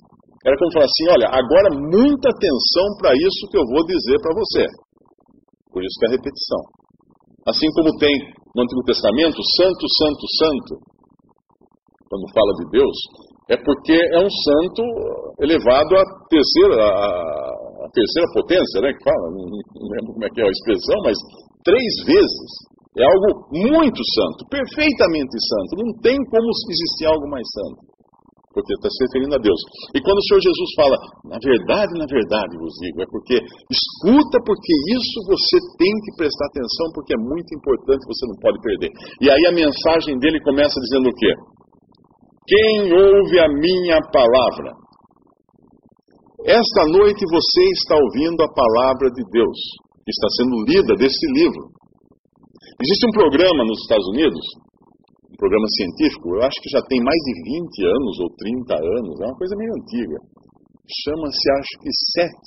Era 0.48 0.56
como 0.56 0.72
falar 0.72 0.88
assim, 0.88 1.06
olha, 1.12 1.28
agora 1.28 1.76
muita 1.76 2.32
atenção 2.32 2.88
para 3.04 3.12
isso 3.20 3.52
que 3.52 3.58
eu 3.60 3.66
vou 3.68 3.84
dizer 3.84 4.16
para 4.24 4.32
você. 4.32 4.64
Por 5.76 5.84
isso 5.84 6.00
que 6.00 6.06
é 6.08 6.10
repetição. 6.16 6.62
Assim 7.52 7.68
como 7.76 7.92
tem 8.00 8.16
no 8.56 8.64
Antigo 8.64 8.84
Testamento, 8.88 9.44
santo, 9.60 9.84
santo, 9.92 10.24
santo, 10.40 10.74
quando 12.08 12.32
fala 12.32 12.54
de 12.64 12.80
Deus, 12.80 12.98
é 13.50 13.58
porque 13.58 13.94
é 13.94 14.20
um 14.20 14.30
santo 14.30 14.82
elevado 15.40 15.96
à 15.96 16.04
terceira, 16.30 16.82
à, 16.82 17.88
terceira 17.94 18.28
potência, 18.34 18.82
né, 18.82 18.94
que 18.94 19.04
fala, 19.04 19.32
não 19.32 19.88
lembro 19.90 20.14
como 20.14 20.26
é 20.26 20.30
que 20.30 20.42
é 20.42 20.46
a 20.46 20.52
expressão, 20.52 20.98
mas 21.04 21.18
três 21.64 21.94
vezes. 22.06 22.76
É 22.96 23.04
algo 23.04 23.52
muito 23.52 24.00
santo, 24.16 24.48
perfeitamente 24.48 25.36
santo. 25.36 25.84
Não 25.84 26.00
tem 26.00 26.16
como 26.16 26.48
existir 26.48 27.06
algo 27.08 27.28
mais 27.28 27.44
santo 27.52 27.96
porque 28.56 28.72
está 28.72 28.88
se 28.88 29.04
referindo 29.04 29.36
a 29.36 29.42
Deus. 29.44 29.60
E 29.92 30.00
quando 30.00 30.16
o 30.16 30.26
Senhor 30.32 30.40
Jesus 30.40 30.70
fala, 30.80 30.96
na 31.28 31.40
verdade, 31.44 31.92
na 32.00 32.08
verdade 32.08 32.56
vos 32.56 32.72
digo, 32.80 33.04
é 33.04 33.08
porque 33.12 33.44
escuta, 33.68 34.40
porque 34.48 34.74
isso 34.96 35.18
você 35.28 35.58
tem 35.76 35.92
que 35.92 36.16
prestar 36.16 36.48
atenção, 36.48 36.88
porque 36.96 37.12
é 37.12 37.20
muito 37.20 37.52
importante, 37.52 38.08
você 38.08 38.24
não 38.32 38.40
pode 38.40 38.58
perder. 38.64 38.90
E 39.20 39.28
aí 39.28 39.44
a 39.52 39.52
mensagem 39.52 40.16
dele 40.24 40.40
começa 40.40 40.80
dizendo 40.88 41.12
o 41.12 41.16
quê? 41.20 41.36
Quem 42.48 42.94
ouve 42.94 43.40
a 43.40 43.50
minha 43.50 44.00
palavra? 44.12 44.72
Esta 46.46 46.86
noite 46.92 47.26
você 47.26 47.64
está 47.74 47.96
ouvindo 47.98 48.42
a 48.44 48.54
palavra 48.54 49.10
de 49.10 49.24
Deus, 49.32 49.60
que 50.06 50.12
está 50.12 50.28
sendo 50.38 50.64
lida 50.68 50.94
desse 50.96 51.26
livro. 51.34 51.74
Existe 52.82 53.08
um 53.08 53.12
programa 53.12 53.66
nos 53.66 53.82
Estados 53.82 54.08
Unidos 54.10 54.46
um 55.36 55.44
programa 55.44 55.68
científico, 55.76 56.32
eu 56.32 56.42
acho 56.48 56.56
que 56.64 56.72
já 56.72 56.82
tem 56.88 57.04
mais 57.04 57.20
de 57.28 57.34
20 57.44 57.84
anos 57.92 58.14
ou 58.24 58.30
30 58.40 58.72
anos, 58.72 59.14
é 59.20 59.26
uma 59.28 59.36
coisa 59.36 59.56
meio 59.60 59.74
antiga. 59.76 60.18
Chama-se, 61.04 61.46
acho 61.60 61.74
que 61.84 61.92
SET, 61.92 62.46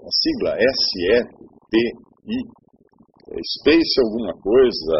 a 0.00 0.08
sigla 0.08 0.52
S-E-T-I, 0.56 2.40
é 3.28 3.40
Space 3.60 3.94
alguma 4.00 4.32
coisa. 4.40 4.96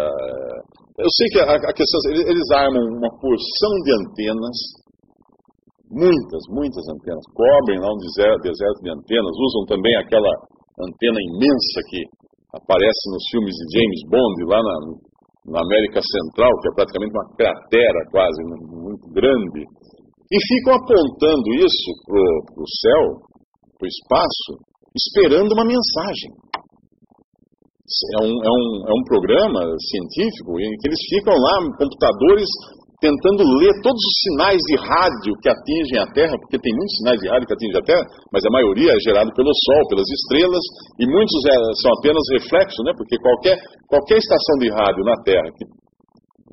Eu 0.99 1.11
sei 1.17 1.27
que 1.31 1.39
a, 1.41 1.55
a 1.55 1.73
questão, 1.73 1.99
eles, 2.11 2.27
eles 2.27 2.49
armam 2.51 2.83
uma 2.83 3.11
porção 3.21 3.73
de 3.85 3.91
antenas, 3.95 4.57
muitas, 5.91 6.43
muitas 6.51 6.85
antenas, 6.91 7.25
cobrem 7.35 7.79
lá 7.79 7.91
um 7.91 8.01
deserto, 8.01 8.43
deserto 8.43 8.81
de 8.83 8.91
antenas, 8.91 9.35
usam 9.35 9.77
também 9.77 9.95
aquela 9.97 10.31
antena 10.83 11.19
imensa 11.19 11.79
que 11.91 12.01
aparece 12.55 13.05
nos 13.11 13.25
filmes 13.31 13.55
de 13.55 13.65
James 13.79 14.03
Bond, 14.11 14.37
lá 14.51 14.61
na, 14.63 14.77
na 15.55 15.61
América 15.63 16.01
Central, 16.03 16.51
que 16.61 16.69
é 16.69 16.75
praticamente 16.75 17.15
uma 17.15 17.29
cratera 17.37 18.01
quase, 18.11 18.39
muito 18.43 19.07
grande, 19.15 19.63
e 20.31 20.37
ficam 20.39 20.75
apontando 20.79 21.49
isso 21.59 21.91
para 22.07 22.63
o 22.63 22.69
céu, 22.83 23.03
para 23.79 23.87
o 23.87 23.91
espaço, 23.91 24.53
esperando 24.95 25.53
uma 25.53 25.67
mensagem. 25.67 26.31
É 27.91 28.23
um, 28.23 28.31
é, 28.31 28.51
um, 28.51 28.67
é 28.87 28.93
um 28.95 29.05
programa 29.05 29.61
científico 29.91 30.61
em 30.63 30.71
que 30.79 30.87
eles 30.87 31.03
ficam 31.11 31.35
lá, 31.35 31.59
computadores 31.75 32.47
tentando 33.01 33.43
ler 33.57 33.73
todos 33.81 33.99
os 33.99 34.17
sinais 34.29 34.61
de 34.61 34.77
rádio 34.77 35.33
que 35.41 35.49
atingem 35.49 35.99
a 35.99 36.07
Terra, 36.13 36.37
porque 36.37 36.61
tem 36.61 36.71
muitos 36.77 36.97
sinais 37.01 37.19
de 37.19 37.27
rádio 37.33 37.49
que 37.49 37.57
atingem 37.57 37.81
a 37.81 37.89
Terra, 37.89 38.05
mas 38.29 38.45
a 38.45 38.53
maioria 38.53 38.93
é 38.93 39.01
gerado 39.01 39.33
pelo 39.33 39.49
Sol, 39.57 39.83
pelas 39.89 40.05
estrelas, 40.05 40.65
e 41.01 41.05
muitos 41.09 41.41
é, 41.49 41.57
são 41.81 41.91
apenas 41.99 42.25
reflexos, 42.37 42.85
né? 42.85 42.93
porque 42.95 43.17
qualquer, 43.19 43.57
qualquer 43.89 44.19
estação 44.21 44.55
de 44.61 44.69
rádio 44.69 45.03
na 45.03 45.17
Terra 45.25 45.49
que 45.57 45.65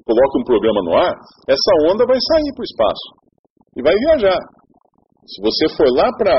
coloque 0.07 0.35
um 0.39 0.47
programa 0.47 0.81
no 0.87 0.95
ar, 0.95 1.13
essa 1.51 1.71
onda 1.91 2.07
vai 2.07 2.15
sair 2.15 2.51
para 2.55 2.63
o 2.63 2.69
espaço 2.71 3.07
e 3.75 3.83
vai 3.83 3.93
viajar. 3.93 4.39
Se 5.27 5.37
você 5.43 5.67
for 5.75 5.91
lá 5.91 6.07
para, 6.15 6.33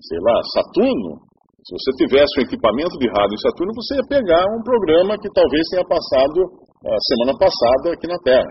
sei 0.00 0.18
lá, 0.24 0.36
Saturno, 0.56 1.27
se 1.68 1.76
você 1.76 1.90
tivesse 2.00 2.32
um 2.40 2.44
equipamento 2.48 2.96
de 2.96 3.12
rádio 3.12 3.36
em 3.36 3.44
Saturno, 3.44 3.76
você 3.76 4.00
ia 4.00 4.06
pegar 4.08 4.40
um 4.56 4.64
programa 4.64 5.20
que 5.20 5.28
talvez 5.36 5.60
tenha 5.68 5.84
passado 5.84 6.40
a 6.80 6.96
semana 7.12 7.36
passada 7.36 7.92
aqui 7.92 8.08
na 8.08 8.16
Terra. 8.24 8.48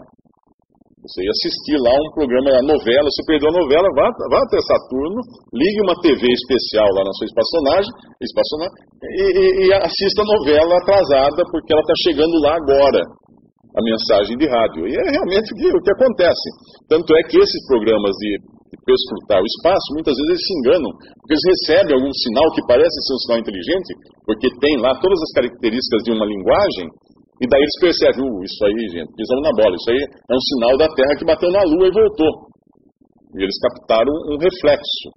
Você 1.02 1.26
ia 1.26 1.34
assistir 1.34 1.78
lá 1.82 1.98
um 1.98 2.14
programa, 2.14 2.62
a 2.62 2.62
novela, 2.62 3.10
você 3.10 3.26
perdeu 3.26 3.50
a 3.50 3.58
novela, 3.58 3.90
vá, 3.98 4.06
vá 4.30 4.38
até 4.38 4.62
Saturno, 4.62 5.18
ligue 5.50 5.82
uma 5.82 5.98
TV 5.98 6.30
especial 6.30 6.86
lá 6.94 7.02
na 7.02 7.14
sua 7.18 7.26
espaçonagem, 7.26 7.90
espaçonagem 8.22 8.76
e, 9.02 9.26
e, 9.34 9.46
e 9.66 9.68
assista 9.82 10.22
a 10.22 10.32
novela 10.38 10.74
atrasada, 10.78 11.42
porque 11.50 11.74
ela 11.74 11.82
está 11.82 11.96
chegando 12.06 12.36
lá 12.46 12.54
agora, 12.54 13.02
a 13.02 13.82
mensagem 13.82 14.38
de 14.38 14.46
rádio. 14.46 14.86
E 14.86 14.94
é 14.94 15.06
realmente 15.18 15.48
o 15.50 15.58
que, 15.58 15.68
o 15.74 15.82
que 15.82 15.94
acontece. 15.98 16.48
Tanto 16.86 17.10
é 17.18 17.22
que 17.26 17.38
esses 17.42 17.62
programas 17.66 18.14
de 18.22 18.57
perscrutar 18.84 19.40
o 19.40 19.48
espaço, 19.48 19.96
muitas 19.96 20.16
vezes 20.18 20.30
eles 20.36 20.46
se 20.48 20.54
enganam, 20.60 20.92
porque 20.92 21.34
eles 21.34 21.48
recebem 21.56 21.94
algum 21.96 22.14
sinal 22.14 22.48
que 22.52 22.62
parece 22.68 22.98
ser 23.06 23.14
um 23.16 23.24
sinal 23.24 23.40
inteligente, 23.40 23.92
porque 24.28 24.48
tem 24.60 24.76
lá 24.84 24.92
todas 25.00 25.20
as 25.24 25.32
características 25.32 26.02
de 26.04 26.12
uma 26.12 26.26
linguagem, 26.28 26.88
e 27.38 27.46
daí 27.46 27.62
eles 27.62 27.78
percebem, 27.80 28.26
uh, 28.26 28.42
isso 28.42 28.62
aí, 28.66 28.82
gente, 28.98 29.14
pisamos 29.14 29.44
na 29.46 29.54
bola, 29.54 29.76
isso 29.78 29.90
aí 29.94 30.02
é 30.02 30.34
um 30.34 30.46
sinal 30.52 30.74
da 30.74 30.90
Terra 30.90 31.14
que 31.16 31.26
bateu 31.26 31.50
na 31.54 31.62
Lua 31.70 31.86
e 31.86 31.94
voltou. 31.94 32.34
E 33.38 33.44
eles 33.46 33.58
captaram 33.62 34.10
um 34.34 34.38
reflexo, 34.42 35.08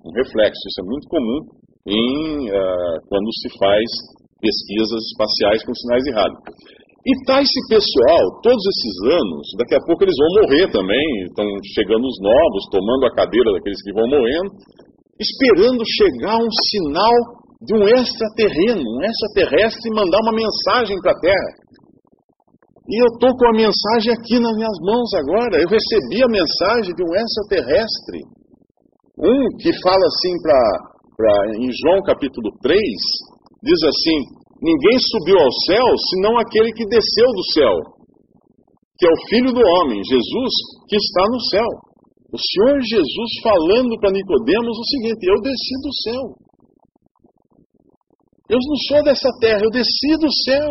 um 0.00 0.12
reflexo. 0.16 0.62
Isso 0.64 0.80
é 0.80 0.86
muito 0.88 1.06
comum 1.12 1.38
em, 1.84 2.48
uh, 2.48 2.96
quando 3.12 3.28
se 3.44 3.48
faz 3.60 3.84
pesquisas 4.40 5.00
espaciais 5.12 5.60
com 5.64 5.74
sinais 5.74 6.02
de 6.04 6.12
rádio. 6.16 6.38
E 7.06 7.12
tá 7.22 7.38
esse 7.38 7.60
pessoal, 7.70 8.42
todos 8.42 8.58
esses 8.66 8.94
anos, 9.14 9.46
daqui 9.62 9.78
a 9.78 9.84
pouco 9.86 10.02
eles 10.02 10.18
vão 10.18 10.42
morrer 10.42 10.66
também, 10.74 11.06
estão 11.22 11.46
chegando 11.70 12.02
os 12.02 12.18
novos, 12.18 12.66
tomando 12.66 13.06
a 13.06 13.14
cadeira 13.14 13.54
daqueles 13.54 13.78
que 13.78 13.94
vão 13.94 14.10
morrendo, 14.10 14.50
esperando 15.14 15.86
chegar 15.86 16.34
um 16.34 16.50
sinal 16.50 17.14
de 17.62 17.78
um 17.78 17.86
extraterreno, 17.94 18.82
um 18.82 19.02
extraterrestre 19.06 19.94
mandar 19.94 20.18
uma 20.18 20.34
mensagem 20.34 20.98
para 20.98 21.14
a 21.14 21.20
Terra. 21.22 21.52
E 22.90 23.02
eu 23.02 23.08
estou 23.14 23.30
com 23.38 23.46
a 23.50 23.58
mensagem 23.58 24.10
aqui 24.10 24.42
nas 24.42 24.54
minhas 24.58 24.78
mãos 24.82 25.10
agora. 25.14 25.62
Eu 25.62 25.70
recebi 25.70 26.22
a 26.22 26.30
mensagem 26.30 26.90
de 26.90 27.02
um 27.02 27.14
extraterrestre. 27.14 28.18
Um 29.18 29.56
que 29.62 29.70
fala 29.78 30.04
assim 30.10 30.34
para 30.42 31.54
em 31.54 31.70
João 31.70 32.02
capítulo 32.02 32.50
3, 32.62 32.78
diz 33.62 33.80
assim: 33.82 34.45
Ninguém 34.66 34.98
subiu 34.98 35.38
ao 35.38 35.52
céu 35.70 35.86
senão 36.10 36.34
aquele 36.42 36.72
que 36.74 36.90
desceu 36.90 37.28
do 37.30 37.44
céu, 37.54 37.74
que 38.98 39.06
é 39.06 39.10
o 39.14 39.22
Filho 39.30 39.52
do 39.54 39.62
Homem, 39.62 40.02
Jesus, 40.02 40.52
que 40.90 40.96
está 40.96 41.22
no 41.30 41.40
céu. 41.54 41.68
O 42.34 42.38
Senhor 42.38 42.74
Jesus 42.82 43.30
falando 43.46 43.94
para 44.00 44.10
Nicodemos 44.10 44.74
o 44.74 44.88
seguinte: 44.90 45.22
Eu 45.22 45.38
desci 45.38 45.74
do 45.86 45.92
céu. 46.02 46.22
Eu 48.50 48.58
não 48.58 48.78
sou 48.90 49.04
dessa 49.04 49.30
terra, 49.38 49.62
eu 49.62 49.70
desci 49.70 50.12
do 50.18 50.30
céu. 50.50 50.70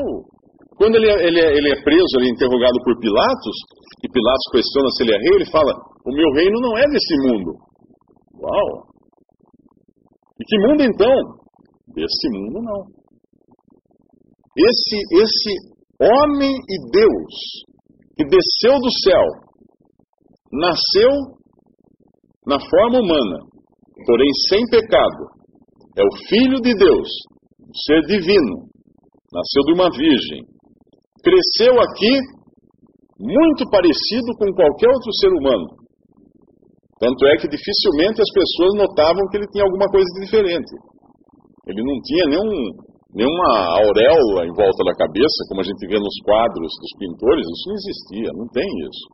Quando 0.76 0.96
ele, 0.96 1.08
é, 1.08 1.28
ele, 1.28 1.40
é, 1.40 1.56
ele 1.56 1.72
é 1.72 1.82
preso, 1.82 2.20
ele 2.20 2.28
é 2.28 2.34
interrogado 2.36 2.76
por 2.84 3.00
Pilatos, 3.00 3.56
e 4.04 4.12
Pilatos 4.12 4.52
questiona 4.52 4.90
se 4.92 5.04
ele 5.04 5.16
é 5.16 5.20
rei, 5.24 5.36
ele 5.40 5.52
fala: 5.52 5.72
O 6.06 6.12
meu 6.12 6.30
reino 6.36 6.60
não 6.60 6.78
é 6.78 6.84
desse 6.92 7.16
mundo. 7.24 7.56
Uau! 8.44 8.92
E 10.36 10.44
que 10.44 10.58
mundo 10.68 10.84
então? 10.84 11.16
Desse 11.96 12.28
mundo 12.36 12.60
não. 12.60 13.05
Esse, 14.58 14.98
esse 15.12 15.54
homem 16.00 16.52
e 16.52 16.92
Deus 16.92 17.34
que 18.16 18.24
desceu 18.24 18.80
do 18.80 18.92
céu, 19.04 19.24
nasceu 20.52 21.12
na 22.48 22.58
forma 22.60 23.00
humana, 23.00 23.38
porém 24.06 24.30
sem 24.48 24.66
pecado, 24.68 25.36
é 25.98 26.04
o 26.04 26.28
Filho 26.30 26.62
de 26.62 26.74
Deus, 26.74 27.10
ser 27.86 28.02
divino, 28.08 28.70
nasceu 29.34 29.62
de 29.66 29.74
uma 29.74 29.90
virgem, 29.92 30.44
cresceu 31.22 31.74
aqui 31.82 32.14
muito 33.20 33.70
parecido 33.70 34.32
com 34.38 34.52
qualquer 34.54 34.88
outro 34.88 35.12
ser 35.20 35.32
humano. 35.34 35.68
Tanto 37.00 37.26
é 37.28 37.36
que 37.38 37.48
dificilmente 37.48 38.22
as 38.22 38.32
pessoas 38.32 38.76
notavam 38.76 39.28
que 39.30 39.38
ele 39.38 39.48
tinha 39.52 39.66
alguma 39.66 39.88
coisa 39.88 40.06
de 40.16 40.26
diferente. 40.26 40.72
Ele 41.68 41.84
não 41.84 42.02
tinha 42.02 42.26
nenhum, 42.30 42.72
nenhuma 43.16 43.80
auréola 43.80 44.44
em 44.44 44.54
volta 44.54 44.82
da 44.84 44.94
cabeça, 45.00 45.48
como 45.48 45.62
a 45.62 45.68
gente 45.68 45.88
vê 45.88 45.96
nos 45.96 46.18
quadros 46.28 46.72
dos 46.76 46.94
pintores, 47.00 47.48
isso 47.48 47.66
não 47.68 47.76
existia, 47.80 48.30
não 48.36 48.48
tem 48.52 48.70
isso. 48.86 49.06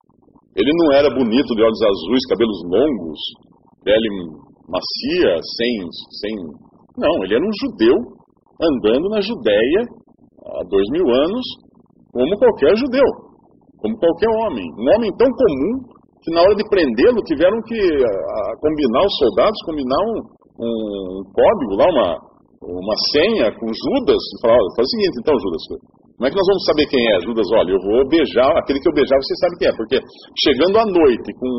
Ele 0.57 0.71
não 0.73 0.87
era 0.97 1.09
bonito 1.13 1.55
de 1.55 1.61
olhos 1.61 1.81
azuis, 1.81 2.27
cabelos 2.27 2.59
longos, 2.65 3.19
pele 3.85 4.09
macia, 4.67 5.39
sem, 5.55 5.73
sem. 6.19 6.33
Não, 6.97 7.23
ele 7.23 7.35
era 7.35 7.45
um 7.45 7.55
judeu 7.61 7.95
andando 8.61 9.09
na 9.09 9.21
Judéia 9.21 9.81
há 10.59 10.63
dois 10.67 10.87
mil 10.91 11.07
anos, 11.07 11.45
como 12.11 12.37
qualquer 12.37 12.75
judeu, 12.75 13.07
como 13.79 13.97
qualquer 13.97 14.29
homem. 14.43 14.65
Um 14.77 14.87
homem 14.95 15.11
tão 15.17 15.29
comum 15.29 16.01
que 16.21 16.33
na 16.33 16.41
hora 16.41 16.55
de 16.55 16.67
prendê-lo 16.69 17.21
tiveram 17.25 17.57
que 17.65 17.79
a, 17.79 18.11
a, 18.11 18.57
combinar 18.61 19.01
os 19.05 19.17
soldados, 19.17 19.57
combinar 19.65 20.01
um, 20.05 20.17
um, 20.61 21.23
código 21.33 21.73
lá, 21.79 21.87
uma, 21.89 22.17
uma 22.61 22.97
senha 23.13 23.49
com 23.57 23.67
Judas, 23.67 24.21
e 24.21 24.35
falar, 24.41 24.59
faz 24.77 24.85
o 24.85 24.91
seguinte, 24.93 25.15
então 25.17 25.33
Judas, 25.33 25.63
como 26.17 26.25
é 26.25 26.29
que 26.29 26.37
nós 26.37 26.49
vamos 26.53 26.65
saber 26.69 26.85
quem 26.85 27.01
é? 27.01 27.15
Judas, 27.25 27.47
olha, 27.57 27.71
eu 27.73 27.81
vou 27.81 28.07
beijar, 28.07 28.51
aquele 28.57 28.79
que 28.79 28.89
eu 28.89 28.93
beijar 28.93 29.17
você 29.17 29.35
sabe 29.41 29.57
quem 29.57 29.67
é, 29.69 29.73
porque 29.73 29.97
chegando 30.45 30.77
à 30.77 30.85
noite 30.85 31.29
com, 31.39 31.53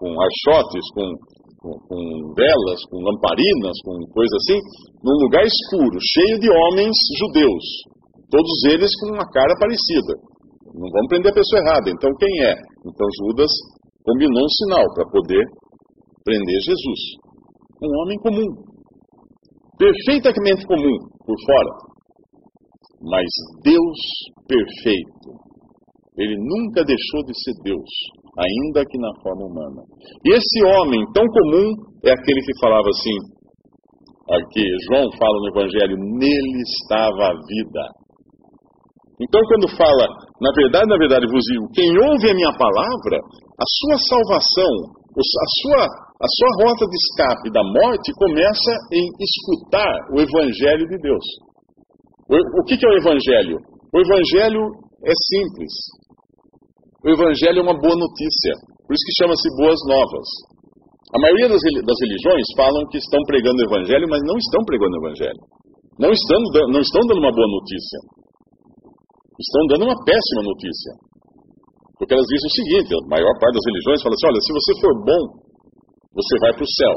com 0.00 0.08
archotes, 0.16 0.84
com, 0.96 1.06
com, 1.60 1.72
com 1.84 2.00
velas, 2.32 2.80
com 2.88 3.04
lamparinas, 3.04 3.76
com 3.84 3.94
coisa 4.16 4.34
assim, 4.40 4.58
num 5.04 5.16
lugar 5.28 5.44
escuro, 5.44 5.96
cheio 6.00 6.40
de 6.40 6.48
homens 6.48 6.96
judeus, 7.20 7.66
Todos 8.30 8.62
eles 8.70 8.90
com 9.02 9.10
uma 9.10 9.26
cara 9.26 9.52
parecida. 9.58 10.14
Não 10.70 10.86
vamos 10.86 11.08
prender 11.10 11.34
a 11.34 11.34
pessoa 11.34 11.60
errada. 11.66 11.90
Então 11.90 12.10
quem 12.14 12.46
é? 12.46 12.54
Então 12.86 13.06
Judas 13.18 13.50
combinou 14.06 14.46
um 14.46 14.54
sinal 14.62 14.86
para 14.94 15.10
poder 15.10 15.44
prender 16.22 16.58
Jesus. 16.62 17.00
Um 17.82 17.90
homem 18.02 18.16
comum. 18.22 18.69
Perfeitamente 19.80 20.66
comum 20.68 20.96
por 21.24 21.36
fora, 21.40 21.72
mas 23.00 23.24
Deus 23.64 23.98
perfeito. 24.44 25.40
Ele 26.18 26.36
nunca 26.36 26.84
deixou 26.84 27.24
de 27.24 27.32
ser 27.32 27.54
Deus, 27.64 27.88
ainda 28.36 28.84
que 28.84 28.98
na 28.98 29.08
forma 29.22 29.46
humana. 29.48 29.80
E 30.26 30.36
esse 30.36 30.60
homem 30.68 31.00
tão 31.14 31.24
comum 31.24 31.72
é 32.04 32.12
aquele 32.12 32.40
que 32.44 32.60
falava 32.60 32.88
assim, 32.92 33.16
aqui 34.28 34.64
João 34.84 35.08
fala 35.16 35.36
no 35.40 35.48
Evangelho, 35.48 35.96
nele 35.96 36.60
estava 36.60 37.32
a 37.32 37.40
vida. 37.40 37.84
Então, 39.16 39.40
quando 39.48 39.76
fala, 39.76 40.04
na 40.40 40.52
verdade, 40.56 40.88
na 40.88 40.96
verdade 40.96 41.26
vos 41.26 41.44
digo, 41.44 41.68
quem 41.72 41.88
ouve 41.88 42.30
a 42.30 42.34
minha 42.34 42.52
palavra, 42.52 43.16
a 43.16 43.64
sua 43.64 43.96
salvação, 43.96 44.72
a 45.16 45.48
sua, 45.60 46.09
a 46.20 46.28
sua 46.28 46.50
rota 46.60 46.84
de 46.84 46.96
escape 47.00 47.48
da 47.48 47.64
morte 47.64 48.12
começa 48.12 48.72
em 48.92 49.04
escutar 49.24 49.94
o 50.12 50.20
Evangelho 50.20 50.84
de 50.84 50.98
Deus. 51.00 51.26
O, 52.28 52.62
que, 52.68 52.76
é 52.76 52.88
o 52.92 53.00
Evangelho? 53.00 53.56
O 53.56 53.96
Evangelho 53.98 54.62
é 55.00 55.14
simples. 55.16 55.72
O 57.00 57.08
Evangelho 57.08 57.58
é 57.58 57.64
uma 57.64 57.72
boa 57.72 57.96
notícia. 57.96 58.52
Por 58.84 58.92
isso 58.92 59.06
que 59.08 59.16
chama-se 59.16 59.48
Boas 59.56 59.80
Novas. 59.88 60.28
A 61.16 61.18
maioria 61.24 61.48
das, 61.48 61.58
das 61.58 61.98
religiões 62.04 62.46
falam 62.52 62.84
que 62.92 63.00
estão 63.00 63.18
pregando 63.24 63.56
o 63.56 63.66
Evangelho, 63.72 64.06
mas 64.12 64.20
não 64.20 64.36
estão 64.36 64.60
pregando 64.68 64.92
o 64.92 65.00
Evangelho. 65.08 65.42
Não 65.98 66.12
estão, 66.12 66.38
não 66.68 66.80
estão 66.84 67.00
dando 67.08 67.24
uma 67.24 67.32
boa 67.32 67.48
notícia. 67.48 67.98
Estão 69.40 69.62
dando 69.72 69.88
uma 69.88 69.96
péssima 70.04 70.42
notícia. 70.44 70.92
Porque 71.96 72.12
elas 72.12 72.28
dizem 72.28 72.44
o 72.44 72.56
seguinte: 72.60 72.88
a 72.92 73.08
maior 73.08 73.32
parte 73.40 73.56
das 73.56 73.66
religiões 73.72 74.04
fala 74.04 74.12
assim: 74.12 74.28
olha, 74.28 74.40
se 74.44 74.52
você 74.52 74.72
for 74.84 74.94
bom, 75.00 75.22
você 76.14 76.38
vai 76.40 76.52
para 76.54 76.64
o 76.64 76.74
céu. 76.74 76.94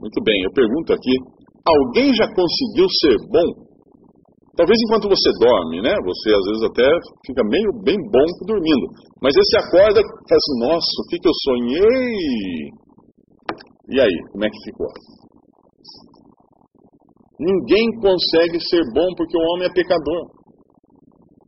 Muito 0.00 0.22
bem, 0.22 0.42
eu 0.42 0.52
pergunto 0.52 0.92
aqui: 0.92 1.14
alguém 1.64 2.12
já 2.14 2.26
conseguiu 2.34 2.86
ser 2.88 3.16
bom 3.28 3.72
Talvez 4.52 4.76
enquanto 4.84 5.08
você 5.08 5.30
dorme, 5.40 5.80
né? 5.80 5.96
Você 6.04 6.28
às 6.28 6.44
vezes 6.44 6.62
até 6.68 6.84
fica 7.24 7.42
meio 7.48 7.72
bem 7.82 7.96
bom 7.96 8.26
dormindo. 8.44 8.84
Mas 9.22 9.32
aí 9.32 9.44
você 9.48 9.56
acorda 9.64 10.00
e 10.00 10.04
fala 10.04 10.40
assim, 10.44 10.58
nossa, 10.60 10.92
o 11.00 11.06
que, 11.08 11.16
que 11.16 11.28
eu 11.28 11.36
sonhei? 11.48 12.12
E 13.88 14.00
aí, 14.00 14.16
como 14.30 14.44
é 14.44 14.50
que 14.50 14.64
ficou? 14.64 14.88
Ninguém 17.40 17.86
consegue 17.98 18.60
ser 18.60 18.82
bom 18.92 19.08
porque 19.16 19.36
o 19.36 19.46
homem 19.54 19.68
é 19.68 19.72
pecador. 19.72 20.22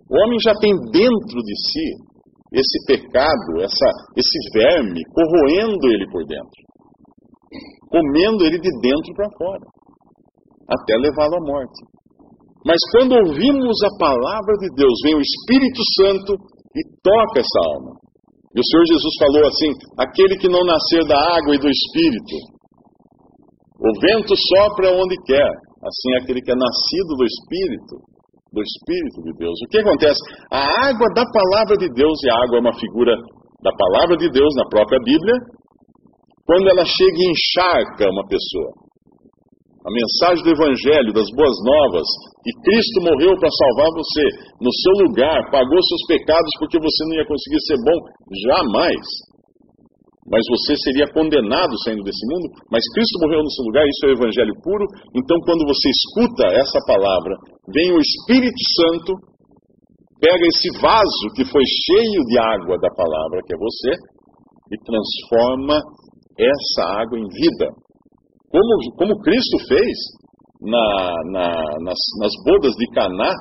O 0.08 0.14
homem 0.24 0.38
já 0.40 0.54
tem 0.56 0.72
dentro 0.90 1.38
de 1.44 1.54
si 1.70 2.13
esse 2.54 2.78
pecado, 2.86 3.60
essa, 3.60 3.88
esse 4.14 4.38
verme, 4.54 5.02
corroendo 5.10 5.90
ele 5.90 6.06
por 6.10 6.24
dentro, 6.24 6.60
comendo 7.90 8.44
ele 8.46 8.58
de 8.58 8.70
dentro 8.80 9.10
para 9.14 9.28
fora, 9.36 9.66
até 10.70 10.94
levá-lo 10.96 11.36
à 11.36 11.40
morte. 11.40 11.80
Mas 12.64 12.78
quando 12.92 13.12
ouvimos 13.12 13.76
a 13.84 13.98
palavra 13.98 14.54
de 14.62 14.68
Deus, 14.74 14.94
vem 15.04 15.16
o 15.16 15.20
Espírito 15.20 15.82
Santo 16.00 16.32
e 16.74 16.80
toca 17.02 17.40
essa 17.40 17.60
alma. 17.74 17.92
E 18.54 18.60
o 18.60 18.64
Senhor 18.64 18.86
Jesus 18.86 19.14
falou 19.18 19.44
assim: 19.50 19.70
aquele 19.98 20.38
que 20.38 20.48
não 20.48 20.64
nascer 20.64 21.04
da 21.04 21.18
água 21.18 21.54
e 21.54 21.58
do 21.58 21.68
Espírito, 21.68 22.36
o 23.82 23.90
vento 24.00 24.32
sopra 24.32 24.94
onde 24.94 25.16
quer, 25.26 25.50
assim 25.82 26.14
é 26.14 26.22
aquele 26.22 26.40
que 26.40 26.52
é 26.52 26.56
nascido 26.56 27.18
do 27.18 27.24
Espírito, 27.26 28.13
do 28.54 28.62
Espírito 28.62 29.18
de 29.26 29.32
Deus. 29.36 29.58
O 29.66 29.68
que 29.68 29.78
acontece? 29.78 30.20
A 30.50 30.88
água 30.88 31.08
da 31.14 31.26
palavra 31.26 31.76
de 31.76 31.90
Deus, 31.90 32.14
e 32.22 32.30
a 32.30 32.36
água 32.46 32.58
é 32.58 32.60
uma 32.60 32.78
figura 32.78 33.14
da 33.62 33.72
palavra 33.74 34.16
de 34.16 34.30
Deus 34.30 34.54
na 34.54 34.68
própria 34.70 35.00
Bíblia, 35.02 35.34
quando 36.46 36.68
ela 36.68 36.84
chega 36.84 37.18
e 37.18 37.30
encharca 37.32 38.10
uma 38.10 38.24
pessoa 38.28 38.84
a 39.84 39.90
mensagem 39.92 40.42
do 40.42 40.56
Evangelho, 40.56 41.12
das 41.12 41.28
boas 41.36 41.56
novas, 41.60 42.08
que 42.40 42.52
Cristo 42.64 43.04
morreu 43.04 43.36
para 43.36 43.52
salvar 43.52 43.92
você, 43.92 44.24
no 44.56 44.72
seu 44.72 44.94
lugar, 45.04 45.36
pagou 45.52 45.76
seus 45.84 46.04
pecados 46.08 46.50
porque 46.58 46.80
você 46.80 47.04
não 47.04 47.16
ia 47.20 47.28
conseguir 47.28 47.60
ser 47.68 47.76
bom, 47.84 47.98
jamais. 48.48 49.04
Mas 50.24 50.40
você 50.48 50.72
seria 50.80 51.06
condenado 51.12 51.72
saindo 51.84 52.02
desse 52.02 52.24
mundo, 52.32 52.48
mas 52.72 52.80
Cristo 52.96 53.20
morreu 53.20 53.44
no 53.44 53.50
seu 53.50 53.64
lugar, 53.64 53.84
isso 53.84 54.06
é 54.06 54.08
o 54.08 54.16
Evangelho 54.16 54.54
puro. 54.64 54.86
Então, 55.12 55.36
quando 55.44 55.68
você 55.68 55.88
escuta 55.92 56.48
essa 56.48 56.80
palavra, 56.86 57.36
vem 57.68 57.92
o 57.92 58.00
Espírito 58.00 58.62
Santo, 58.80 59.12
pega 60.20 60.44
esse 60.48 60.70
vaso 60.80 61.24
que 61.36 61.44
foi 61.44 61.62
cheio 61.62 62.24
de 62.24 62.38
água 62.38 62.78
da 62.80 62.88
palavra, 62.96 63.44
que 63.44 63.52
é 63.52 63.58
você, 63.58 63.92
e 64.72 64.76
transforma 64.80 65.76
essa 66.40 67.04
água 67.04 67.18
em 67.18 67.28
vida 67.28 67.68
como, 68.54 68.94
como 68.96 69.22
Cristo 69.22 69.58
fez 69.66 69.98
na, 70.62 71.14
na, 71.32 71.48
nas, 71.82 71.98
nas 72.20 72.32
bodas 72.46 72.72
de 72.76 72.86
Caná, 72.94 73.32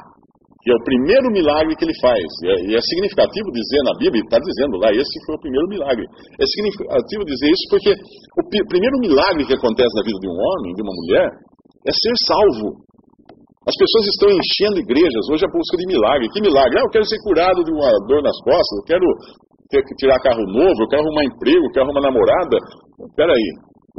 que 0.64 0.72
é 0.72 0.76
o 0.80 0.84
primeiro 0.88 1.28
milagre 1.28 1.76
que 1.76 1.84
ele 1.84 1.98
faz. 2.00 2.24
E 2.24 2.48
é, 2.48 2.56
e 2.68 2.70
é 2.72 2.80
significativo 2.80 3.52
dizer 3.52 3.82
na 3.84 3.94
Bíblia, 4.00 4.24
está 4.24 4.40
dizendo 4.40 4.80
lá, 4.80 4.96
esse 4.96 5.16
foi 5.28 5.36
o 5.36 5.44
primeiro 5.44 5.68
milagre. 5.68 6.08
É 6.40 6.46
significativo 6.48 7.28
dizer 7.28 7.52
isso 7.52 7.66
porque 7.68 7.92
o 7.92 8.44
primeiro 8.72 8.98
milagre 9.04 9.44
que 9.44 9.60
acontece 9.60 9.92
na 10.00 10.08
vida 10.08 10.20
de 10.24 10.30
um 10.32 10.38
homem, 10.40 10.72
de 10.72 10.82
uma 10.88 10.96
mulher, 10.96 11.28
é 11.84 11.92
ser 11.92 12.16
salvo. 12.32 12.80
As 13.68 13.76
pessoas 13.76 14.08
estão 14.08 14.32
enchendo 14.32 14.80
igrejas 14.80 15.24
hoje 15.28 15.44
à 15.44 15.52
busca 15.52 15.76
de 15.76 15.88
milagre. 15.88 16.32
Que 16.32 16.40
milagre? 16.40 16.80
Ah, 16.80 16.88
eu 16.88 16.92
quero 16.96 17.04
ser 17.12 17.20
curado 17.28 17.60
de 17.64 17.72
uma 17.72 17.92
dor 18.08 18.24
nas 18.24 18.36
costas, 18.40 18.76
eu 18.80 18.88
quero 18.88 19.08
ter 19.68 19.84
que 19.84 19.96
tirar 20.00 20.16
carro 20.24 20.48
novo, 20.48 20.80
eu 20.80 20.88
quero 20.88 21.04
arrumar 21.04 21.28
emprego, 21.28 21.60
eu 21.60 21.74
quero 21.76 21.92
arrumar 21.92 22.08
namorada. 22.08 22.56
Espera 23.04 23.36
aí, 23.36 23.48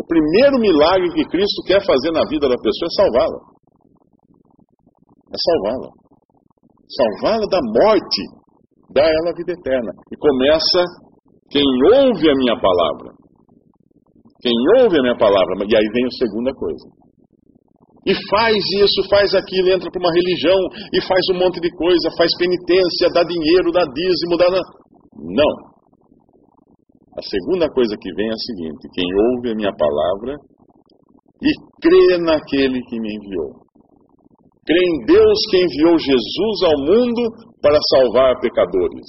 o 0.00 0.04
primeiro 0.08 0.56
milagre 0.64 1.12
que 1.12 1.28
Cristo 1.28 1.60
quer 1.68 1.84
fazer 1.84 2.08
na 2.08 2.24
vida 2.24 2.48
da 2.48 2.56
pessoa 2.56 2.88
é 2.88 2.96
salvá-la. 2.96 3.40
É 5.28 5.36
salvá-la. 5.36 6.03
Salvá-la 6.88 7.46
da 7.48 7.60
morte, 7.62 8.20
dá 8.92 9.02
ela 9.02 9.30
a 9.30 9.36
vida 9.36 9.52
eterna. 9.52 9.92
E 10.12 10.16
começa 10.16 10.80
quem 11.50 11.64
ouve 11.94 12.30
a 12.30 12.34
minha 12.34 12.58
palavra. 12.60 13.12
Quem 14.40 14.52
ouve 14.82 14.98
a 14.98 15.02
minha 15.02 15.16
palavra, 15.16 15.56
e 15.64 15.74
aí 15.74 15.88
vem 15.94 16.04
a 16.04 16.18
segunda 16.18 16.52
coisa. 16.52 16.86
E 18.06 18.12
faz 18.28 18.56
isso, 18.84 19.08
faz 19.08 19.34
aquilo, 19.34 19.72
entra 19.72 19.90
para 19.90 20.00
uma 20.00 20.12
religião 20.12 20.60
e 20.92 21.00
faz 21.00 21.24
um 21.32 21.38
monte 21.40 21.58
de 21.58 21.70
coisa, 21.72 22.12
faz 22.18 22.28
penitência, 22.36 23.08
dá 23.14 23.24
dinheiro, 23.24 23.72
dá 23.72 23.80
dízimo, 23.88 24.36
dá. 24.36 24.52
Não. 25.16 25.52
A 27.16 27.22
segunda 27.22 27.66
coisa 27.70 27.96
que 27.96 28.12
vem 28.12 28.28
é 28.28 28.32
a 28.32 28.36
seguinte: 28.36 28.88
quem 28.92 29.08
ouve 29.32 29.52
a 29.52 29.54
minha 29.54 29.72
palavra 29.72 30.36
e 31.40 31.50
crê 31.80 32.18
naquele 32.18 32.82
que 32.82 33.00
me 33.00 33.08
enviou. 33.16 33.63
Crê 34.64 34.80
em 34.80 35.04
Deus 35.04 35.38
que 35.50 35.60
enviou 35.60 35.98
Jesus 35.98 36.56
ao 36.64 36.76
mundo 36.88 37.22
para 37.60 37.78
salvar 37.92 38.40
pecadores. 38.40 39.08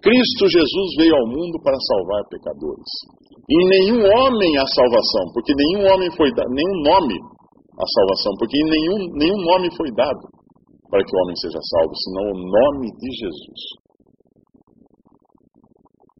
Cristo 0.00 0.44
Jesus 0.48 0.88
veio 0.98 1.14
ao 1.14 1.26
mundo 1.28 1.60
para 1.62 1.76
salvar 1.76 2.22
pecadores. 2.28 2.90
E 3.48 3.56
nenhum 3.68 4.00
homem 4.00 4.56
a 4.58 4.66
salvação, 4.66 5.24
porque 5.32 5.52
nenhum 5.52 5.84
homem 5.92 6.10
foi 6.16 6.32
dado, 6.32 6.48
nenhum 6.48 6.78
nome 6.82 7.16
a 7.76 7.86
salvação, 7.86 8.32
porque 8.38 8.56
nenhum, 8.56 8.98
nenhum 9.12 9.40
nome 9.44 9.68
foi 9.76 9.90
dado 9.92 10.24
para 10.88 11.04
que 11.04 11.12
o 11.14 11.20
homem 11.24 11.36
seja 11.36 11.58
salvo, 11.60 11.92
senão 11.96 12.24
o 12.30 12.36
nome 12.40 12.88
de 12.96 13.10
Jesus. 13.12 13.60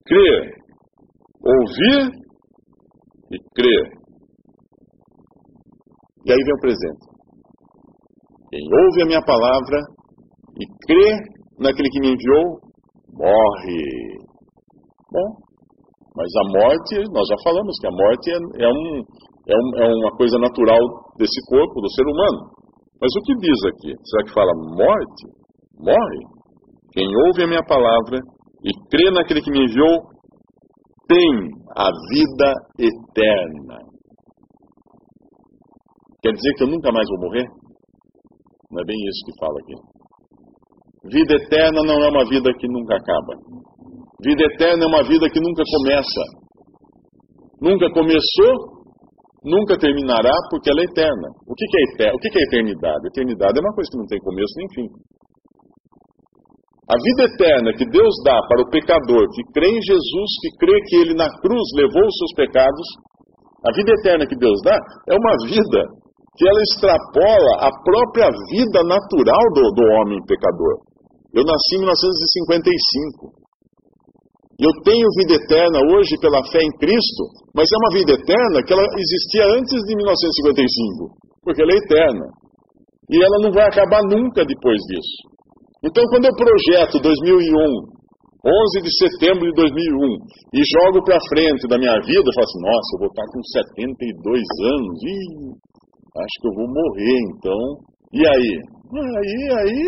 Crer 0.04 0.64
ouvir 1.44 2.10
e 3.32 3.38
crer. 3.54 3.84
E 6.26 6.32
aí 6.32 6.38
vem 6.38 6.54
o 6.54 6.60
presente. 6.60 7.13
Quem 8.54 8.62
ouve 8.70 9.02
a 9.02 9.06
minha 9.06 9.22
palavra 9.26 9.82
e 10.54 10.64
crê 10.86 11.10
naquele 11.58 11.90
que 11.90 11.98
me 11.98 12.14
enviou, 12.14 12.62
morre. 13.10 13.82
Bom, 15.10 15.42
mas 16.14 16.30
a 16.38 16.44
morte, 16.54 17.02
nós 17.10 17.26
já 17.26 17.34
falamos 17.42 17.74
que 17.80 17.88
a 17.88 17.90
morte 17.90 18.30
é, 18.30 18.38
é, 18.62 18.68
um, 18.70 19.02
é, 19.50 19.56
um, 19.58 19.82
é 19.82 19.94
uma 20.06 20.16
coisa 20.16 20.38
natural 20.38 20.78
desse 21.18 21.40
corpo, 21.50 21.80
do 21.80 21.90
ser 21.90 22.06
humano. 22.06 22.54
Mas 23.02 23.10
o 23.16 23.22
que 23.26 23.34
diz 23.42 23.58
aqui? 23.74 23.92
Será 24.04 24.22
que 24.22 24.32
fala 24.32 24.52
morte? 24.54 25.26
Morre. 25.76 26.22
Quem 26.92 27.08
ouve 27.26 27.42
a 27.42 27.48
minha 27.48 27.64
palavra 27.66 28.20
e 28.62 28.70
crê 28.88 29.10
naquele 29.10 29.42
que 29.42 29.50
me 29.50 29.64
enviou, 29.64 29.98
tem 31.08 31.50
a 31.76 31.90
vida 32.08 32.54
eterna. 32.78 33.78
Quer 36.22 36.30
dizer 36.30 36.54
que 36.54 36.62
eu 36.62 36.68
nunca 36.68 36.92
mais 36.92 37.08
vou 37.08 37.28
morrer? 37.28 37.63
Não 38.74 38.82
é 38.82 38.86
bem 38.90 38.98
isso 39.06 39.22
que 39.22 39.38
fala 39.38 39.54
aqui. 39.62 39.76
Vida 41.14 41.34
eterna 41.38 41.80
não 41.86 41.94
é 41.94 42.08
uma 42.10 42.26
vida 42.26 42.50
que 42.58 42.66
nunca 42.66 42.96
acaba. 42.98 43.38
Vida 44.18 44.42
eterna 44.50 44.82
é 44.82 44.88
uma 44.88 45.04
vida 45.06 45.30
que 45.30 45.38
nunca 45.38 45.62
começa. 45.62 46.22
Nunca 47.62 47.86
começou, 47.94 48.52
nunca 49.46 49.78
terminará, 49.78 50.34
porque 50.50 50.70
ela 50.70 50.80
é 50.80 50.90
eterna. 50.90 51.28
O 51.46 51.54
que, 51.54 51.64
é 51.70 51.82
eterno? 51.94 52.16
O 52.16 52.18
que 52.18 52.34
é 52.34 52.42
eternidade? 52.42 53.06
Eternidade 53.06 53.54
é 53.54 53.62
uma 53.62 53.74
coisa 53.78 53.90
que 53.92 53.98
não 53.98 54.06
tem 54.10 54.18
começo 54.18 54.54
nem 54.58 54.68
fim. 54.74 54.88
A 56.90 56.96
vida 56.98 57.22
eterna 57.30 57.72
que 57.78 57.86
Deus 57.86 58.12
dá 58.26 58.36
para 58.48 58.60
o 58.60 58.70
pecador 58.70 59.24
que 59.32 59.42
crê 59.54 59.70
em 59.70 59.80
Jesus, 59.80 60.30
que 60.42 60.50
crê 60.58 60.80
que 60.82 60.96
ele 60.96 61.14
na 61.14 61.30
cruz 61.40 61.64
levou 61.76 62.02
os 62.02 62.16
seus 62.18 62.34
pecados, 62.36 62.86
a 63.64 63.70
vida 63.72 63.92
eterna 64.00 64.26
que 64.26 64.36
Deus 64.36 64.60
dá 64.64 64.76
é 65.08 65.14
uma 65.14 65.32
vida 65.48 66.03
que 66.36 66.44
ela 66.46 66.62
extrapola 66.66 67.52
a 67.62 67.70
própria 67.70 68.28
vida 68.50 68.80
natural 68.82 69.44
do, 69.54 69.62
do 69.70 69.82
homem 69.98 70.18
pecador. 70.26 70.82
Eu 71.34 71.42
nasci 71.46 71.78
em 71.78 71.82
1955. 71.82 73.44
Eu 74.54 74.70
tenho 74.86 75.06
vida 75.18 75.34
eterna 75.34 75.78
hoje 75.82 76.14
pela 76.22 76.42
fé 76.46 76.62
em 76.62 76.70
Cristo, 76.78 77.22
mas 77.54 77.66
é 77.66 77.76
uma 77.82 77.92
vida 77.98 78.12
eterna 78.14 78.62
que 78.62 78.72
ela 78.72 78.86
existia 78.86 79.50
antes 79.50 79.78
de 79.82 79.92
1955, 79.98 81.10
porque 81.42 81.62
ela 81.62 81.74
é 81.74 81.78
eterna. 81.82 82.26
E 83.10 83.18
ela 83.18 83.38
não 83.42 83.50
vai 83.50 83.66
acabar 83.66 84.02
nunca 84.06 84.46
depois 84.46 84.78
disso. 84.86 85.34
Então, 85.82 86.02
quando 86.08 86.24
eu 86.24 86.34
projeto 86.38 87.02
2001, 87.02 87.50
11 88.46 88.82
de 88.82 88.92
setembro 88.96 89.44
de 89.44 89.54
2001, 89.58 90.54
e 90.54 90.60
jogo 90.64 91.04
para 91.04 91.18
frente 91.28 91.66
da 91.68 91.76
minha 91.76 91.98
vida, 92.00 92.24
eu 92.24 92.34
falo 92.34 92.46
assim: 92.46 92.62
nossa, 92.62 92.88
eu 92.94 93.00
vou 93.02 93.10
estar 93.10 93.26
com 93.26 93.42
72 93.42 94.42
anos, 94.70 94.96
e 95.02 95.14
acho 96.16 96.36
que 96.40 96.48
eu 96.48 96.54
vou 96.54 96.68
morrer 96.68 97.18
então. 97.34 97.60
E 98.12 98.22
aí? 98.26 98.50
Aí, 98.94 99.40
aí, 99.58 99.82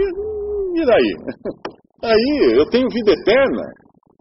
e 0.74 0.86
daí? 0.86 1.10
Aí 2.04 2.60
eu 2.60 2.68
tenho 2.68 2.86
vida 2.92 3.10
eterna 3.10 3.64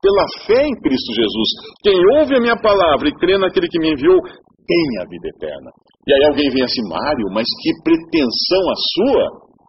pela 0.02 0.26
fé 0.48 0.66
em 0.66 0.76
Cristo 0.80 1.12
Jesus. 1.12 1.50
Quem 1.84 1.98
ouve 2.18 2.38
a 2.38 2.42
minha 2.42 2.56
palavra 2.56 3.10
e 3.10 3.18
crê 3.20 3.38
naquele 3.38 3.68
que 3.68 3.80
me 3.80 3.92
enviou, 3.92 4.16
tem 4.22 4.86
a 5.02 5.06
vida 5.10 5.28
eterna. 5.34 5.70
E 6.08 6.14
aí 6.14 6.24
alguém 6.30 6.50
vem 6.54 6.64
assim, 6.64 6.82
Mário, 6.88 7.28
mas 7.34 7.46
que 7.62 7.70
pretensão 7.84 8.64
a 8.70 8.78
sua? 8.94 9.26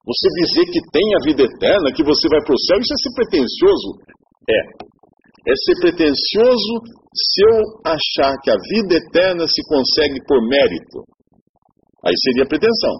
Você 0.06 0.28
dizer 0.44 0.64
que 0.70 0.80
tem 0.92 1.06
a 1.16 1.24
vida 1.24 1.42
eterna, 1.42 1.92
que 1.92 2.04
você 2.04 2.28
vai 2.28 2.40
para 2.44 2.54
o 2.54 2.62
céu, 2.68 2.78
isso 2.78 2.94
é 2.94 2.98
ser 3.02 3.12
pretensioso? 3.16 3.88
É. 4.48 4.60
É 5.50 5.54
ser 5.56 5.76
pretensioso 5.80 6.72
se 7.10 7.40
eu 7.48 7.56
achar 7.90 8.32
que 8.44 8.50
a 8.50 8.60
vida 8.70 9.02
eterna 9.02 9.44
se 9.48 9.60
consegue 9.66 10.20
por 10.28 10.40
mérito. 10.46 11.15
Aí 12.06 12.14
seria 12.22 12.46
pretensão. 12.46 12.94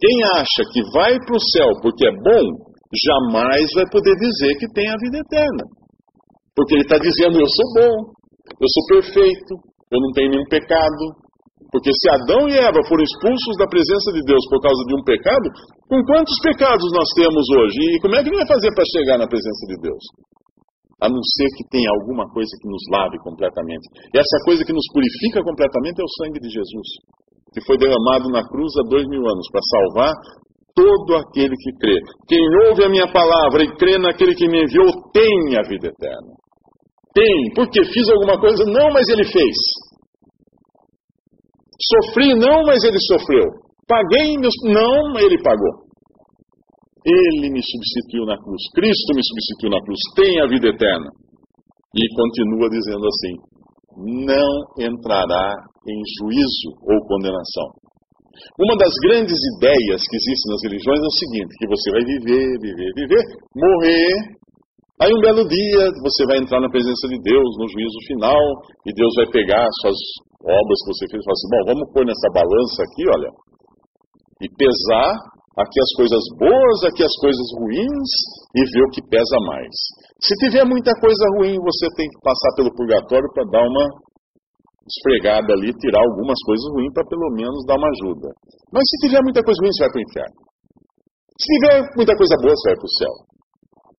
Quem 0.00 0.16
acha 0.40 0.62
que 0.72 0.80
vai 0.92 1.12
para 1.20 1.36
o 1.36 1.46
céu 1.52 1.68
porque 1.80 2.08
é 2.08 2.12
bom, 2.12 2.44
jamais 2.96 3.68
vai 3.76 3.84
poder 3.92 4.16
dizer 4.16 4.56
que 4.56 4.72
tem 4.72 4.88
a 4.88 4.96
vida 4.96 5.20
eterna. 5.20 5.64
Porque 6.56 6.74
ele 6.80 6.88
está 6.88 6.96
dizendo: 6.96 7.36
eu 7.36 7.48
sou 7.48 7.68
bom, 7.76 7.94
eu 8.56 8.68
sou 8.72 8.84
perfeito, 8.88 9.52
eu 9.92 10.00
não 10.00 10.10
tenho 10.16 10.30
nenhum 10.32 10.48
pecado. 10.48 11.04
Porque 11.72 11.90
se 11.92 12.08
Adão 12.08 12.48
e 12.48 12.56
Eva 12.56 12.80
foram 12.88 13.04
expulsos 13.04 13.54
da 13.58 13.66
presença 13.68 14.12
de 14.12 14.22
Deus 14.24 14.40
por 14.48 14.62
causa 14.62 14.80
de 14.86 14.94
um 14.96 15.02
pecado, 15.04 15.46
com 15.88 16.00
quantos 16.08 16.36
pecados 16.40 16.88
nós 16.92 17.08
temos 17.16 17.44
hoje? 17.52 17.76
E 17.96 18.00
como 18.00 18.14
é 18.14 18.22
que 18.22 18.28
ele 18.28 18.36
vai 18.36 18.48
fazer 18.48 18.72
para 18.72 18.84
chegar 18.96 19.18
na 19.18 19.28
presença 19.28 19.66
de 19.68 19.76
Deus? 19.82 20.04
A 21.02 21.08
não 21.08 21.20
ser 21.20 21.48
que 21.56 21.68
tenha 21.68 21.90
alguma 22.00 22.24
coisa 22.32 22.48
que 22.60 22.68
nos 22.68 22.82
lave 22.90 23.18
completamente. 23.20 23.84
E 24.12 24.16
essa 24.16 24.38
coisa 24.44 24.64
que 24.64 24.72
nos 24.72 24.86
purifica 24.92 25.44
completamente 25.44 26.00
é 26.00 26.04
o 26.04 26.14
sangue 26.22 26.40
de 26.40 26.48
Jesus, 26.48 26.88
que 27.52 27.60
foi 27.66 27.76
derramado 27.76 28.32
na 28.32 28.40
cruz 28.48 28.72
há 28.80 28.88
dois 28.88 29.06
mil 29.06 29.20
anos 29.20 29.46
para 29.52 29.60
salvar 29.60 30.12
todo 30.76 31.16
aquele 31.16 31.56
que 31.56 31.72
crê. 31.80 31.96
Quem 32.28 32.40
ouve 32.68 32.84
a 32.84 32.88
minha 32.88 33.10
palavra 33.10 33.64
e 33.64 33.76
crê 33.76 33.98
naquele 33.98 34.34
que 34.34 34.48
me 34.48 34.64
enviou 34.64 34.86
tem 35.12 35.56
a 35.56 35.62
vida 35.68 35.88
eterna. 35.88 36.32
Tem. 37.16 37.54
Porque 37.54 37.82
fiz 37.84 38.08
alguma 38.10 38.38
coisa? 38.38 38.62
Não, 38.64 38.92
mas 38.92 39.08
ele 39.08 39.24
fez. 39.24 39.56
Sofri? 41.80 42.34
Não, 42.34 42.62
mas 42.64 42.84
ele 42.84 42.98
sofreu. 43.00 43.44
Paguei? 43.88 44.36
Não, 44.64 45.18
ele 45.18 45.42
pagou. 45.42 45.85
Ele 47.06 47.54
me 47.54 47.62
substituiu 47.62 48.26
na 48.26 48.34
cruz. 48.34 48.62
Cristo 48.74 49.14
me 49.14 49.22
substituiu 49.22 49.70
na 49.70 49.78
cruz. 49.78 50.00
Tem 50.18 50.42
a 50.42 50.46
vida 50.50 50.66
eterna. 50.74 51.06
E 51.94 52.02
continua 52.18 52.66
dizendo 52.68 53.06
assim: 53.06 53.34
não 54.26 54.50
entrará 54.76 55.54
em 55.86 55.98
juízo 56.18 56.68
ou 56.82 57.06
condenação. 57.06 57.70
Uma 58.60 58.76
das 58.76 58.92
grandes 59.00 59.38
ideias 59.56 60.02
que 60.04 60.16
existem 60.18 60.48
nas 60.52 60.62
religiões 60.66 61.00
é 61.00 61.08
o 61.08 61.18
seguinte: 61.22 61.56
que 61.56 61.68
você 61.70 61.88
vai 61.94 62.04
viver, 62.04 62.46
viver, 62.60 62.90
viver, 62.98 63.24
morrer. 63.54 64.36
Aí 65.00 65.12
um 65.12 65.20
belo 65.20 65.46
dia 65.46 65.84
você 66.02 66.26
vai 66.26 66.38
entrar 66.42 66.60
na 66.60 66.68
presença 66.68 67.06
de 67.08 67.20
Deus 67.22 67.48
no 67.60 67.68
juízo 67.68 68.00
final 68.08 68.40
e 68.84 68.92
Deus 68.92 69.12
vai 69.16 69.28
pegar 69.30 69.64
suas 69.80 69.96
obras 70.42 70.78
que 70.82 70.90
você 70.92 71.04
fez 71.08 71.20
e 71.20 71.24
falar 71.24 71.38
assim: 71.38 71.50
bom, 71.54 71.62
vamos 71.70 71.86
pôr 71.94 72.04
nessa 72.04 72.28
balança 72.34 72.78
aqui, 72.82 73.04
olha, 73.08 73.30
e 74.42 74.46
pesar 74.52 75.35
aqui 75.56 75.78
as 75.80 75.92
coisas 75.96 76.22
boas, 76.36 76.78
aqui 76.84 77.02
as 77.02 77.16
coisas 77.16 77.46
ruins 77.56 78.10
e 78.54 78.60
ver 78.60 78.84
o 78.84 78.92
que 78.92 79.02
pesa 79.08 79.36
mais. 79.48 79.72
Se 80.20 80.32
tiver 80.44 80.64
muita 80.64 80.92
coisa 81.00 81.24
ruim, 81.36 81.56
você 81.56 81.86
tem 81.96 82.08
que 82.08 82.20
passar 82.20 82.52
pelo 82.56 82.74
purgatório 82.76 83.28
para 83.32 83.44
dar 83.48 83.64
uma 83.64 83.86
esfregada 84.86 85.52
ali, 85.52 85.72
tirar 85.80 86.00
algumas 86.00 86.38
coisas 86.46 86.66
ruins 86.72 86.92
para 86.92 87.08
pelo 87.08 87.30
menos 87.34 87.64
dar 87.66 87.76
uma 87.76 87.88
ajuda. 87.88 88.28
Mas 88.72 88.84
se 88.84 89.08
tiver 89.08 89.22
muita 89.24 89.42
coisa 89.42 89.58
ruim, 89.60 89.72
você 89.72 89.82
vai 89.82 89.92
para 89.92 90.00
o 90.00 90.06
inferno. 90.06 90.36
Se 91.36 91.46
tiver 91.52 91.76
muita 91.96 92.14
coisa 92.16 92.34
boa, 92.40 92.54
você 92.54 92.66
vai 92.68 92.76
para 92.76 92.88
o 92.88 92.96
céu. 92.96 93.14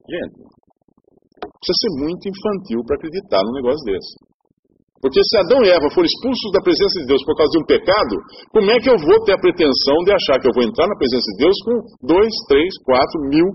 Gente, 0.08 0.38
precisa 1.58 1.78
ser 1.82 1.94
muito 2.02 2.24
infantil 2.30 2.80
para 2.86 2.96
acreditar 2.96 3.42
num 3.44 3.58
negócio 3.60 3.84
desse. 3.84 4.27
Porque 5.08 5.24
se 5.24 5.40
Adão 5.40 5.64
e 5.64 5.72
Eva 5.72 5.88
foram 5.96 6.04
expulsos 6.04 6.52
da 6.52 6.60
presença 6.60 7.00
de 7.00 7.08
Deus 7.08 7.24
por 7.24 7.40
causa 7.40 7.48
de 7.56 7.64
um 7.64 7.68
pecado, 7.72 8.14
como 8.52 8.68
é 8.68 8.76
que 8.76 8.92
eu 8.92 9.00
vou 9.00 9.16
ter 9.24 9.40
a 9.40 9.40
pretensão 9.40 10.04
de 10.04 10.12
achar 10.12 10.36
que 10.36 10.52
eu 10.52 10.56
vou 10.56 10.68
entrar 10.68 10.84
na 10.84 11.00
presença 11.00 11.24
de 11.32 11.48
Deus 11.48 11.56
com 11.64 11.76
dois, 12.12 12.28
três, 12.52 12.76
quatro 12.84 13.16
mil? 13.32 13.48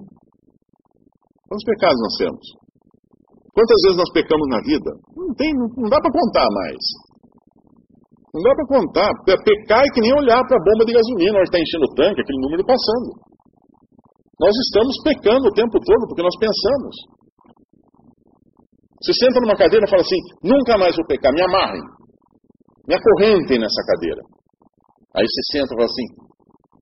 Quantos 1.44 1.68
pecados 1.68 2.00
nós 2.00 2.16
temos? 2.16 2.44
Quantas 3.53 3.78
vezes 3.84 3.98
nós 4.00 4.11
pecamos 4.16 4.48
na 4.48 4.64
vida? 4.64 4.90
Não, 5.12 5.28
tem, 5.36 5.53
não 5.53 5.92
dá 5.92 6.00
para 6.00 6.09
contar 6.09 6.48
mais. 6.57 6.80
Não 8.32 8.40
dá 8.40 8.53
para 8.57 8.72
contar. 8.72 9.11
Pecar 9.28 9.84
é 9.84 9.92
que 9.92 10.00
nem 10.00 10.16
olhar 10.16 10.40
para 10.48 10.57
a 10.57 10.64
bomba 10.64 10.88
de 10.88 10.96
gasolina, 10.96 11.36
onde 11.36 11.53
está 11.53 11.61
enchendo 11.61 11.84
o 11.84 11.92
tanque, 11.92 12.24
aquele 12.24 12.40
número 12.48 12.64
passando. 12.64 13.12
Nós 14.40 14.57
estamos 14.57 14.96
pecando 15.05 15.44
o 15.44 15.53
tempo 15.53 15.76
todo 15.84 16.09
porque 16.09 16.24
nós 16.24 16.32
pensamos. 16.40 16.96
Você 19.03 19.12
senta 19.18 19.40
numa 19.42 19.59
cadeira 19.59 19.84
e 19.84 19.90
fala 19.90 20.03
assim: 20.03 20.20
nunca 20.46 20.78
mais 20.78 20.94
vou 20.94 21.07
pecar, 21.07 21.32
me 21.34 21.42
amarrem, 21.42 21.82
me 22.86 22.94
acorrentem 22.94 23.59
nessa 23.59 23.82
cadeira. 23.90 24.22
Aí 25.18 25.26
você 25.26 25.42
senta 25.59 25.74
e 25.74 25.76
fala 25.76 25.90
assim: 25.90 26.07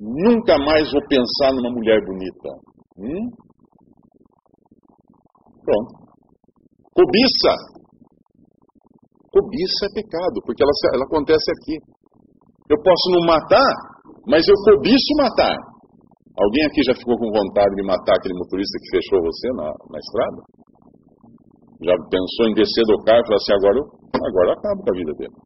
nunca 0.01 0.59
mais 0.61 0.93
vou 0.93 1.01
pensar 1.09 1.53
numa 1.57 1.73
mulher 1.73 1.99
bonita. 2.05 2.51
Hum? 3.01 3.25
Pronto. 5.65 5.93
Cobiça. 6.93 7.53
Cobiça 9.33 9.83
é 9.89 9.95
pecado, 9.95 10.37
porque 10.45 10.63
ela, 10.63 10.73
ela 10.93 11.05
acontece 11.05 11.49
aqui. 11.57 11.77
Eu 12.69 12.77
posso 12.83 13.07
não 13.17 13.25
matar, 13.25 13.73
mas 14.27 14.47
eu 14.47 14.55
cobiço 14.69 15.17
matar. 15.17 15.57
Alguém 16.37 16.65
aqui 16.67 16.83
já 16.85 16.95
ficou 16.95 17.17
com 17.17 17.33
vontade 17.33 17.75
de 17.77 17.83
matar 17.83 18.15
aquele 18.17 18.35
motorista 18.35 18.79
que 18.79 18.91
fechou 18.97 19.23
você 19.23 19.49
na, 19.57 19.69
na 19.89 19.99
estrada? 19.99 20.41
Já 21.81 21.95
pensou 22.13 22.45
em 22.49 22.55
descer 22.55 22.85
do 22.85 23.01
carro 23.05 23.25
e 23.25 23.27
falar 23.27 23.41
assim, 23.41 23.57
agora 23.57 23.77
eu, 23.81 23.87
agora 24.21 24.47
eu 24.49 24.57
acabo 24.61 24.79
com 24.85 24.91
a 24.93 24.99
vida 25.01 25.13
dele? 25.17 25.37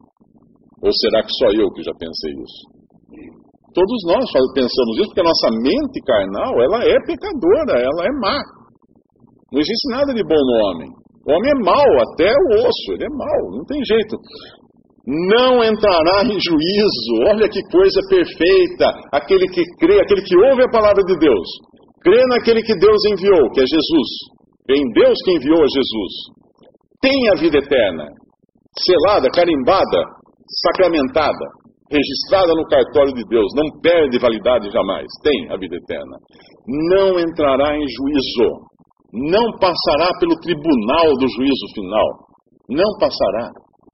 Ou 0.83 0.91
será 0.91 1.23
que 1.23 1.33
só 1.39 1.47
eu 1.55 1.71
que 1.71 1.83
já 1.83 1.95
pensei 1.95 2.33
isso? 2.35 2.61
Todos 3.75 3.99
nós 4.07 4.27
pensamos 4.55 4.95
isso 4.99 5.11
porque 5.11 5.23
a 5.23 5.31
nossa 5.31 5.49
mente 5.51 5.99
carnal, 6.07 6.53
ela 6.63 6.79
é 6.83 6.95
pecadora, 7.07 7.79
ela 7.79 8.03
é 8.07 8.13
má. 8.19 8.39
Não 9.51 9.61
existe 9.61 9.87
nada 9.91 10.15
de 10.15 10.23
bom 10.23 10.39
no 10.39 10.57
homem. 10.67 10.91
O 11.27 11.33
homem 11.33 11.51
é 11.51 11.59
mau, 11.63 11.91
até 12.11 12.31
o 12.31 12.67
osso, 12.67 12.89
ele 12.95 13.07
é 13.07 13.11
mau, 13.11 13.51
não 13.51 13.65
tem 13.65 13.83
jeito. 13.83 14.19
Não 15.07 15.63
entrará 15.63 16.25
em 16.25 16.39
juízo, 16.39 17.13
olha 17.31 17.49
que 17.49 17.63
coisa 17.71 18.01
perfeita. 18.09 18.91
Aquele 19.13 19.47
que 19.49 19.63
crê, 19.79 20.01
aquele 20.01 20.23
que 20.23 20.37
ouve 20.37 20.63
a 20.65 20.71
palavra 20.71 21.03
de 21.05 21.17
Deus, 21.19 21.49
crê 22.03 22.23
naquele 22.29 22.63
que 22.63 22.75
Deus 22.77 22.99
enviou, 23.13 23.51
que 23.53 23.61
é 23.61 23.67
Jesus. 23.67 24.34
Em 24.71 24.93
Deus 24.93 25.19
que 25.25 25.33
enviou 25.37 25.63
a 25.63 25.67
Jesus. 25.67 26.13
Tem 27.01 27.31
a 27.31 27.41
vida 27.41 27.59
eterna, 27.59 28.07
selada, 28.79 29.29
carimbada, 29.31 30.03
sacramentada, 30.67 31.47
registrada 31.91 32.55
no 32.55 32.67
cartório 32.67 33.13
de 33.13 33.25
Deus, 33.29 33.47
não 33.55 33.81
perde 33.81 34.19
validade 34.19 34.71
jamais. 34.71 35.07
Tem 35.23 35.53
a 35.53 35.57
vida 35.59 35.77
eterna. 35.77 36.17
Não 36.67 37.21
entrará 37.21 37.77
em 37.77 37.85
juízo 37.87 38.75
não 39.15 39.47
passará 39.63 40.11
pelo 40.19 40.35
tribunal 40.43 41.15
do 41.15 41.29
juízo 41.31 41.67
final. 41.73 42.09
Não 42.69 42.99
passará. 42.99 43.47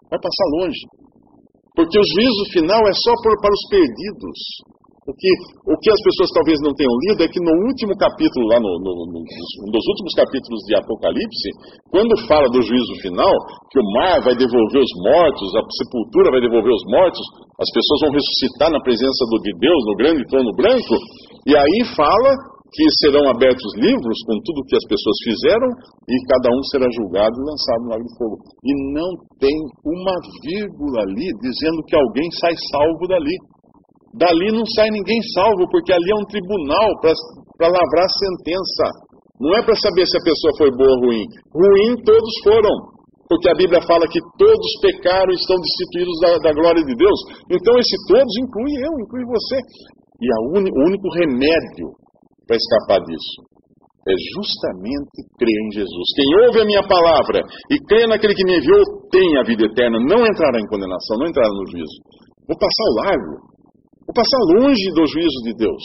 Vai 0.08 0.18
passar 0.18 0.46
longe. 0.56 0.80
Porque 1.76 1.98
o 1.98 2.08
juízo 2.16 2.52
final 2.52 2.80
é 2.88 2.92
só 2.94 3.12
por, 3.22 3.36
para 3.40 3.52
os 3.52 3.68
perdidos. 3.68 4.38
O 5.08 5.16
que, 5.16 5.30
o 5.64 5.74
que 5.80 5.88
as 5.88 6.02
pessoas 6.04 6.30
talvez 6.36 6.60
não 6.60 6.76
tenham 6.76 6.92
lido 7.08 7.24
é 7.24 7.28
que 7.28 7.40
no 7.40 7.56
último 7.64 7.96
capítulo, 7.96 8.52
lá 8.52 8.60
no, 8.60 8.68
no, 8.84 8.92
no, 9.08 9.18
um 9.24 9.70
dos 9.72 9.84
últimos 9.96 10.12
capítulos 10.12 10.60
de 10.68 10.76
Apocalipse, 10.76 11.48
quando 11.88 12.12
fala 12.28 12.44
do 12.52 12.60
juízo 12.60 12.94
final, 13.00 13.32
que 13.72 13.80
o 13.80 13.86
mar 13.96 14.20
vai 14.20 14.36
devolver 14.36 14.84
os 14.84 14.94
mortos, 15.00 15.48
a 15.56 15.62
sepultura 15.80 16.36
vai 16.36 16.40
devolver 16.44 16.68
os 16.68 16.84
mortos, 16.92 17.24
as 17.56 17.70
pessoas 17.72 17.98
vão 18.04 18.12
ressuscitar 18.12 18.68
na 18.68 18.80
presença 18.84 19.24
do, 19.32 19.40
de 19.40 19.52
Deus, 19.56 19.80
no 19.88 19.96
grande 19.96 20.22
trono 20.28 20.52
branco, 20.52 20.94
e 21.48 21.56
aí 21.56 21.78
fala 21.96 22.36
que 22.70 22.84
serão 23.02 23.24
abertos 23.26 23.72
livros 23.80 24.18
com 24.28 24.36
tudo 24.44 24.62
o 24.62 24.66
que 24.68 24.76
as 24.76 24.86
pessoas 24.86 25.16
fizeram 25.24 25.68
e 26.06 26.14
cada 26.28 26.48
um 26.54 26.62
será 26.70 26.86
julgado 26.92 27.34
e 27.34 27.46
lançado 27.48 27.82
no 27.82 27.90
lago 27.90 28.04
de 28.04 28.14
fogo. 28.20 28.36
E 28.62 28.70
não 28.94 29.10
tem 29.40 29.56
uma 29.82 30.16
vírgula 30.44 31.02
ali 31.02 31.28
dizendo 31.40 31.82
que 31.88 31.96
alguém 31.96 32.30
sai 32.38 32.54
salvo 32.70 33.08
dali. 33.08 33.34
Dali 34.14 34.50
não 34.50 34.66
sai 34.74 34.90
ninguém 34.90 35.20
salvo, 35.34 35.70
porque 35.70 35.92
ali 35.92 36.10
é 36.10 36.18
um 36.18 36.26
tribunal 36.26 36.88
para 37.00 37.70
lavrar 37.70 38.08
sentença. 38.10 38.84
Não 39.38 39.54
é 39.56 39.62
para 39.62 39.76
saber 39.76 40.04
se 40.06 40.18
a 40.18 40.26
pessoa 40.26 40.52
foi 40.58 40.70
boa 40.74 40.90
ou 40.90 41.00
ruim. 41.06 41.24
Ruim 41.54 41.96
todos 42.04 42.34
foram, 42.44 42.74
porque 43.30 43.48
a 43.48 43.54
Bíblia 43.54 43.80
fala 43.86 44.04
que 44.10 44.20
todos 44.36 44.70
pecaram 44.82 45.30
e 45.30 45.38
estão 45.38 45.56
destituídos 45.56 46.16
da, 46.20 46.50
da 46.50 46.52
glória 46.52 46.82
de 46.82 46.94
Deus. 46.94 47.18
Então 47.48 47.72
esse 47.78 47.96
todos 48.10 48.34
inclui 48.36 48.72
eu, 48.82 48.92
inclui 48.98 49.24
você. 49.24 49.56
E 50.20 50.26
uni, 50.58 50.68
o 50.68 50.80
único 50.90 51.08
remédio 51.14 51.88
para 52.46 52.56
escapar 52.58 53.00
disso 53.06 53.50
é 54.08 54.14
justamente 54.34 55.16
crer 55.38 55.60
em 55.68 55.72
Jesus. 55.72 56.06
Quem 56.16 56.28
ouve 56.46 56.60
a 56.60 56.64
minha 56.64 56.82
palavra 56.82 57.44
e 57.70 57.78
crê 57.86 58.06
naquele 58.06 58.34
que 58.34 58.44
me 58.44 58.58
enviou 58.58 58.80
tem 59.10 59.38
a 59.38 59.44
vida 59.44 59.64
eterna, 59.64 60.00
não 60.00 60.24
entrará 60.26 60.58
em 60.58 60.66
condenação, 60.66 61.18
não 61.20 61.28
entrará 61.28 61.48
no 61.48 61.66
juízo. 61.70 61.96
Vou 62.48 62.58
passar 62.58 62.86
o 62.88 62.96
largo, 63.04 63.49
passar 64.12 64.40
longe 64.56 64.90
do 64.94 65.06
juízo 65.06 65.38
de 65.44 65.54
Deus. 65.54 65.84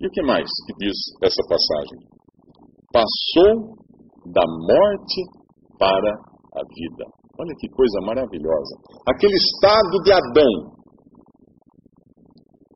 E 0.00 0.06
o 0.06 0.10
que 0.10 0.22
mais 0.22 0.44
que 0.66 0.72
diz 0.84 0.96
essa 1.22 1.42
passagem? 1.48 1.98
Passou 2.92 3.76
da 4.32 4.44
morte 4.44 5.20
para 5.78 6.12
a 6.56 6.62
vida. 6.74 7.04
Olha 7.38 7.54
que 7.58 7.68
coisa 7.68 8.00
maravilhosa. 8.00 8.74
Aquele 9.08 9.36
estado 9.36 10.02
de 10.02 10.12
Adão. 10.12 10.76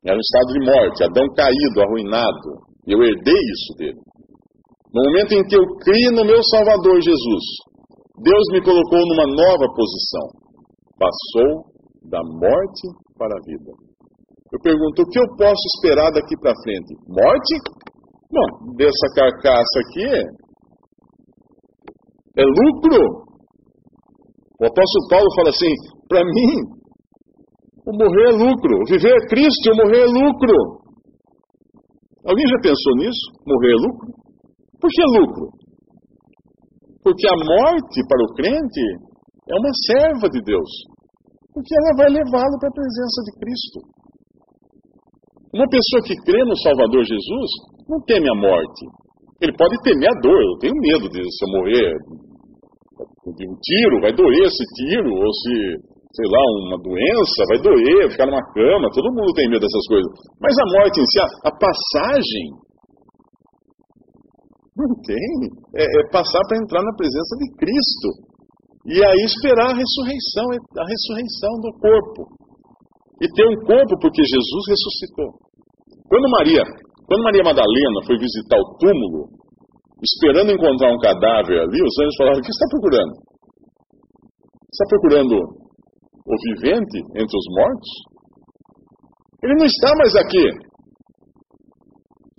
Era 0.05 0.17
um 0.17 0.19
estado 0.19 0.53
de 0.53 0.65
morte, 0.65 1.03
Adão 1.03 1.27
caído, 1.35 1.81
arruinado, 1.81 2.71
eu 2.87 2.97
herdei 3.03 3.37
isso 3.53 3.77
dele. 3.77 4.01
No 4.93 5.03
momento 5.03 5.31
em 5.33 5.43
que 5.45 5.55
eu 5.55 5.63
criei 5.77 6.09
no 6.09 6.25
meu 6.25 6.41
Salvador 6.43 6.99
Jesus, 7.01 7.45
Deus 8.17 8.45
me 8.51 8.61
colocou 8.61 8.99
numa 9.07 9.27
nova 9.27 9.65
posição. 9.73 10.25
Passou 10.97 11.71
da 12.09 12.19
morte 12.23 12.87
para 13.21 13.37
a 13.37 13.43
vida. 13.45 13.69
Eu 14.49 14.59
pergunto, 14.65 15.05
o 15.05 15.09
que 15.13 15.19
eu 15.21 15.27
posso 15.37 15.63
esperar 15.77 16.09
daqui 16.09 16.33
para 16.41 16.57
frente? 16.65 16.97
Morte? 17.05 17.53
Bom, 18.33 18.73
dessa 18.73 19.07
carcaça 19.13 19.77
aqui 19.85 20.09
é 22.41 22.43
lucro. 22.43 22.97
O 24.57 24.65
apóstolo 24.65 25.07
Paulo 25.09 25.29
fala 25.37 25.49
assim: 25.53 25.73
para 26.09 26.23
mim, 26.25 26.53
o 27.85 27.91
morrer 27.93 28.33
é 28.33 28.37
lucro, 28.41 28.75
viver 28.89 29.13
é 29.13 29.27
Cristo, 29.29 29.69
o 29.69 29.77
morrer 29.77 30.01
é 30.01 30.09
lucro. 30.09 30.57
Alguém 32.25 32.47
já 32.47 32.57
pensou 32.61 32.93
nisso? 32.97 33.25
Morrer 33.45 33.71
é 33.71 33.79
lucro? 33.85 34.09
Por 34.81 34.89
que 34.89 35.03
lucro? 35.19 35.45
Porque 37.03 37.27
a 37.27 37.37
morte 37.37 38.01
para 38.07 38.23
o 38.25 38.33
crente 38.35 38.85
é 39.49 39.55
uma 39.55 39.73
serva 39.85 40.29
de 40.29 40.41
Deus. 40.41 40.69
Porque 41.53 41.73
ela 41.75 41.97
vai 41.97 42.09
levá-lo 42.09 42.55
para 42.59 42.69
a 42.69 42.77
presença 42.79 43.19
de 43.27 43.31
Cristo. 43.39 43.77
Uma 45.53 45.67
pessoa 45.67 46.01
que 46.07 46.15
crê 46.23 46.43
no 46.45 46.55
Salvador 46.63 47.03
Jesus 47.03 47.49
não 47.87 47.99
teme 48.07 48.29
a 48.29 48.35
morte. 48.35 48.87
Ele 49.41 49.51
pode 49.57 49.75
temer 49.83 50.09
a 50.09 50.19
dor. 50.21 50.41
Eu 50.41 50.57
tenho 50.59 50.75
medo 50.79 51.09
de 51.09 51.19
se 51.19 51.41
eu 51.43 51.51
morrer 51.51 51.91
de 53.35 53.43
um 53.47 53.55
tiro, 53.61 54.01
vai 54.01 54.13
doer 54.13 54.47
esse 54.47 54.63
tiro, 54.75 55.11
ou 55.13 55.33
se 55.33 55.91
sei 56.11 56.27
lá, 56.27 56.43
uma 56.67 56.77
doença, 56.83 57.47
vai 57.47 57.59
doer, 57.63 58.11
ficar 58.11 58.25
numa 58.25 58.43
cama, 58.51 58.91
todo 58.91 59.15
mundo 59.15 59.31
tem 59.33 59.47
medo 59.47 59.61
dessas 59.61 59.87
coisas. 59.87 60.11
Mas 60.41 60.51
a 60.59 60.65
morte 60.77 60.99
em 60.99 61.05
si, 61.07 61.19
a, 61.19 61.27
a 61.47 61.51
passagem, 61.55 62.45
não 64.75 64.91
tem. 65.03 65.27
É, 65.75 65.83
é 65.83 66.11
passar 66.11 66.41
para 66.47 66.57
entrar 66.57 66.83
na 66.83 66.95
presença 66.95 67.35
de 67.39 67.47
Cristo. 67.55 68.30
E 68.85 68.97
aí 68.97 69.21
esperar 69.25 69.69
a 69.69 69.77
ressurreição, 69.77 70.45
a 70.49 70.85
ressurreição 70.89 71.53
do 71.61 71.71
corpo. 71.77 72.21
E 73.21 73.29
ter 73.29 73.45
um 73.45 73.57
corpo 73.61 73.93
porque 74.01 74.23
Jesus 74.25 74.63
ressuscitou. 74.67 75.37
Quando 76.09 76.27
Maria, 76.31 76.63
quando 77.05 77.23
Maria 77.23 77.43
Madalena 77.43 77.99
foi 78.05 78.17
visitar 78.17 78.57
o 78.57 78.77
túmulo, 78.81 79.29
esperando 80.01 80.51
encontrar 80.51 80.89
um 80.89 80.97
cadáver 80.97 81.61
ali, 81.61 81.77
os 81.77 81.95
anjos 82.01 82.17
falaram: 82.17 82.39
O 82.39 82.41
que 82.41 82.49
você 82.49 82.57
está 82.57 82.67
procurando? 82.73 83.13
Você 84.65 84.77
está 84.81 84.85
procurando 84.89 85.35
o 86.25 86.35
vivente 86.49 86.97
entre 87.13 87.37
os 87.37 87.47
mortos? 87.53 87.91
Ele 89.43 89.55
não 89.57 89.65
está 89.65 89.89
mais 89.97 90.15
aqui. 90.15 90.45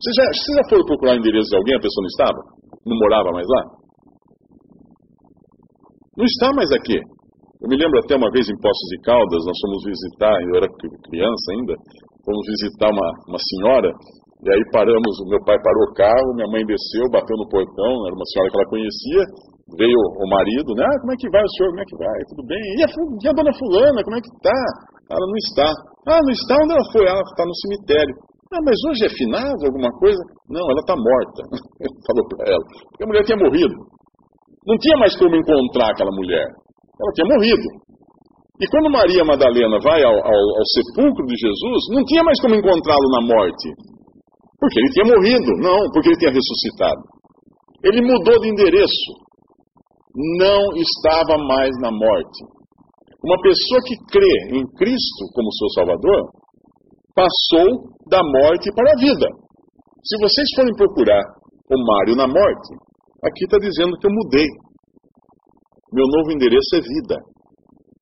Você 0.02 0.10
já, 0.18 0.26
você 0.26 0.50
já 0.58 0.64
foi 0.68 0.84
procurar 0.84 1.14
o 1.14 1.18
endereço 1.18 1.50
de 1.50 1.56
alguém, 1.56 1.76
a 1.78 1.80
pessoa 1.80 2.02
não 2.02 2.10
estava? 2.10 2.40
Não 2.84 2.98
morava 2.98 3.30
mais 3.30 3.46
lá? 3.46 3.81
Não 6.12 6.28
está 6.28 6.52
mais 6.52 6.68
aqui. 6.76 7.00
Eu 7.62 7.66
me 7.72 7.76
lembro 7.78 7.96
até 8.04 8.12
uma 8.12 8.28
vez 8.36 8.44
em 8.44 8.58
Poços 8.60 8.88
de 8.92 8.98
Caldas, 9.00 9.42
nós 9.48 9.58
fomos 9.64 9.80
visitar, 9.86 10.34
eu 10.50 10.54
era 10.60 10.68
criança 11.08 11.46
ainda, 11.56 11.72
fomos 12.20 12.44
visitar 12.52 12.90
uma, 12.90 13.08
uma 13.32 13.40
senhora, 13.40 13.88
e 14.42 14.46
aí 14.50 14.62
paramos, 14.74 15.14
o 15.22 15.30
meu 15.30 15.40
pai 15.46 15.56
parou 15.62 15.84
o 15.88 15.94
carro, 15.94 16.36
minha 16.36 16.50
mãe 16.50 16.66
desceu, 16.66 17.06
bateu 17.08 17.36
no 17.38 17.48
portão, 17.48 17.92
era 18.10 18.14
uma 18.18 18.28
senhora 18.28 18.50
que 18.50 18.56
ela 18.60 18.72
conhecia, 18.74 19.22
veio 19.78 19.94
o 19.94 20.26
marido, 20.28 20.74
né? 20.74 20.84
Ah, 20.84 20.98
como 21.00 21.12
é 21.14 21.16
que 21.16 21.30
vai 21.30 21.40
o 21.40 21.52
senhor? 21.56 21.70
Como 21.70 21.80
é 21.80 21.86
que 21.86 21.96
vai? 21.96 22.18
Tudo 22.28 22.42
bem? 22.44 22.62
E 22.76 22.80
a, 22.82 22.88
e 22.92 23.26
a 23.30 23.32
dona 23.32 23.52
fulana, 23.56 24.00
como 24.04 24.16
é 24.18 24.20
que 24.20 24.32
está? 24.36 24.58
Ela 25.08 25.26
não 25.32 25.38
está. 25.38 25.68
Ah, 26.12 26.20
não 26.20 26.34
está? 26.34 26.54
Onde 26.60 26.72
ela 26.76 26.86
foi? 26.92 27.04
Ela 27.08 27.24
está 27.24 27.44
no 27.46 27.56
cemitério. 27.62 28.14
Ah, 28.52 28.62
mas 28.66 28.76
hoje 28.90 29.06
é 29.06 29.10
finado, 29.16 29.64
alguma 29.64 29.88
coisa? 29.96 30.20
Não, 30.50 30.60
ela 30.60 30.82
está 30.82 30.92
morta. 30.92 31.40
Falou 32.04 32.24
para 32.28 32.52
ela. 32.52 32.64
Porque 32.90 33.04
a 33.04 33.08
mulher 33.08 33.24
tinha 33.24 33.38
morrido. 33.38 33.72
Não 34.66 34.76
tinha 34.78 34.96
mais 34.98 35.16
como 35.16 35.34
encontrar 35.34 35.90
aquela 35.90 36.10
mulher. 36.12 36.46
Ela 36.46 37.12
tinha 37.14 37.28
morrido. 37.34 37.68
E 38.60 38.66
quando 38.70 38.92
Maria 38.92 39.24
Madalena 39.24 39.78
vai 39.82 40.02
ao, 40.04 40.14
ao, 40.14 40.42
ao 40.58 40.66
sepulcro 40.74 41.26
de 41.26 41.34
Jesus, 41.34 41.80
não 41.90 42.04
tinha 42.04 42.22
mais 42.22 42.40
como 42.40 42.54
encontrá-lo 42.54 43.08
na 43.10 43.22
morte. 43.26 43.68
Porque 44.60 44.78
ele 44.78 44.92
tinha 44.92 45.06
morrido. 45.06 45.50
Não, 45.58 45.90
porque 45.92 46.10
ele 46.10 46.18
tinha 46.18 46.30
ressuscitado. 46.30 47.02
Ele 47.82 48.00
mudou 48.02 48.38
de 48.40 48.48
endereço 48.48 49.22
não 50.14 50.60
estava 50.76 51.38
mais 51.38 51.70
na 51.80 51.90
morte. 51.90 52.44
Uma 53.24 53.40
pessoa 53.40 53.80
que 53.86 53.96
crê 54.12 54.58
em 54.58 54.64
Cristo 54.76 55.22
como 55.32 55.52
seu 55.52 55.68
Salvador 55.76 56.20
passou 57.14 57.68
da 58.10 58.20
morte 58.20 58.68
para 58.74 58.90
a 58.92 59.00
vida. 59.00 59.26
Se 60.04 60.18
vocês 60.20 60.48
forem 60.56 60.74
procurar 60.74 61.22
o 61.70 61.86
Mário 61.86 62.16
na 62.16 62.26
morte, 62.26 62.68
aqui 63.22 63.44
está 63.44 63.58
dizendo 63.58 63.96
que 63.98 64.06
eu 64.06 64.12
mudei. 64.12 64.48
Meu 65.92 66.06
novo 66.08 66.32
endereço 66.32 66.76
é 66.76 66.80
vida 66.80 67.16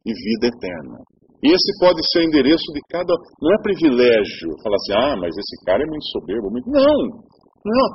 e 0.06 0.10
vida 0.12 0.46
eterna. 0.48 0.98
E 1.42 1.48
esse 1.52 1.70
pode 1.80 2.00
ser 2.12 2.20
o 2.20 2.28
endereço 2.28 2.64
de 2.72 2.80
cada. 2.88 3.12
Não 3.40 3.50
é 3.52 3.62
privilégio 3.62 4.48
falar 4.62 4.76
assim, 4.76 4.92
ah, 4.92 5.16
mas 5.16 5.32
esse 5.32 5.56
cara 5.64 5.82
é 5.82 5.88
muito 5.88 6.06
soberbo. 6.12 6.50
Muito... 6.52 6.68
Não, 6.68 6.96
não. 7.64 7.86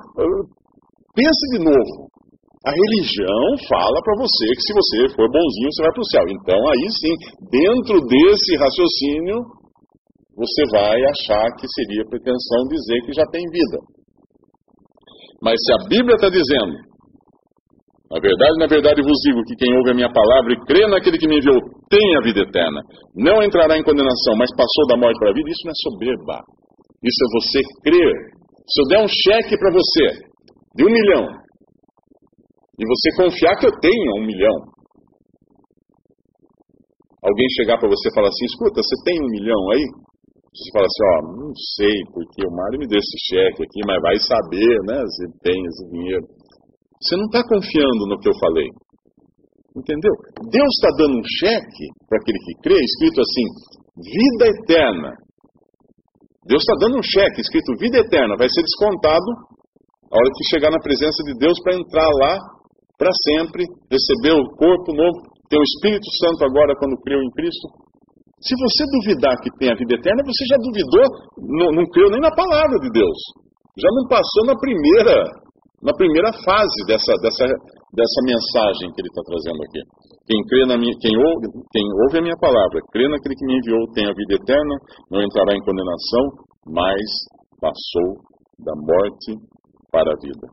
Pense 1.13 1.45
de 1.53 1.59
novo. 1.63 2.09
A 2.65 2.73
religião 2.73 3.45
fala 3.69 4.01
para 4.01 4.17
você 4.17 4.45
que 4.49 4.65
se 4.65 4.73
você 4.73 5.15
for 5.15 5.29
bonzinho, 5.29 5.69
você 5.69 5.81
vai 5.85 5.93
para 5.93 6.01
o 6.01 6.09
céu. 6.09 6.25
Então, 6.25 6.59
aí 6.73 6.85
sim, 6.89 7.13
dentro 7.53 8.01
desse 8.01 8.57
raciocínio, 8.57 9.37
você 10.35 10.63
vai 10.73 10.97
achar 11.13 11.45
que 11.55 11.67
seria 11.69 12.09
pretensão 12.09 12.65
dizer 12.67 12.99
que 13.05 13.13
já 13.13 13.23
tem 13.29 13.45
vida. 13.53 13.77
Mas 15.41 15.61
se 15.61 15.71
a 15.73 15.87
Bíblia 15.87 16.15
está 16.15 16.27
dizendo, 16.27 16.73
na 18.11 18.19
verdade, 18.21 18.55
na 18.59 18.67
verdade 18.67 19.01
vos 19.01 19.17
digo 19.25 19.41
que 19.43 19.55
quem 19.55 19.75
ouve 19.77 19.91
a 19.91 19.97
minha 19.97 20.11
palavra 20.11 20.53
e 20.53 20.61
crê 20.65 20.85
naquele 20.87 21.17
que 21.17 21.27
me 21.27 21.37
enviou 21.37 21.57
tem 21.89 22.17
a 22.17 22.21
vida 22.21 22.41
eterna. 22.41 22.81
Não 23.15 23.41
entrará 23.41 23.77
em 23.77 23.83
condenação, 23.83 24.37
mas 24.37 24.53
passou 24.55 24.85
da 24.87 24.97
morte 24.97 25.17
para 25.17 25.31
a 25.31 25.33
vida. 25.33 25.49
Isso 25.49 25.65
não 25.65 25.73
é 25.73 25.79
soberba. 25.81 26.37
Isso 27.01 27.19
é 27.21 27.27
você 27.33 27.59
crer. 27.83 28.13
Se 28.69 28.81
eu 28.81 28.87
der 28.89 29.03
um 29.03 29.07
cheque 29.07 29.57
para 29.57 29.71
você 29.73 30.05
de 30.75 30.83
um 30.85 30.91
milhão, 30.91 31.45
e 32.77 32.83
você 32.83 33.07
confiar 33.15 33.55
que 33.57 33.67
eu 33.67 33.73
tenho 33.79 34.11
um 34.19 34.25
milhão. 34.25 34.57
Alguém 37.23 37.47
chegar 37.57 37.79
para 37.79 37.89
você 37.89 38.09
e 38.09 38.13
falar 38.13 38.27
assim: 38.27 38.45
escuta, 38.45 38.83
você 38.83 38.95
tem 39.05 39.17
um 39.17 39.31
milhão 39.31 39.61
aí? 39.71 39.85
Você 40.53 40.69
fala 40.71 40.85
assim: 40.85 41.03
ó, 41.03 41.15
não 41.39 41.51
sei, 41.79 41.95
porque 42.13 42.41
o 42.45 42.51
Mário 42.51 42.79
me 42.79 42.87
deu 42.87 42.99
esse 42.99 43.17
cheque 43.31 43.63
aqui, 43.63 43.79
mas 43.87 44.01
vai 44.01 44.17
saber, 44.19 44.75
né, 44.85 44.99
se 45.07 45.23
tem 45.41 45.57
esse 45.65 45.83
dinheiro. 45.89 46.25
Você 47.05 47.15
não 47.15 47.29
está 47.29 47.45
confiando 47.45 48.09
no 48.09 48.17
que 48.17 48.29
eu 48.29 48.33
falei. 48.41 48.65
Entendeu? 49.77 50.13
Deus 50.49 50.71
está 50.81 50.89
dando 50.97 51.19
um 51.21 51.27
cheque 51.37 51.85
para 52.09 52.17
aquele 52.17 52.39
que 52.41 52.53
crê, 52.65 52.77
escrito 52.81 53.21
assim: 53.21 53.45
vida 54.01 54.45
eterna. 54.57 55.11
Deus 56.49 56.61
está 56.65 56.73
dando 56.81 56.97
um 56.97 57.05
cheque 57.05 57.41
escrito 57.41 57.77
vida 57.77 57.99
eterna, 57.99 58.37
vai 58.37 58.49
ser 58.49 58.61
descontado 58.61 59.29
a 60.09 60.15
hora 60.15 60.31
que 60.33 60.49
chegar 60.49 60.71
na 60.71 60.79
presença 60.79 61.21
de 61.25 61.33
Deus 61.37 61.57
para 61.61 61.75
entrar 61.75 62.09
lá 62.21 62.37
para 62.97 63.11
sempre, 63.27 63.67
recebeu 63.91 64.39
o 64.39 64.49
corpo 64.55 64.95
novo, 64.95 65.19
tem 65.49 65.59
o 65.59 65.67
Espírito 65.75 66.07
Santo 66.23 66.47
agora 66.47 66.71
quando 66.79 67.01
creu 67.03 67.19
em 67.19 67.31
Cristo. 67.35 67.67
Se 68.39 68.55
você 68.55 68.83
duvidar 68.99 69.35
que 69.41 69.51
tem 69.59 69.71
a 69.71 69.75
vida 69.75 69.95
eterna, 69.95 70.23
você 70.23 70.43
já 70.47 70.57
duvidou, 70.57 71.05
não, 71.59 71.69
não 71.75 71.85
creu 71.91 72.09
nem 72.11 72.21
na 72.21 72.31
palavra 72.31 72.79
de 72.79 72.89
Deus. 72.91 73.19
Já 73.75 73.89
não 73.91 74.07
passou 74.07 74.43
na 74.47 74.55
primeira, 74.55 75.27
na 75.85 75.93
primeira 75.93 76.33
fase 76.41 76.79
dessa, 76.89 77.13
dessa, 77.21 77.45
dessa 77.93 78.19
mensagem 78.25 78.89
que 78.89 79.05
ele 79.05 79.11
está 79.13 79.21
trazendo 79.21 79.61
aqui. 79.61 79.81
Quem, 80.25 80.41
crê 80.49 80.65
na 80.65 80.81
minha, 80.81 80.97
quem, 80.97 81.13
ouve, 81.13 81.45
quem 81.69 81.85
ouve 82.01 82.17
a 82.17 82.25
minha 82.25 82.39
palavra, 82.41 82.81
crê 82.89 83.05
naquele 83.05 83.37
que 83.37 83.45
me 83.45 83.61
enviou, 83.61 83.85
tem 83.93 84.09
a 84.09 84.17
vida 84.17 84.33
eterna, 84.33 84.75
não 85.13 85.21
entrará 85.21 85.53
em 85.53 85.61
condenação, 85.61 86.23
mas 86.73 87.05
passou 87.61 88.17
da 88.65 88.73
morte 88.73 89.37
para 89.93 90.09
a 90.09 90.17
vida. 90.17 90.49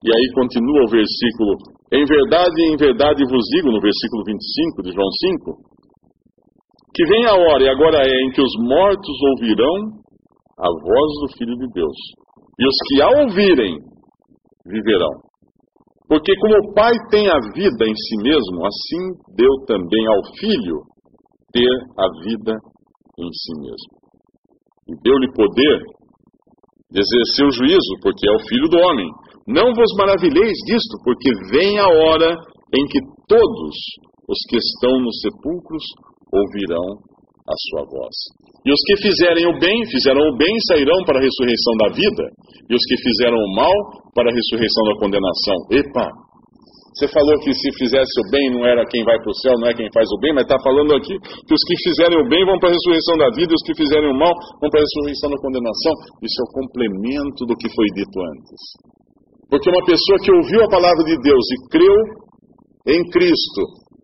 E 0.00 0.08
aí 0.08 0.26
continua 0.32 0.88
o 0.88 0.90
versículo: 0.90 1.52
Em 1.92 2.04
verdade, 2.08 2.56
em 2.72 2.76
verdade 2.80 3.20
vos 3.28 3.44
digo, 3.52 3.68
no 3.68 3.84
versículo 3.84 4.24
25 4.24 4.80
de 4.80 4.96
João 4.96 5.12
5, 5.44 5.60
que 6.96 7.04
vem 7.04 7.26
a 7.28 7.36
hora, 7.36 7.62
e 7.64 7.68
agora 7.68 8.00
é, 8.00 8.24
em 8.24 8.30
que 8.32 8.40
os 8.40 8.54
mortos 8.64 9.16
ouvirão 9.36 10.00
a 10.56 10.68
voz 10.72 11.10
do 11.20 11.36
Filho 11.36 11.56
de 11.56 11.68
Deus. 11.68 11.96
E 12.58 12.64
os 12.64 12.76
que 12.88 13.02
a 13.02 13.08
ouvirem 13.24 13.89
viverão. 14.66 15.30
Porque 16.08 16.32
como 16.40 16.54
o 16.58 16.74
Pai 16.74 16.92
tem 17.10 17.28
a 17.28 17.38
vida 17.54 17.84
em 17.86 17.94
si 17.94 18.16
mesmo, 18.22 18.66
assim 18.66 19.34
deu 19.36 19.50
também 19.66 20.06
ao 20.08 20.20
Filho 20.38 20.82
ter 21.52 21.70
a 21.96 22.06
vida 22.24 22.52
em 23.18 23.30
si 23.32 23.54
mesmo. 23.60 23.92
E 24.88 24.94
deu-lhe 25.02 25.32
poder 25.32 25.78
de 26.90 27.00
exercer 27.00 27.46
o 27.46 27.52
juízo, 27.52 27.92
porque 28.02 28.28
é 28.28 28.32
o 28.32 28.48
Filho 28.48 28.68
do 28.68 28.78
homem. 28.78 29.08
Não 29.46 29.72
vos 29.72 29.94
maravilheis 29.96 30.58
disto, 30.66 30.98
porque 31.04 31.30
vem 31.52 31.78
a 31.78 31.86
hora 31.86 32.34
em 32.74 32.86
que 32.86 32.98
todos 33.28 33.76
os 34.28 34.38
que 34.48 34.56
estão 34.56 35.00
nos 35.00 35.20
sepulcros 35.20 35.84
ouvirão 36.32 37.09
a 37.50 37.58
sua 37.68 37.82
voz. 37.90 38.14
E 38.62 38.70
os 38.70 38.80
que 38.86 38.96
fizerem 39.02 39.46
o 39.50 39.58
bem, 39.58 39.82
fizeram 39.90 40.22
o 40.22 40.36
bem, 40.36 40.54
sairão 40.70 41.02
para 41.04 41.18
a 41.18 41.22
ressurreição 41.22 41.74
da 41.82 41.88
vida. 41.90 42.24
E 42.70 42.72
os 42.74 42.84
que 42.86 42.96
fizeram 43.02 43.36
o 43.36 43.54
mal, 43.56 43.76
para 44.14 44.30
a 44.30 44.34
ressurreição 44.34 44.84
da 44.86 44.94
condenação. 45.02 45.56
Epa! 45.74 46.06
Você 46.90 47.06
falou 47.06 47.38
que 47.40 47.54
se 47.54 47.70
fizesse 47.78 48.12
o 48.20 48.30
bem 48.30 48.50
não 48.50 48.66
era 48.66 48.84
quem 48.84 49.04
vai 49.04 49.16
para 49.16 49.30
o 49.30 49.38
céu, 49.40 49.54
não 49.56 49.70
é 49.70 49.74
quem 49.74 49.88
faz 49.94 50.10
o 50.10 50.18
bem, 50.20 50.34
mas 50.34 50.42
está 50.42 50.58
falando 50.58 50.92
aqui 50.92 51.14
que 51.16 51.54
os 51.54 51.62
que 51.64 51.76
fizerem 51.86 52.18
o 52.18 52.28
bem 52.28 52.44
vão 52.44 52.58
para 52.58 52.68
a 52.68 52.74
ressurreição 52.74 53.16
da 53.16 53.30
vida 53.30 53.54
e 53.54 53.56
os 53.56 53.64
que 53.64 53.74
fizerem 53.78 54.10
o 54.10 54.18
mal 54.18 54.34
vão 54.60 54.68
para 54.68 54.82
a 54.82 54.84
ressurreição 54.84 55.30
da 55.30 55.38
condenação. 55.38 55.94
Isso 56.20 56.36
é 56.36 56.44
o 56.44 56.52
complemento 56.60 57.40
do 57.46 57.54
que 57.56 57.70
foi 57.70 57.86
dito 57.94 58.16
antes. 58.20 58.60
Porque 59.48 59.70
uma 59.70 59.84
pessoa 59.86 60.18
que 60.18 60.34
ouviu 60.34 60.60
a 60.66 60.68
palavra 60.68 61.02
de 61.06 61.16
Deus 61.22 61.44
e 61.46 61.56
creu 61.70 61.96
em 62.90 63.00
Cristo, 63.08 63.62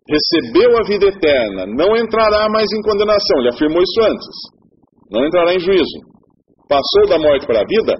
recebeu 0.08 0.78
a 0.78 0.82
vida 0.82 1.06
eterna, 1.06 1.66
não 1.66 1.96
entrará 1.96 2.48
mais 2.48 2.66
em 2.72 2.82
condenação. 2.82 3.38
Ele 3.38 3.50
afirmou 3.50 3.82
isso 3.82 4.00
antes. 4.02 4.36
Não 5.10 5.26
entrará 5.26 5.54
em 5.54 5.60
juízo. 5.60 5.98
Passou 6.68 7.08
da 7.08 7.18
morte 7.18 7.46
para 7.46 7.60
a 7.60 7.66
vida, 7.66 7.94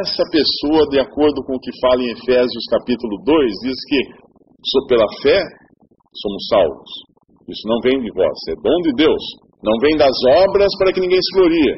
essa 0.00 0.22
pessoa, 0.28 0.84
de 0.90 1.00
acordo 1.00 1.42
com 1.44 1.56
o 1.56 1.60
que 1.60 1.72
fala 1.80 2.02
em 2.02 2.12
Efésios 2.12 2.64
capítulo 2.70 3.16
2, 3.24 3.52
diz 3.64 3.78
que 3.88 4.00
sou 4.68 4.86
pela 4.86 5.06
fé 5.22 5.40
somos 6.12 6.42
salvos. 6.52 6.90
Isso 7.48 7.66
não 7.66 7.80
vem 7.80 7.98
de 8.00 8.12
vós, 8.12 8.36
é 8.48 8.54
dom 8.60 8.78
de 8.84 8.92
Deus. 8.92 9.22
Não 9.64 9.72
vem 9.80 9.96
das 9.96 10.12
obras 10.44 10.68
para 10.78 10.92
que 10.92 11.00
ninguém 11.00 11.18
se 11.20 11.32
glorie. 11.38 11.74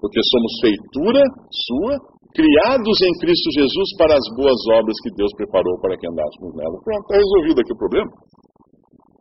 Porque 0.00 0.20
somos 0.22 0.52
feitura 0.60 1.22
sua, 1.50 1.96
criados 2.38 2.96
em 3.02 3.12
Cristo 3.18 3.48
Jesus 3.58 3.88
para 3.98 4.14
as 4.14 4.26
boas 4.38 4.60
obras 4.78 4.94
que 5.02 5.10
Deus 5.18 5.34
preparou 5.34 5.74
para 5.82 5.98
que 5.98 6.06
andássemos 6.06 6.54
nela. 6.54 6.78
Pronto, 6.86 7.02
está 7.02 7.16
resolvido 7.18 7.58
aqui 7.58 7.72
o 7.74 7.82
problema. 7.82 8.10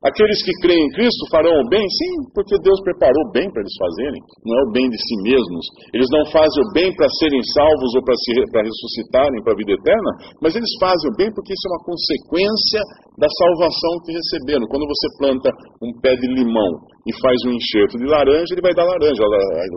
Aqueles 0.06 0.40
que 0.46 0.54
creem 0.62 0.78
em 0.78 0.94
Cristo 0.94 1.26
farão 1.34 1.58
o 1.58 1.68
bem? 1.74 1.82
Sim, 1.82 2.14
porque 2.38 2.54
Deus 2.62 2.78
preparou 2.86 3.18
o 3.26 3.32
bem 3.34 3.50
para 3.50 3.66
eles 3.66 3.74
fazerem. 3.82 4.22
Não 4.46 4.54
é 4.54 4.62
o 4.70 4.72
bem 4.72 4.86
de 4.94 4.96
si 5.02 5.16
mesmos. 5.26 5.66
Eles 5.90 6.06
não 6.14 6.22
fazem 6.30 6.62
o 6.62 6.70
bem 6.70 6.94
para 6.94 7.10
serem 7.18 7.42
salvos 7.58 7.92
ou 7.98 8.06
para, 8.06 8.14
se, 8.14 8.32
para 8.54 8.62
ressuscitarem 8.62 9.42
para 9.42 9.58
a 9.58 9.60
vida 9.60 9.74
eterna, 9.74 10.12
mas 10.38 10.54
eles 10.54 10.70
fazem 10.78 11.10
o 11.10 11.18
bem 11.18 11.34
porque 11.34 11.50
isso 11.50 11.66
é 11.66 11.72
uma 11.74 11.84
consequência 11.90 12.82
da 13.18 13.26
salvação 13.26 13.94
que 14.06 14.14
receberam. 14.14 14.70
Quando 14.70 14.86
você 14.86 15.08
planta 15.18 15.50
um 15.82 15.92
pé 15.98 16.14
de 16.14 16.30
limão 16.30 16.72
e 17.02 17.12
faz 17.18 17.38
um 17.50 17.58
enxerto 17.58 17.98
de 17.98 18.06
laranja, 18.06 18.54
ele 18.54 18.62
vai 18.62 18.78
dar 18.78 18.86
laranja. 18.86 19.18
A 19.18 19.30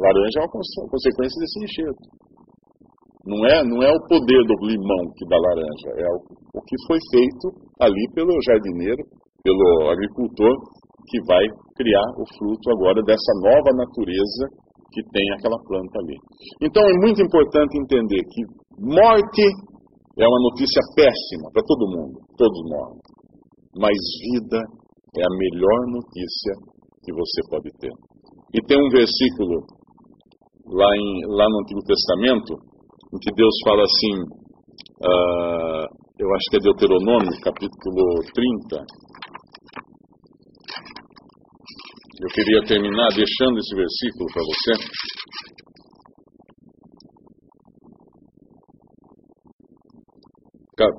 laranja 0.04 0.36
é 0.36 0.42
uma 0.44 0.52
consequência 0.52 1.36
desse 1.40 1.58
enxerto. 1.64 2.04
Não 3.26 3.44
é, 3.44 3.62
não 3.64 3.82
é 3.82 3.90
o 3.92 4.06
poder 4.08 4.40
do 4.48 4.56
limão 4.64 5.12
que 5.16 5.28
dá 5.28 5.36
laranja, 5.36 5.88
é 5.96 6.08
o, 6.08 6.18
o 6.56 6.60
que 6.64 6.76
foi 6.88 6.98
feito 7.12 7.46
ali 7.80 8.04
pelo 8.14 8.32
jardineiro, 8.40 9.02
pelo 9.44 9.90
agricultor, 9.90 10.56
que 11.08 11.18
vai 11.26 11.44
criar 11.76 12.08
o 12.16 12.24
fruto 12.38 12.70
agora 12.70 13.02
dessa 13.02 13.32
nova 13.42 13.70
natureza 13.76 14.44
que 14.92 15.02
tem 15.12 15.26
aquela 15.36 15.58
planta 15.66 15.98
ali. 16.00 16.16
Então 16.62 16.82
é 16.82 16.94
muito 17.04 17.22
importante 17.22 17.78
entender 17.78 18.22
que 18.24 18.40
morte 18.78 19.44
é 20.18 20.26
uma 20.26 20.40
notícia 20.50 20.80
péssima 20.96 21.50
para 21.52 21.62
todo 21.62 21.92
mundo, 21.92 22.18
todos 22.36 22.60
morrem. 22.68 22.98
Mas 23.76 23.94
vida 24.32 24.58
é 25.16 25.22
a 25.22 25.36
melhor 25.36 25.80
notícia 25.92 26.52
que 27.04 27.12
você 27.12 27.40
pode 27.48 27.70
ter. 27.78 27.92
E 28.54 28.58
tem 28.66 28.76
um 28.76 28.90
versículo 28.90 29.62
lá, 30.66 30.90
em, 30.96 31.26
lá 31.28 31.46
no 31.48 31.60
Antigo 31.62 31.82
Testamento 31.86 32.69
em 33.12 33.18
que 33.18 33.34
Deus 33.34 33.54
fala 33.64 33.82
assim, 33.82 34.22
uh, 35.02 35.86
eu 36.18 36.28
acho 36.34 36.46
que 36.50 36.56
é 36.56 36.60
Deuteronômio, 36.60 37.30
capítulo 37.42 38.22
30. 38.32 38.76
Eu 42.22 42.28
queria 42.34 42.62
terminar 42.66 43.08
deixando 43.08 43.58
esse 43.58 43.74
versículo 43.74 44.26
para 44.32 44.42
você. 44.44 44.72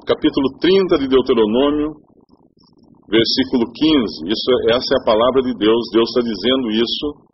Capítulo 0.06 0.48
30 0.60 0.98
de 1.00 1.08
Deuteronômio, 1.08 1.94
versículo 3.10 3.66
15. 3.72 4.30
Isso, 4.30 4.52
é, 4.52 4.76
essa 4.76 4.94
é 4.94 4.98
a 5.02 5.06
palavra 5.06 5.42
de 5.44 5.54
Deus. 5.58 5.82
Deus 5.94 6.10
está 6.10 6.22
dizendo 6.22 6.72
isso. 6.72 7.32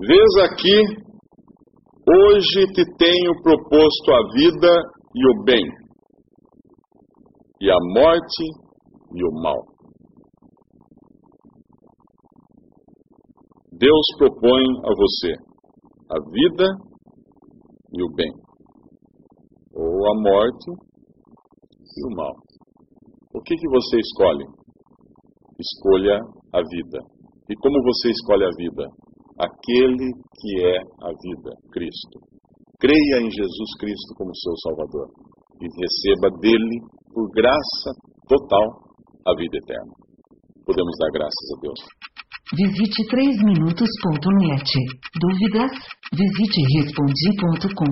Vês 0.00 0.36
aqui 0.50 1.09
Hoje 2.12 2.66
te 2.72 2.82
tenho 2.98 3.40
proposto 3.40 4.10
a 4.10 4.34
vida 4.34 4.82
e 5.14 5.30
o 5.30 5.44
bem, 5.44 5.62
e 7.60 7.70
a 7.70 7.76
morte 7.94 8.44
e 9.14 9.24
o 9.24 9.30
mal. 9.40 9.60
Deus 13.78 14.06
propõe 14.18 14.64
a 14.84 14.94
você 14.96 15.34
a 16.10 16.18
vida 16.32 16.64
e 17.92 18.02
o 18.02 18.08
bem, 18.16 18.32
ou 19.74 20.10
a 20.10 20.20
morte 20.20 20.70
e 21.96 22.12
o 22.12 22.16
mal. 22.16 22.34
O 23.34 23.40
que, 23.42 23.54
que 23.54 23.68
você 23.68 23.98
escolhe? 23.98 24.44
Escolha 25.60 26.18
a 26.54 26.58
vida. 26.58 26.98
E 27.48 27.54
como 27.56 27.80
você 27.84 28.10
escolhe 28.10 28.44
a 28.44 28.50
vida? 28.56 29.09
Aquele 29.44 30.12
que 30.36 30.50
é 30.64 30.76
a 30.78 31.10
vida, 31.10 31.50
Cristo. 31.72 32.20
Creia 32.78 33.20
em 33.20 33.30
Jesus 33.30 33.70
Cristo 33.78 34.14
como 34.16 34.34
seu 34.34 34.56
Salvador 34.64 35.08
e 35.60 35.66
receba 35.80 36.30
dele, 36.40 36.80
por 37.12 37.28
graça 37.30 37.90
total, 38.28 38.66
a 39.26 39.34
vida 39.36 39.56
eterna. 39.58 39.92
Podemos 40.64 40.96
dar 40.98 41.10
graças 41.12 41.50
a 41.56 41.60
Deus. 41.60 41.80
Visite 42.56 43.06
3minutos.net. 43.06 44.70
Dúvidas? 45.20 45.70
Visite 46.12 46.60
respondi.com.br. 46.78 47.90